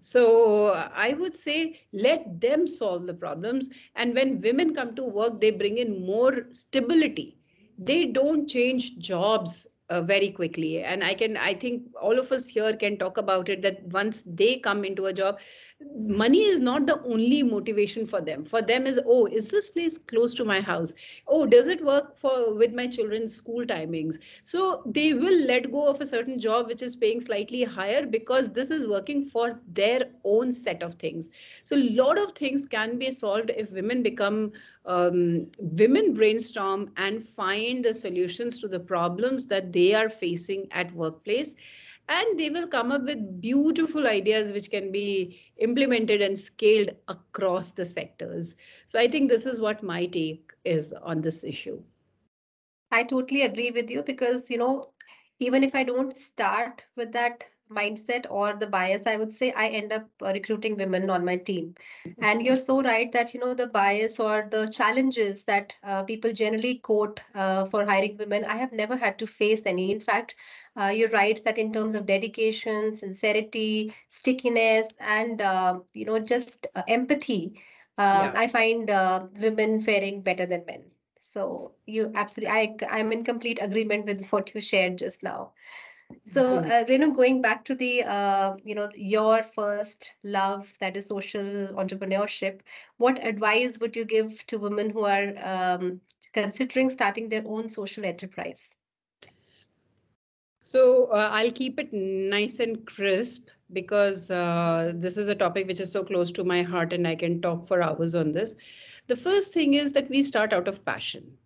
so 0.00 0.68
I 0.68 1.12
would 1.12 1.36
say 1.36 1.80
let 1.92 2.40
them 2.40 2.66
solve 2.66 3.06
the 3.06 3.14
problems. 3.14 3.68
And 3.94 4.14
when 4.14 4.40
women 4.40 4.74
come 4.74 4.94
to 4.96 5.04
work, 5.04 5.40
they 5.40 5.50
bring 5.50 5.78
in 5.78 6.04
more 6.04 6.46
stability. 6.50 7.36
They 7.78 8.06
don't 8.06 8.48
change 8.48 8.98
jobs 8.98 9.66
uh, 9.90 10.02
very 10.02 10.30
quickly. 10.30 10.82
And 10.82 11.04
i 11.04 11.14
can 11.14 11.36
i 11.36 11.54
think 11.54 11.82
all 12.00 12.18
of 12.18 12.32
us 12.32 12.46
here 12.48 12.76
can 12.84 12.96
talk 12.98 13.18
about 13.18 13.48
it 13.48 13.62
that 13.62 13.82
once 13.98 14.22
they 14.42 14.56
come 14.58 14.84
into 14.84 15.06
a 15.06 15.12
job 15.12 15.38
money 15.96 16.42
is 16.42 16.60
not 16.60 16.86
the 16.86 17.00
only 17.04 17.42
motivation 17.42 18.06
for 18.06 18.20
them. 18.20 18.44
For 18.44 18.62
them 18.62 18.86
is 18.86 19.00
oh 19.06 19.26
is 19.26 19.48
this 19.48 19.70
place 19.70 19.96
close 19.98 20.34
to 20.34 20.44
my 20.44 20.60
house? 20.60 20.94
Oh 21.26 21.46
does 21.46 21.68
it 21.68 21.84
work 21.84 22.16
for 22.16 22.54
with 22.54 22.74
my 22.74 22.86
children's 22.86 23.34
school 23.34 23.64
timings? 23.64 24.18
So 24.44 24.82
they 24.86 25.12
will 25.14 25.38
let 25.46 25.70
go 25.70 25.86
of 25.86 26.00
a 26.00 26.06
certain 26.06 26.38
job 26.38 26.66
which 26.68 26.82
is 26.82 26.96
paying 26.96 27.20
slightly 27.20 27.62
higher 27.64 28.06
because 28.06 28.50
this 28.50 28.70
is 28.70 28.88
working 28.88 29.24
for 29.24 29.60
their 29.72 30.10
own 30.24 30.52
set 30.52 30.82
of 30.82 30.94
things. 30.94 31.30
So 31.64 31.76
a 31.76 31.84
lot 32.02 32.18
of 32.18 32.32
things 32.32 32.66
can 32.66 32.98
be 32.98 33.10
solved 33.10 33.50
if 33.56 33.70
women 33.72 34.02
become 34.02 34.52
um, 34.84 35.46
women 35.58 36.14
brainstorm 36.14 36.90
and 36.96 37.24
find 37.26 37.84
the 37.84 37.94
solutions 37.94 38.58
to 38.60 38.68
the 38.68 38.80
problems 38.80 39.46
that 39.46 39.72
they 39.72 39.79
are 39.88 40.00
facing 40.00 40.60
at 40.64 40.84
workplace 40.86 41.54
and 42.08 42.38
they 42.38 42.48
will 42.50 42.66
come 42.66 42.90
up 42.90 43.02
with 43.02 43.40
beautiful 43.40 44.06
ideas 44.06 44.50
which 44.52 44.70
can 44.70 44.90
be 44.90 45.38
implemented 45.56 46.20
and 46.20 46.38
scaled 46.38 46.90
across 47.08 47.72
the 47.72 47.84
sectors. 47.84 48.56
So 48.86 48.98
I 48.98 49.08
think 49.08 49.28
this 49.28 49.46
is 49.46 49.60
what 49.60 49.82
my 49.82 50.06
take 50.06 50.52
is 50.64 50.92
on 50.92 51.20
this 51.22 51.44
issue. 51.44 51.82
I 52.90 53.02
totally 53.04 53.42
agree 53.42 53.70
with 53.70 53.90
you 53.90 54.02
because, 54.02 54.50
you 54.50 54.58
know, 54.58 54.90
even 55.38 55.62
if 55.62 55.74
I 55.74 55.82
don't 55.82 56.16
start 56.18 56.84
with 56.96 57.12
that 57.12 57.44
mindset 57.70 58.26
or 58.28 58.52
the 58.54 58.66
bias, 58.66 59.06
I 59.06 59.16
would 59.16 59.34
say 59.34 59.52
I 59.52 59.68
end 59.68 59.92
up 59.92 60.08
uh, 60.22 60.32
recruiting 60.32 60.76
women 60.76 61.10
on 61.10 61.24
my 61.24 61.36
team. 61.36 61.74
Mm-hmm. 62.06 62.24
And 62.24 62.42
you're 62.42 62.56
so 62.56 62.82
right 62.82 63.10
that, 63.12 63.34
you 63.34 63.40
know, 63.40 63.54
the 63.54 63.68
bias 63.68 64.20
or 64.20 64.48
the 64.50 64.66
challenges 64.68 65.44
that 65.44 65.76
uh, 65.82 66.02
people 66.02 66.32
generally 66.32 66.76
quote 66.76 67.20
uh, 67.34 67.66
for 67.66 67.86
hiring 67.86 68.16
women, 68.16 68.44
I 68.44 68.56
have 68.56 68.72
never 68.72 68.96
had 68.96 69.18
to 69.18 69.26
face 69.26 69.66
any. 69.66 69.90
In 69.90 70.00
fact, 70.00 70.36
uh, 70.76 70.88
you're 70.88 71.10
right 71.10 71.42
that 71.44 71.58
in 71.58 71.72
terms 71.72 71.94
of 71.94 72.06
dedication, 72.06 72.94
sincerity, 72.94 73.92
stickiness, 74.08 74.88
and 75.00 75.40
uh, 75.40 75.80
you 75.94 76.04
know 76.04 76.18
just 76.18 76.66
uh, 76.74 76.82
empathy, 76.88 77.60
uh, 77.98 78.30
yeah. 78.32 78.40
I 78.40 78.46
find 78.46 78.88
uh, 78.88 79.26
women 79.40 79.80
faring 79.80 80.22
better 80.22 80.46
than 80.46 80.64
men. 80.66 80.84
So 81.18 81.74
you 81.86 82.12
absolutely, 82.14 82.54
I 82.54 82.76
I'm 82.88 83.12
in 83.12 83.24
complete 83.24 83.58
agreement 83.60 84.06
with 84.06 84.28
what 84.30 84.54
you 84.54 84.60
shared 84.60 84.98
just 84.98 85.22
now. 85.22 85.52
So, 86.22 86.58
uh, 86.58 86.84
Reinu, 86.84 87.14
going 87.14 87.40
back 87.42 87.64
to 87.64 87.74
the, 87.74 88.02
uh, 88.04 88.56
you 88.62 88.74
know, 88.74 88.88
your 88.94 89.42
first 89.42 90.14
love, 90.22 90.72
that 90.80 90.96
is 90.96 91.06
social 91.06 91.42
entrepreneurship, 91.74 92.60
what 92.96 93.24
advice 93.24 93.78
would 93.80 93.96
you 93.96 94.04
give 94.04 94.46
to 94.46 94.58
women 94.58 94.90
who 94.90 95.04
are 95.04 95.32
um, 95.42 96.00
considering 96.32 96.90
starting 96.90 97.28
their 97.28 97.42
own 97.46 97.68
social 97.68 98.04
enterprise? 98.04 98.76
So 100.60 101.06
uh, 101.06 101.30
I'll 101.32 101.50
keep 101.50 101.78
it 101.78 101.92
nice 101.92 102.60
and 102.60 102.86
crisp 102.86 103.48
because 103.72 104.30
uh, 104.30 104.92
this 104.94 105.16
is 105.16 105.28
a 105.28 105.34
topic 105.34 105.66
which 105.66 105.80
is 105.80 105.90
so 105.90 106.04
close 106.04 106.30
to 106.32 106.44
my 106.44 106.62
heart 106.62 106.92
and 106.92 107.06
I 107.06 107.14
can 107.16 107.40
talk 107.40 107.66
for 107.66 107.82
hours 107.82 108.14
on 108.14 108.32
this. 108.32 108.54
The 109.06 109.16
first 109.16 109.52
thing 109.52 109.74
is 109.74 109.92
that 109.92 110.08
we 110.08 110.22
start 110.22 110.52
out 110.52 110.68
of 110.68 110.84
passion. 110.84 111.36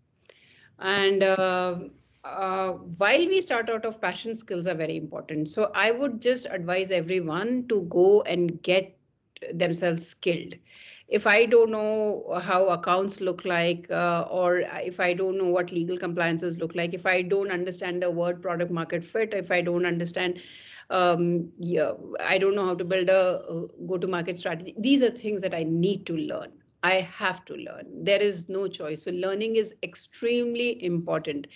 And 0.78 1.22
uh, 1.22 1.78
uh 2.24 2.72
while 3.02 3.26
we 3.26 3.40
start 3.40 3.70
out 3.70 3.84
of 3.84 4.00
passion, 4.00 4.34
skills 4.34 4.66
are 4.66 4.74
very 4.74 4.96
important. 4.96 5.48
So 5.48 5.70
I 5.74 5.90
would 5.92 6.20
just 6.22 6.46
advise 6.50 6.90
everyone 6.90 7.66
to 7.68 7.82
go 7.82 8.22
and 8.22 8.62
get 8.62 8.96
themselves 9.52 10.06
skilled 10.06 10.54
if 11.08 11.26
I 11.26 11.44
don't 11.46 11.70
know 11.70 12.40
how 12.42 12.68
accounts 12.68 13.20
look 13.20 13.44
like, 13.44 13.90
uh, 13.90 14.26
or 14.30 14.58
if 14.58 15.00
I 15.00 15.12
don't 15.14 15.38
know 15.38 15.48
what 15.50 15.72
legal 15.72 15.98
compliances 15.98 16.58
look 16.58 16.74
like, 16.74 16.94
if 16.94 17.06
I 17.06 17.22
don't 17.22 17.50
understand 17.50 18.02
the 18.02 18.10
word 18.10 18.42
product 18.42 18.70
market 18.70 19.04
fit, 19.04 19.34
if 19.34 19.50
I 19.50 19.60
don't 19.60 19.86
understand, 19.86 20.40
um, 20.90 21.52
yeah, 21.58 21.92
I 22.20 22.38
don't 22.38 22.54
know 22.56 22.66
how 22.66 22.74
to 22.74 22.84
build 22.84 23.08
a, 23.08 23.42
a 23.48 23.66
go 23.86 23.98
to 23.98 24.06
market 24.08 24.36
strategy. 24.38 24.74
These 24.78 25.02
are 25.02 25.10
things 25.10 25.42
that 25.42 25.54
I 25.54 25.64
need 25.64 26.06
to 26.06 26.16
learn. 26.16 26.52
I 26.84 27.00
have 27.00 27.44
to 27.46 27.54
learn. 27.54 28.04
There 28.04 28.20
is 28.20 28.48
no 28.48 28.68
choice. 28.68 29.04
So 29.04 29.10
learning 29.10 29.56
is 29.56 29.74
extremely 29.82 30.84
important. 30.84 31.46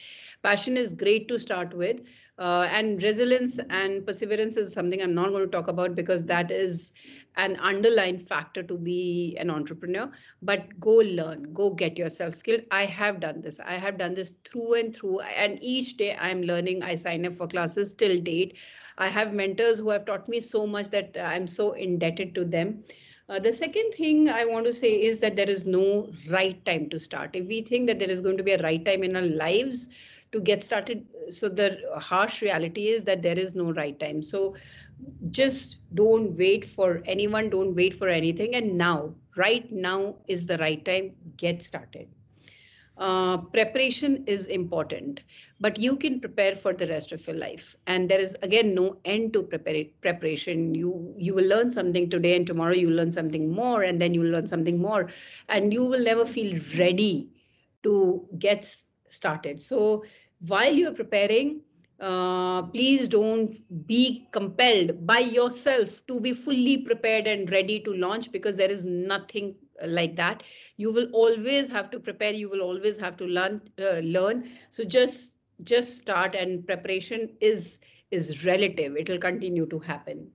Passion 0.42 0.76
is 0.76 0.94
great 0.94 1.28
to 1.28 1.38
start 1.38 1.74
with. 1.74 2.00
Uh, 2.38 2.68
and 2.72 3.02
resilience 3.02 3.58
and 3.68 4.06
perseverance 4.06 4.56
is 4.56 4.72
something 4.72 5.02
I'm 5.02 5.14
not 5.14 5.30
going 5.30 5.44
to 5.44 5.50
talk 5.50 5.68
about 5.68 5.94
because 5.96 6.22
that 6.24 6.50
is 6.50 6.92
an 7.36 7.56
underlying 7.56 8.18
factor 8.20 8.62
to 8.62 8.78
be 8.78 9.36
an 9.38 9.50
entrepreneur. 9.50 10.10
But 10.42 10.80
go 10.80 10.94
learn, 10.94 11.52
go 11.52 11.70
get 11.70 11.98
yourself 11.98 12.34
skilled. 12.34 12.62
I 12.70 12.86
have 12.86 13.20
done 13.20 13.42
this. 13.42 13.60
I 13.60 13.74
have 13.74 13.98
done 13.98 14.14
this 14.14 14.32
through 14.44 14.74
and 14.74 14.94
through. 14.96 15.20
And 15.20 15.58
each 15.62 15.96
day 15.98 16.16
I'm 16.18 16.42
learning. 16.42 16.82
I 16.82 16.94
sign 16.94 17.26
up 17.26 17.34
for 17.34 17.48
classes 17.48 17.92
till 17.92 18.20
date. 18.20 18.56
I 18.96 19.08
have 19.08 19.34
mentors 19.34 19.78
who 19.78 19.90
have 19.90 20.06
taught 20.06 20.28
me 20.28 20.40
so 20.40 20.66
much 20.66 20.88
that 20.90 21.18
I'm 21.20 21.46
so 21.46 21.72
indebted 21.72 22.34
to 22.36 22.44
them. 22.44 22.84
Uh, 23.28 23.38
the 23.38 23.52
second 23.52 23.92
thing 23.92 24.28
I 24.28 24.44
want 24.46 24.66
to 24.66 24.72
say 24.72 25.02
is 25.02 25.18
that 25.20 25.36
there 25.36 25.48
is 25.50 25.66
no 25.66 26.10
right 26.30 26.64
time 26.64 26.88
to 26.90 26.98
start. 26.98 27.30
If 27.34 27.46
we 27.46 27.60
think 27.62 27.86
that 27.88 27.98
there 27.98 28.10
is 28.10 28.20
going 28.20 28.38
to 28.38 28.42
be 28.42 28.52
a 28.52 28.62
right 28.62 28.82
time 28.84 29.02
in 29.02 29.16
our 29.16 29.22
lives, 29.22 29.88
to 30.32 30.40
get 30.40 30.62
started 30.62 31.06
so 31.30 31.48
the 31.48 31.78
harsh 31.98 32.42
reality 32.42 32.88
is 32.88 33.02
that 33.04 33.22
there 33.22 33.38
is 33.38 33.54
no 33.54 33.72
right 33.72 33.98
time. 33.98 34.22
So 34.22 34.56
just 35.30 35.78
don't 35.94 36.36
wait 36.36 36.64
for 36.66 37.02
anyone 37.06 37.48
don't 37.48 37.74
wait 37.74 37.94
for 37.94 38.08
anything. 38.08 38.54
And 38.54 38.76
now 38.76 39.14
right 39.36 39.70
now 39.72 40.16
is 40.26 40.46
the 40.46 40.58
right 40.58 40.84
time. 40.84 41.12
Get 41.36 41.62
started 41.62 42.08
uh, 42.98 43.38
preparation 43.38 44.24
is 44.26 44.46
important 44.46 45.20
but 45.60 45.78
you 45.78 45.96
can 45.96 46.20
prepare 46.20 46.54
for 46.56 46.72
the 46.72 46.86
rest 46.86 47.12
of 47.12 47.26
your 47.26 47.36
life. 47.36 47.76
And 47.86 48.08
there 48.08 48.20
is 48.20 48.36
again 48.42 48.74
no 48.74 48.98
end 49.04 49.32
to 49.34 49.42
prepare 49.42 49.84
preparation. 50.00 50.74
You 50.74 51.14
you 51.16 51.34
will 51.34 51.46
learn 51.46 51.70
something 51.72 52.10
today 52.10 52.36
and 52.36 52.46
tomorrow 52.46 52.74
you 52.74 52.90
learn 52.90 53.10
something 53.12 53.52
more 53.52 53.82
and 53.82 54.00
then 54.00 54.14
you 54.14 54.22
learn 54.24 54.46
something 54.46 54.80
more. 54.80 55.08
And 55.48 55.72
you 55.72 55.84
will 55.84 56.02
never 56.04 56.24
feel 56.24 56.58
ready 56.78 57.28
to 57.84 58.26
get 58.38 58.64
started. 59.08 59.62
So 59.62 60.04
while 60.46 60.72
you're 60.72 60.92
preparing, 60.92 61.62
uh, 62.00 62.62
please 62.62 63.08
don't 63.08 63.54
be 63.86 64.28
compelled 64.32 65.06
by 65.06 65.18
yourself 65.18 66.04
to 66.06 66.20
be 66.20 66.32
fully 66.32 66.78
prepared 66.78 67.26
and 67.26 67.50
ready 67.50 67.80
to 67.80 67.92
launch 67.92 68.30
because 68.32 68.56
there 68.56 68.70
is 68.70 68.84
nothing 68.84 69.54
like 69.86 70.16
that. 70.16 70.42
You 70.76 70.92
will 70.92 71.08
always 71.12 71.68
have 71.68 71.90
to 71.90 72.00
prepare. 72.00 72.32
You 72.32 72.48
will 72.48 72.62
always 72.62 72.96
have 72.98 73.16
to 73.18 73.24
learn. 73.24 73.60
Uh, 73.78 73.98
learn. 74.02 74.48
So 74.70 74.84
just 74.84 75.36
just 75.62 75.98
start, 75.98 76.34
and 76.34 76.66
preparation 76.66 77.36
is 77.40 77.78
is 78.10 78.44
relative. 78.44 78.96
It 78.96 79.08
will 79.08 79.18
continue 79.18 79.66
to 79.66 79.78
happen. 79.78 80.32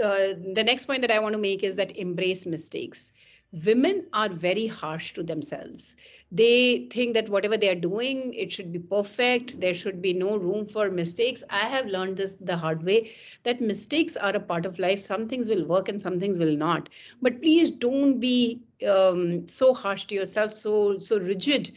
Uh, 0.00 0.34
the 0.54 0.62
next 0.64 0.86
point 0.86 1.02
that 1.02 1.10
I 1.10 1.18
want 1.18 1.34
to 1.34 1.38
make 1.40 1.62
is 1.62 1.76
that 1.76 1.96
embrace 1.96 2.46
mistakes 2.46 3.12
women 3.52 4.06
are 4.12 4.28
very 4.28 4.66
harsh 4.66 5.12
to 5.14 5.22
themselves. 5.22 5.96
They 6.30 6.88
think 6.90 7.14
that 7.14 7.28
whatever 7.28 7.56
they 7.56 7.68
are 7.68 7.74
doing 7.74 8.32
it 8.34 8.52
should 8.52 8.72
be 8.72 8.78
perfect. 8.78 9.60
There 9.60 9.74
should 9.74 10.00
be 10.02 10.12
no 10.12 10.36
room 10.36 10.66
for 10.66 10.90
mistakes. 10.90 11.42
I 11.50 11.66
have 11.68 11.86
learned 11.86 12.16
this 12.16 12.34
the 12.34 12.56
hard 12.56 12.82
way 12.84 13.10
that 13.44 13.60
mistakes 13.60 14.16
are 14.16 14.34
a 14.34 14.40
part 14.40 14.66
of 14.66 14.78
life. 14.78 15.00
Some 15.00 15.28
things 15.28 15.48
will 15.48 15.66
work 15.66 15.88
and 15.88 16.00
some 16.00 16.18
things 16.18 16.38
will 16.38 16.56
not. 16.56 16.88
But 17.20 17.40
please 17.40 17.70
don't 17.70 18.18
be 18.20 18.62
um, 18.86 19.46
so 19.46 19.74
harsh 19.74 20.04
to 20.04 20.14
yourself 20.14 20.52
so 20.52 20.98
so 20.98 21.18
rigid 21.18 21.72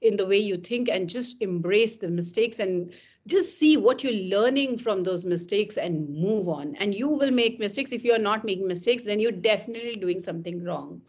in 0.00 0.16
the 0.16 0.26
way 0.26 0.38
you 0.38 0.56
think 0.56 0.88
and 0.88 1.08
just 1.08 1.40
embrace 1.42 1.96
the 1.96 2.08
mistakes 2.08 2.58
and 2.58 2.92
just 3.30 3.58
see 3.58 3.76
what 3.76 4.02
you're 4.02 4.12
learning 4.12 4.78
from 4.78 5.04
those 5.04 5.24
mistakes 5.24 5.76
and 5.76 6.08
move 6.10 6.48
on. 6.48 6.74
And 6.76 6.94
you 6.94 7.08
will 7.08 7.30
make 7.30 7.58
mistakes. 7.60 7.92
If 7.92 8.04
you 8.04 8.12
are 8.12 8.18
not 8.18 8.44
making 8.44 8.66
mistakes 8.66 9.04
then 9.04 9.20
you're 9.20 9.32
definitely 9.32 9.94
doing 9.94 10.20
something 10.20 10.64
wrong. 10.64 11.02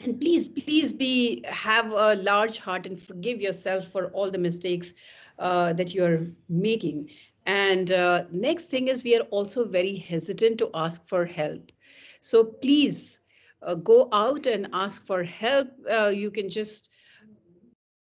And 0.00 0.20
please 0.20 0.48
please 0.48 0.92
be 0.92 1.44
have 1.46 1.92
a 1.92 2.16
large 2.16 2.58
heart 2.58 2.86
and 2.86 3.00
forgive 3.00 3.40
yourself 3.40 3.86
for 3.88 4.06
all 4.08 4.30
the 4.30 4.38
mistakes 4.38 4.94
uh, 5.38 5.72
that 5.74 5.94
you're 5.94 6.26
making. 6.48 7.10
And 7.46 7.90
uh, 7.90 8.24
next 8.30 8.66
thing 8.66 8.88
is 8.88 9.04
we 9.04 9.16
are 9.16 9.26
also 9.30 9.64
very 9.64 9.96
hesitant 9.96 10.58
to 10.58 10.70
ask 10.74 11.06
for 11.06 11.24
help. 11.24 11.72
So 12.20 12.44
please 12.44 13.20
uh, 13.62 13.74
go 13.74 14.08
out 14.12 14.46
and 14.46 14.68
ask 14.72 15.06
for 15.06 15.22
help. 15.22 15.68
Uh, 15.90 16.08
you 16.08 16.30
can 16.30 16.48
just 16.50 16.88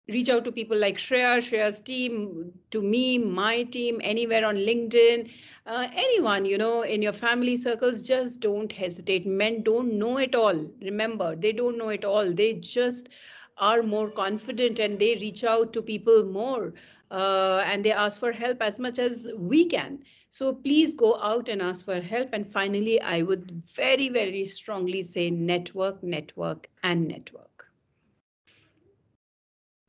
reach 0.07 0.29
out 0.29 0.43
to 0.45 0.51
people 0.51 0.77
like 0.77 0.97
Shreya, 0.97 1.37
Shreya's 1.37 1.79
team, 1.79 2.53
to 2.71 2.81
me, 2.81 3.17
my 3.17 3.63
team, 3.63 3.99
anywhere 4.03 4.45
on 4.45 4.55
LinkedIn, 4.55 5.31
uh, 5.65 5.87
anyone, 5.93 6.45
you 6.45 6.57
know, 6.57 6.81
in 6.81 7.01
your 7.01 7.13
family 7.13 7.57
circles, 7.57 8.03
just 8.03 8.39
don't 8.39 8.71
hesitate. 8.71 9.25
Men 9.25 9.63
don't 9.63 9.93
know 9.99 10.17
it 10.17 10.35
all. 10.35 10.69
Remember, 10.81 11.35
they 11.35 11.51
don't 11.51 11.77
know 11.77 11.89
it 11.89 12.05
all. 12.05 12.31
They 12.33 12.53
just 12.53 13.09
are 13.57 13.81
more 13.83 14.09
confident 14.09 14.79
and 14.79 14.99
they 14.99 15.15
reach 15.15 15.43
out 15.43 15.73
to 15.73 15.81
people 15.81 16.23
more 16.25 16.73
uh, 17.11 17.63
and 17.65 17.83
they 17.83 17.91
ask 17.91 18.19
for 18.19 18.31
help 18.31 18.61
as 18.61 18.79
much 18.79 18.99
as 18.99 19.27
we 19.37 19.65
can. 19.65 19.99
So 20.29 20.53
please 20.53 20.93
go 20.93 21.17
out 21.21 21.49
and 21.49 21.61
ask 21.61 21.85
for 21.85 21.99
help. 21.99 22.29
And 22.33 22.51
finally, 22.51 23.01
I 23.01 23.21
would 23.23 23.63
very, 23.75 24.09
very 24.09 24.45
strongly 24.45 25.01
say 25.03 25.29
network, 25.31 26.03
network, 26.03 26.69
and 26.83 27.07
network. 27.07 27.46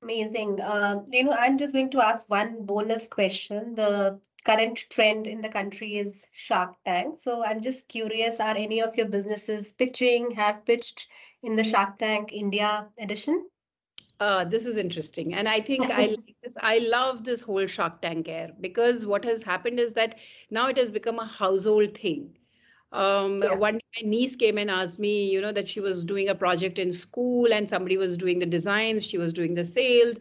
Amazing. 0.08 0.58
Uh, 0.58 1.02
you 1.12 1.24
know, 1.24 1.32
I'm 1.32 1.58
just 1.58 1.74
going 1.74 1.90
to 1.90 2.02
ask 2.02 2.30
one 2.30 2.64
bonus 2.64 3.08
question. 3.08 3.74
The 3.74 4.18
current 4.42 4.86
trend 4.88 5.26
in 5.26 5.42
the 5.42 5.50
country 5.50 5.98
is 5.98 6.26
Shark 6.32 6.76
Tank. 6.86 7.18
So 7.18 7.44
I'm 7.44 7.60
just 7.60 7.88
curious, 7.88 8.40
are 8.40 8.56
any 8.56 8.80
of 8.80 8.96
your 8.96 9.06
businesses 9.08 9.74
pitching, 9.74 10.30
have 10.30 10.64
pitched 10.64 11.08
in 11.42 11.56
the 11.56 11.62
Shark 11.62 11.98
Tank 11.98 12.32
India 12.32 12.88
edition? 12.98 13.50
Uh, 14.18 14.46
this 14.46 14.64
is 14.64 14.78
interesting. 14.78 15.34
And 15.34 15.46
I 15.46 15.60
think 15.60 15.90
I 15.90 16.06
like 16.16 16.36
this. 16.42 16.56
I 16.58 16.78
love 16.78 17.22
this 17.22 17.42
whole 17.42 17.66
Shark 17.66 18.00
Tank 18.00 18.30
air 18.30 18.52
because 18.62 19.04
what 19.04 19.26
has 19.26 19.42
happened 19.42 19.78
is 19.78 19.92
that 19.92 20.14
now 20.50 20.68
it 20.68 20.78
has 20.78 20.90
become 20.90 21.18
a 21.18 21.26
household 21.26 21.98
thing. 21.98 22.37
Um, 22.92 23.42
yeah. 23.42 23.54
One 23.54 23.74
day 23.74 24.02
my 24.02 24.08
niece 24.08 24.36
came 24.36 24.58
and 24.58 24.70
asked 24.70 24.98
me, 24.98 25.30
you 25.30 25.40
know, 25.40 25.52
that 25.52 25.68
she 25.68 25.80
was 25.80 26.04
doing 26.04 26.28
a 26.28 26.34
project 26.34 26.78
in 26.78 26.92
school 26.92 27.52
and 27.52 27.68
somebody 27.68 27.96
was 27.96 28.16
doing 28.16 28.38
the 28.38 28.46
designs, 28.46 29.06
she 29.06 29.18
was 29.18 29.32
doing 29.32 29.54
the 29.54 29.64
sales, 29.64 30.18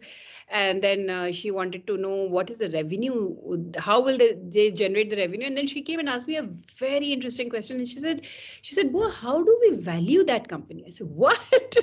and 0.50 0.82
then 0.82 1.10
uh, 1.10 1.30
she 1.30 1.50
wanted 1.50 1.86
to 1.86 1.96
know 1.96 2.24
what 2.24 2.50
is 2.50 2.58
the 2.58 2.70
revenue 2.70 3.36
how 3.76 4.00
will 4.00 4.16
they, 4.16 4.32
they 4.48 4.70
generate 4.70 5.10
the 5.10 5.16
revenue? 5.16 5.46
And 5.46 5.56
then 5.56 5.66
she 5.66 5.82
came 5.82 5.98
and 5.98 6.08
asked 6.08 6.28
me 6.28 6.36
a 6.36 6.48
very 6.78 7.12
interesting 7.12 7.50
question. 7.50 7.78
And 7.78 7.88
she 7.88 7.98
said 7.98 8.22
she 8.62 8.74
said 8.74 8.92
well 8.92 9.10
how 9.10 9.42
do 9.42 9.58
we 9.60 9.76
value 9.76 10.24
that 10.24 10.48
company? 10.48 10.84
I 10.86 10.90
said 10.90 11.08
what? 11.08 11.38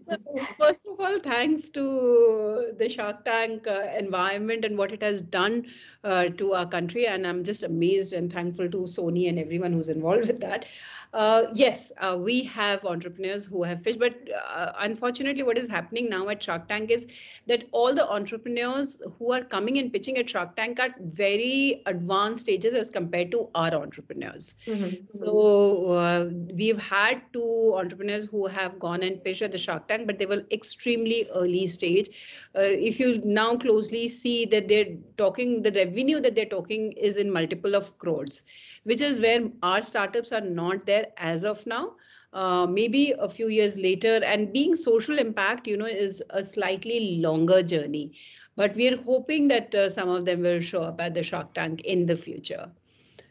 So 0.00 0.16
first 0.58 0.86
of 0.86 1.00
all 1.00 1.18
thanks 1.18 1.68
to 1.70 2.72
the 2.78 2.88
shark 2.88 3.24
tank 3.24 3.66
uh, 3.66 3.88
environment 3.98 4.64
and 4.64 4.78
what 4.78 4.92
it 4.92 5.02
has 5.02 5.20
done 5.20 5.66
uh, 6.04 6.28
to 6.28 6.54
our 6.54 6.66
country. 6.66 7.06
And 7.06 7.26
i'm 7.26 7.42
just 7.44 7.62
amazed 7.62 8.12
and 8.12 8.32
thankful 8.32 8.70
to 8.70 8.78
sony 8.78 9.28
and 9.28 9.38
everyone 9.38 9.72
who's 9.72 9.88
involved 9.88 10.28
with 10.28 10.40
that 10.40 10.66
uh, 11.12 11.46
yes, 11.54 11.90
uh, 11.98 12.18
we 12.20 12.42
have 12.44 12.84
entrepreneurs 12.84 13.46
who 13.46 13.62
have 13.62 13.82
pitched, 13.82 13.98
but 13.98 14.14
uh, 14.32 14.72
unfortunately, 14.78 15.42
what 15.42 15.56
is 15.56 15.68
happening 15.68 16.08
now 16.10 16.28
at 16.28 16.42
Shark 16.42 16.68
Tank 16.68 16.90
is 16.90 17.06
that 17.46 17.64
all 17.72 17.94
the 17.94 18.08
entrepreneurs 18.08 18.98
who 19.18 19.32
are 19.32 19.42
coming 19.42 19.78
and 19.78 19.92
pitching 19.92 20.18
at 20.18 20.28
Shark 20.28 20.54
Tank 20.56 20.78
are 20.80 20.94
very 21.00 21.82
advanced 21.86 22.42
stages 22.42 22.74
as 22.74 22.90
compared 22.90 23.30
to 23.30 23.48
our 23.54 23.74
entrepreneurs. 23.74 24.54
Mm-hmm. 24.66 25.06
So 25.08 25.90
uh, 25.92 26.28
we've 26.54 26.78
had 26.78 27.22
two 27.32 27.72
entrepreneurs 27.74 28.26
who 28.26 28.46
have 28.46 28.78
gone 28.78 29.02
and 29.02 29.22
pitched 29.24 29.42
at 29.42 29.52
the 29.52 29.58
Shark 29.58 29.88
Tank, 29.88 30.06
but 30.06 30.18
they 30.18 30.26
were 30.26 30.44
extremely 30.50 31.28
early 31.34 31.66
stage. 31.66 32.08
Uh, 32.54 32.60
if 32.60 33.00
you 33.00 33.20
now 33.24 33.56
closely 33.56 34.08
see 34.08 34.44
that 34.46 34.68
they're 34.68 34.96
talking, 35.18 35.62
the 35.62 35.72
revenue 35.72 36.20
that 36.20 36.34
they're 36.34 36.46
talking 36.46 36.92
is 36.92 37.18
in 37.18 37.30
multiple 37.30 37.74
of 37.74 37.98
crores 37.98 38.44
which 38.84 39.02
is 39.02 39.20
where 39.20 39.48
our 39.62 39.82
startups 39.82 40.32
are 40.32 40.40
not 40.40 40.86
there 40.86 41.08
as 41.18 41.44
of 41.44 41.66
now. 41.66 41.96
Uh, 42.32 42.66
maybe 42.66 43.14
a 43.18 43.28
few 43.28 43.48
years 43.48 43.76
later 43.78 44.20
and 44.24 44.52
being 44.52 44.76
social 44.76 45.18
impact 45.18 45.66
you 45.66 45.76
know 45.76 45.86
is 45.86 46.22
a 46.30 46.42
slightly 46.44 47.20
longer 47.20 47.62
journey. 47.62 48.12
But 48.56 48.74
we're 48.76 48.96
hoping 48.98 49.48
that 49.48 49.74
uh, 49.74 49.90
some 49.90 50.08
of 50.08 50.24
them 50.24 50.42
will 50.42 50.60
show 50.60 50.82
up 50.82 51.00
at 51.00 51.14
the 51.14 51.22
shark 51.22 51.54
tank 51.54 51.82
in 51.82 52.06
the 52.06 52.16
future. 52.16 52.70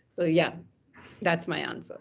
So 0.09 0.23
yeah 0.25 0.53
that's 1.21 1.47
my 1.47 1.59
answer 1.59 1.99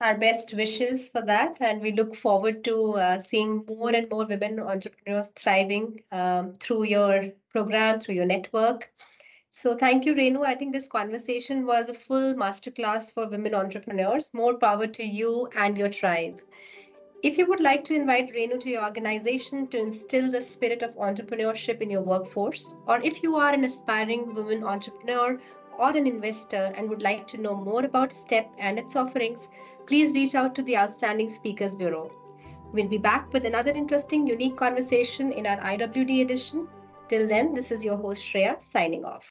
our 0.00 0.16
best 0.18 0.54
wishes 0.54 1.08
for 1.08 1.22
that 1.22 1.56
and 1.60 1.80
we 1.80 1.92
look 1.92 2.14
forward 2.14 2.62
to 2.64 2.92
uh, 2.94 3.18
seeing 3.18 3.64
more 3.66 3.90
and 3.90 4.10
more 4.10 4.26
women 4.26 4.60
entrepreneurs 4.60 5.28
thriving 5.36 6.02
um, 6.12 6.52
through 6.54 6.84
your 6.84 7.30
program 7.50 7.98
through 7.98 8.14
your 8.14 8.26
network 8.26 8.90
so 9.58 9.74
thank 9.74 10.04
you, 10.04 10.14
Reinu. 10.14 10.44
I 10.44 10.54
think 10.54 10.74
this 10.74 10.86
conversation 10.86 11.64
was 11.64 11.88
a 11.88 11.94
full 11.94 12.34
masterclass 12.34 13.14
for 13.14 13.26
women 13.26 13.54
entrepreneurs. 13.54 14.34
More 14.34 14.58
power 14.58 14.86
to 14.86 15.02
you 15.02 15.48
and 15.56 15.78
your 15.78 15.88
tribe. 15.88 16.42
If 17.22 17.38
you 17.38 17.46
would 17.46 17.60
like 17.60 17.82
to 17.84 17.94
invite 17.94 18.34
Reinu 18.34 18.60
to 18.60 18.68
your 18.68 18.84
organization 18.84 19.66
to 19.68 19.78
instill 19.78 20.30
the 20.30 20.42
spirit 20.42 20.82
of 20.82 20.94
entrepreneurship 20.96 21.80
in 21.80 21.88
your 21.88 22.02
workforce, 22.02 22.76
or 22.86 23.00
if 23.00 23.22
you 23.22 23.36
are 23.36 23.54
an 23.54 23.64
aspiring 23.64 24.34
woman 24.34 24.62
entrepreneur 24.62 25.40
or 25.78 25.96
an 25.96 26.06
investor 26.06 26.74
and 26.76 26.90
would 26.90 27.00
like 27.00 27.26
to 27.28 27.40
know 27.40 27.56
more 27.56 27.86
about 27.86 28.12
STEP 28.12 28.50
and 28.58 28.78
its 28.78 28.94
offerings, 28.94 29.48
please 29.86 30.14
reach 30.14 30.34
out 30.34 30.54
to 30.56 30.62
the 30.62 30.76
Outstanding 30.76 31.30
Speakers 31.30 31.76
Bureau. 31.76 32.10
We'll 32.72 32.88
be 32.88 32.98
back 32.98 33.32
with 33.32 33.44
another 33.46 33.70
interesting, 33.70 34.26
unique 34.26 34.56
conversation 34.56 35.32
in 35.32 35.46
our 35.46 35.58
IWD 35.58 36.22
edition. 36.22 36.68
Till 37.08 37.28
then, 37.28 37.54
this 37.54 37.70
is 37.70 37.84
your 37.84 37.96
host 37.96 38.22
Shreya 38.22 38.60
signing 38.60 39.04
off. 39.04 39.24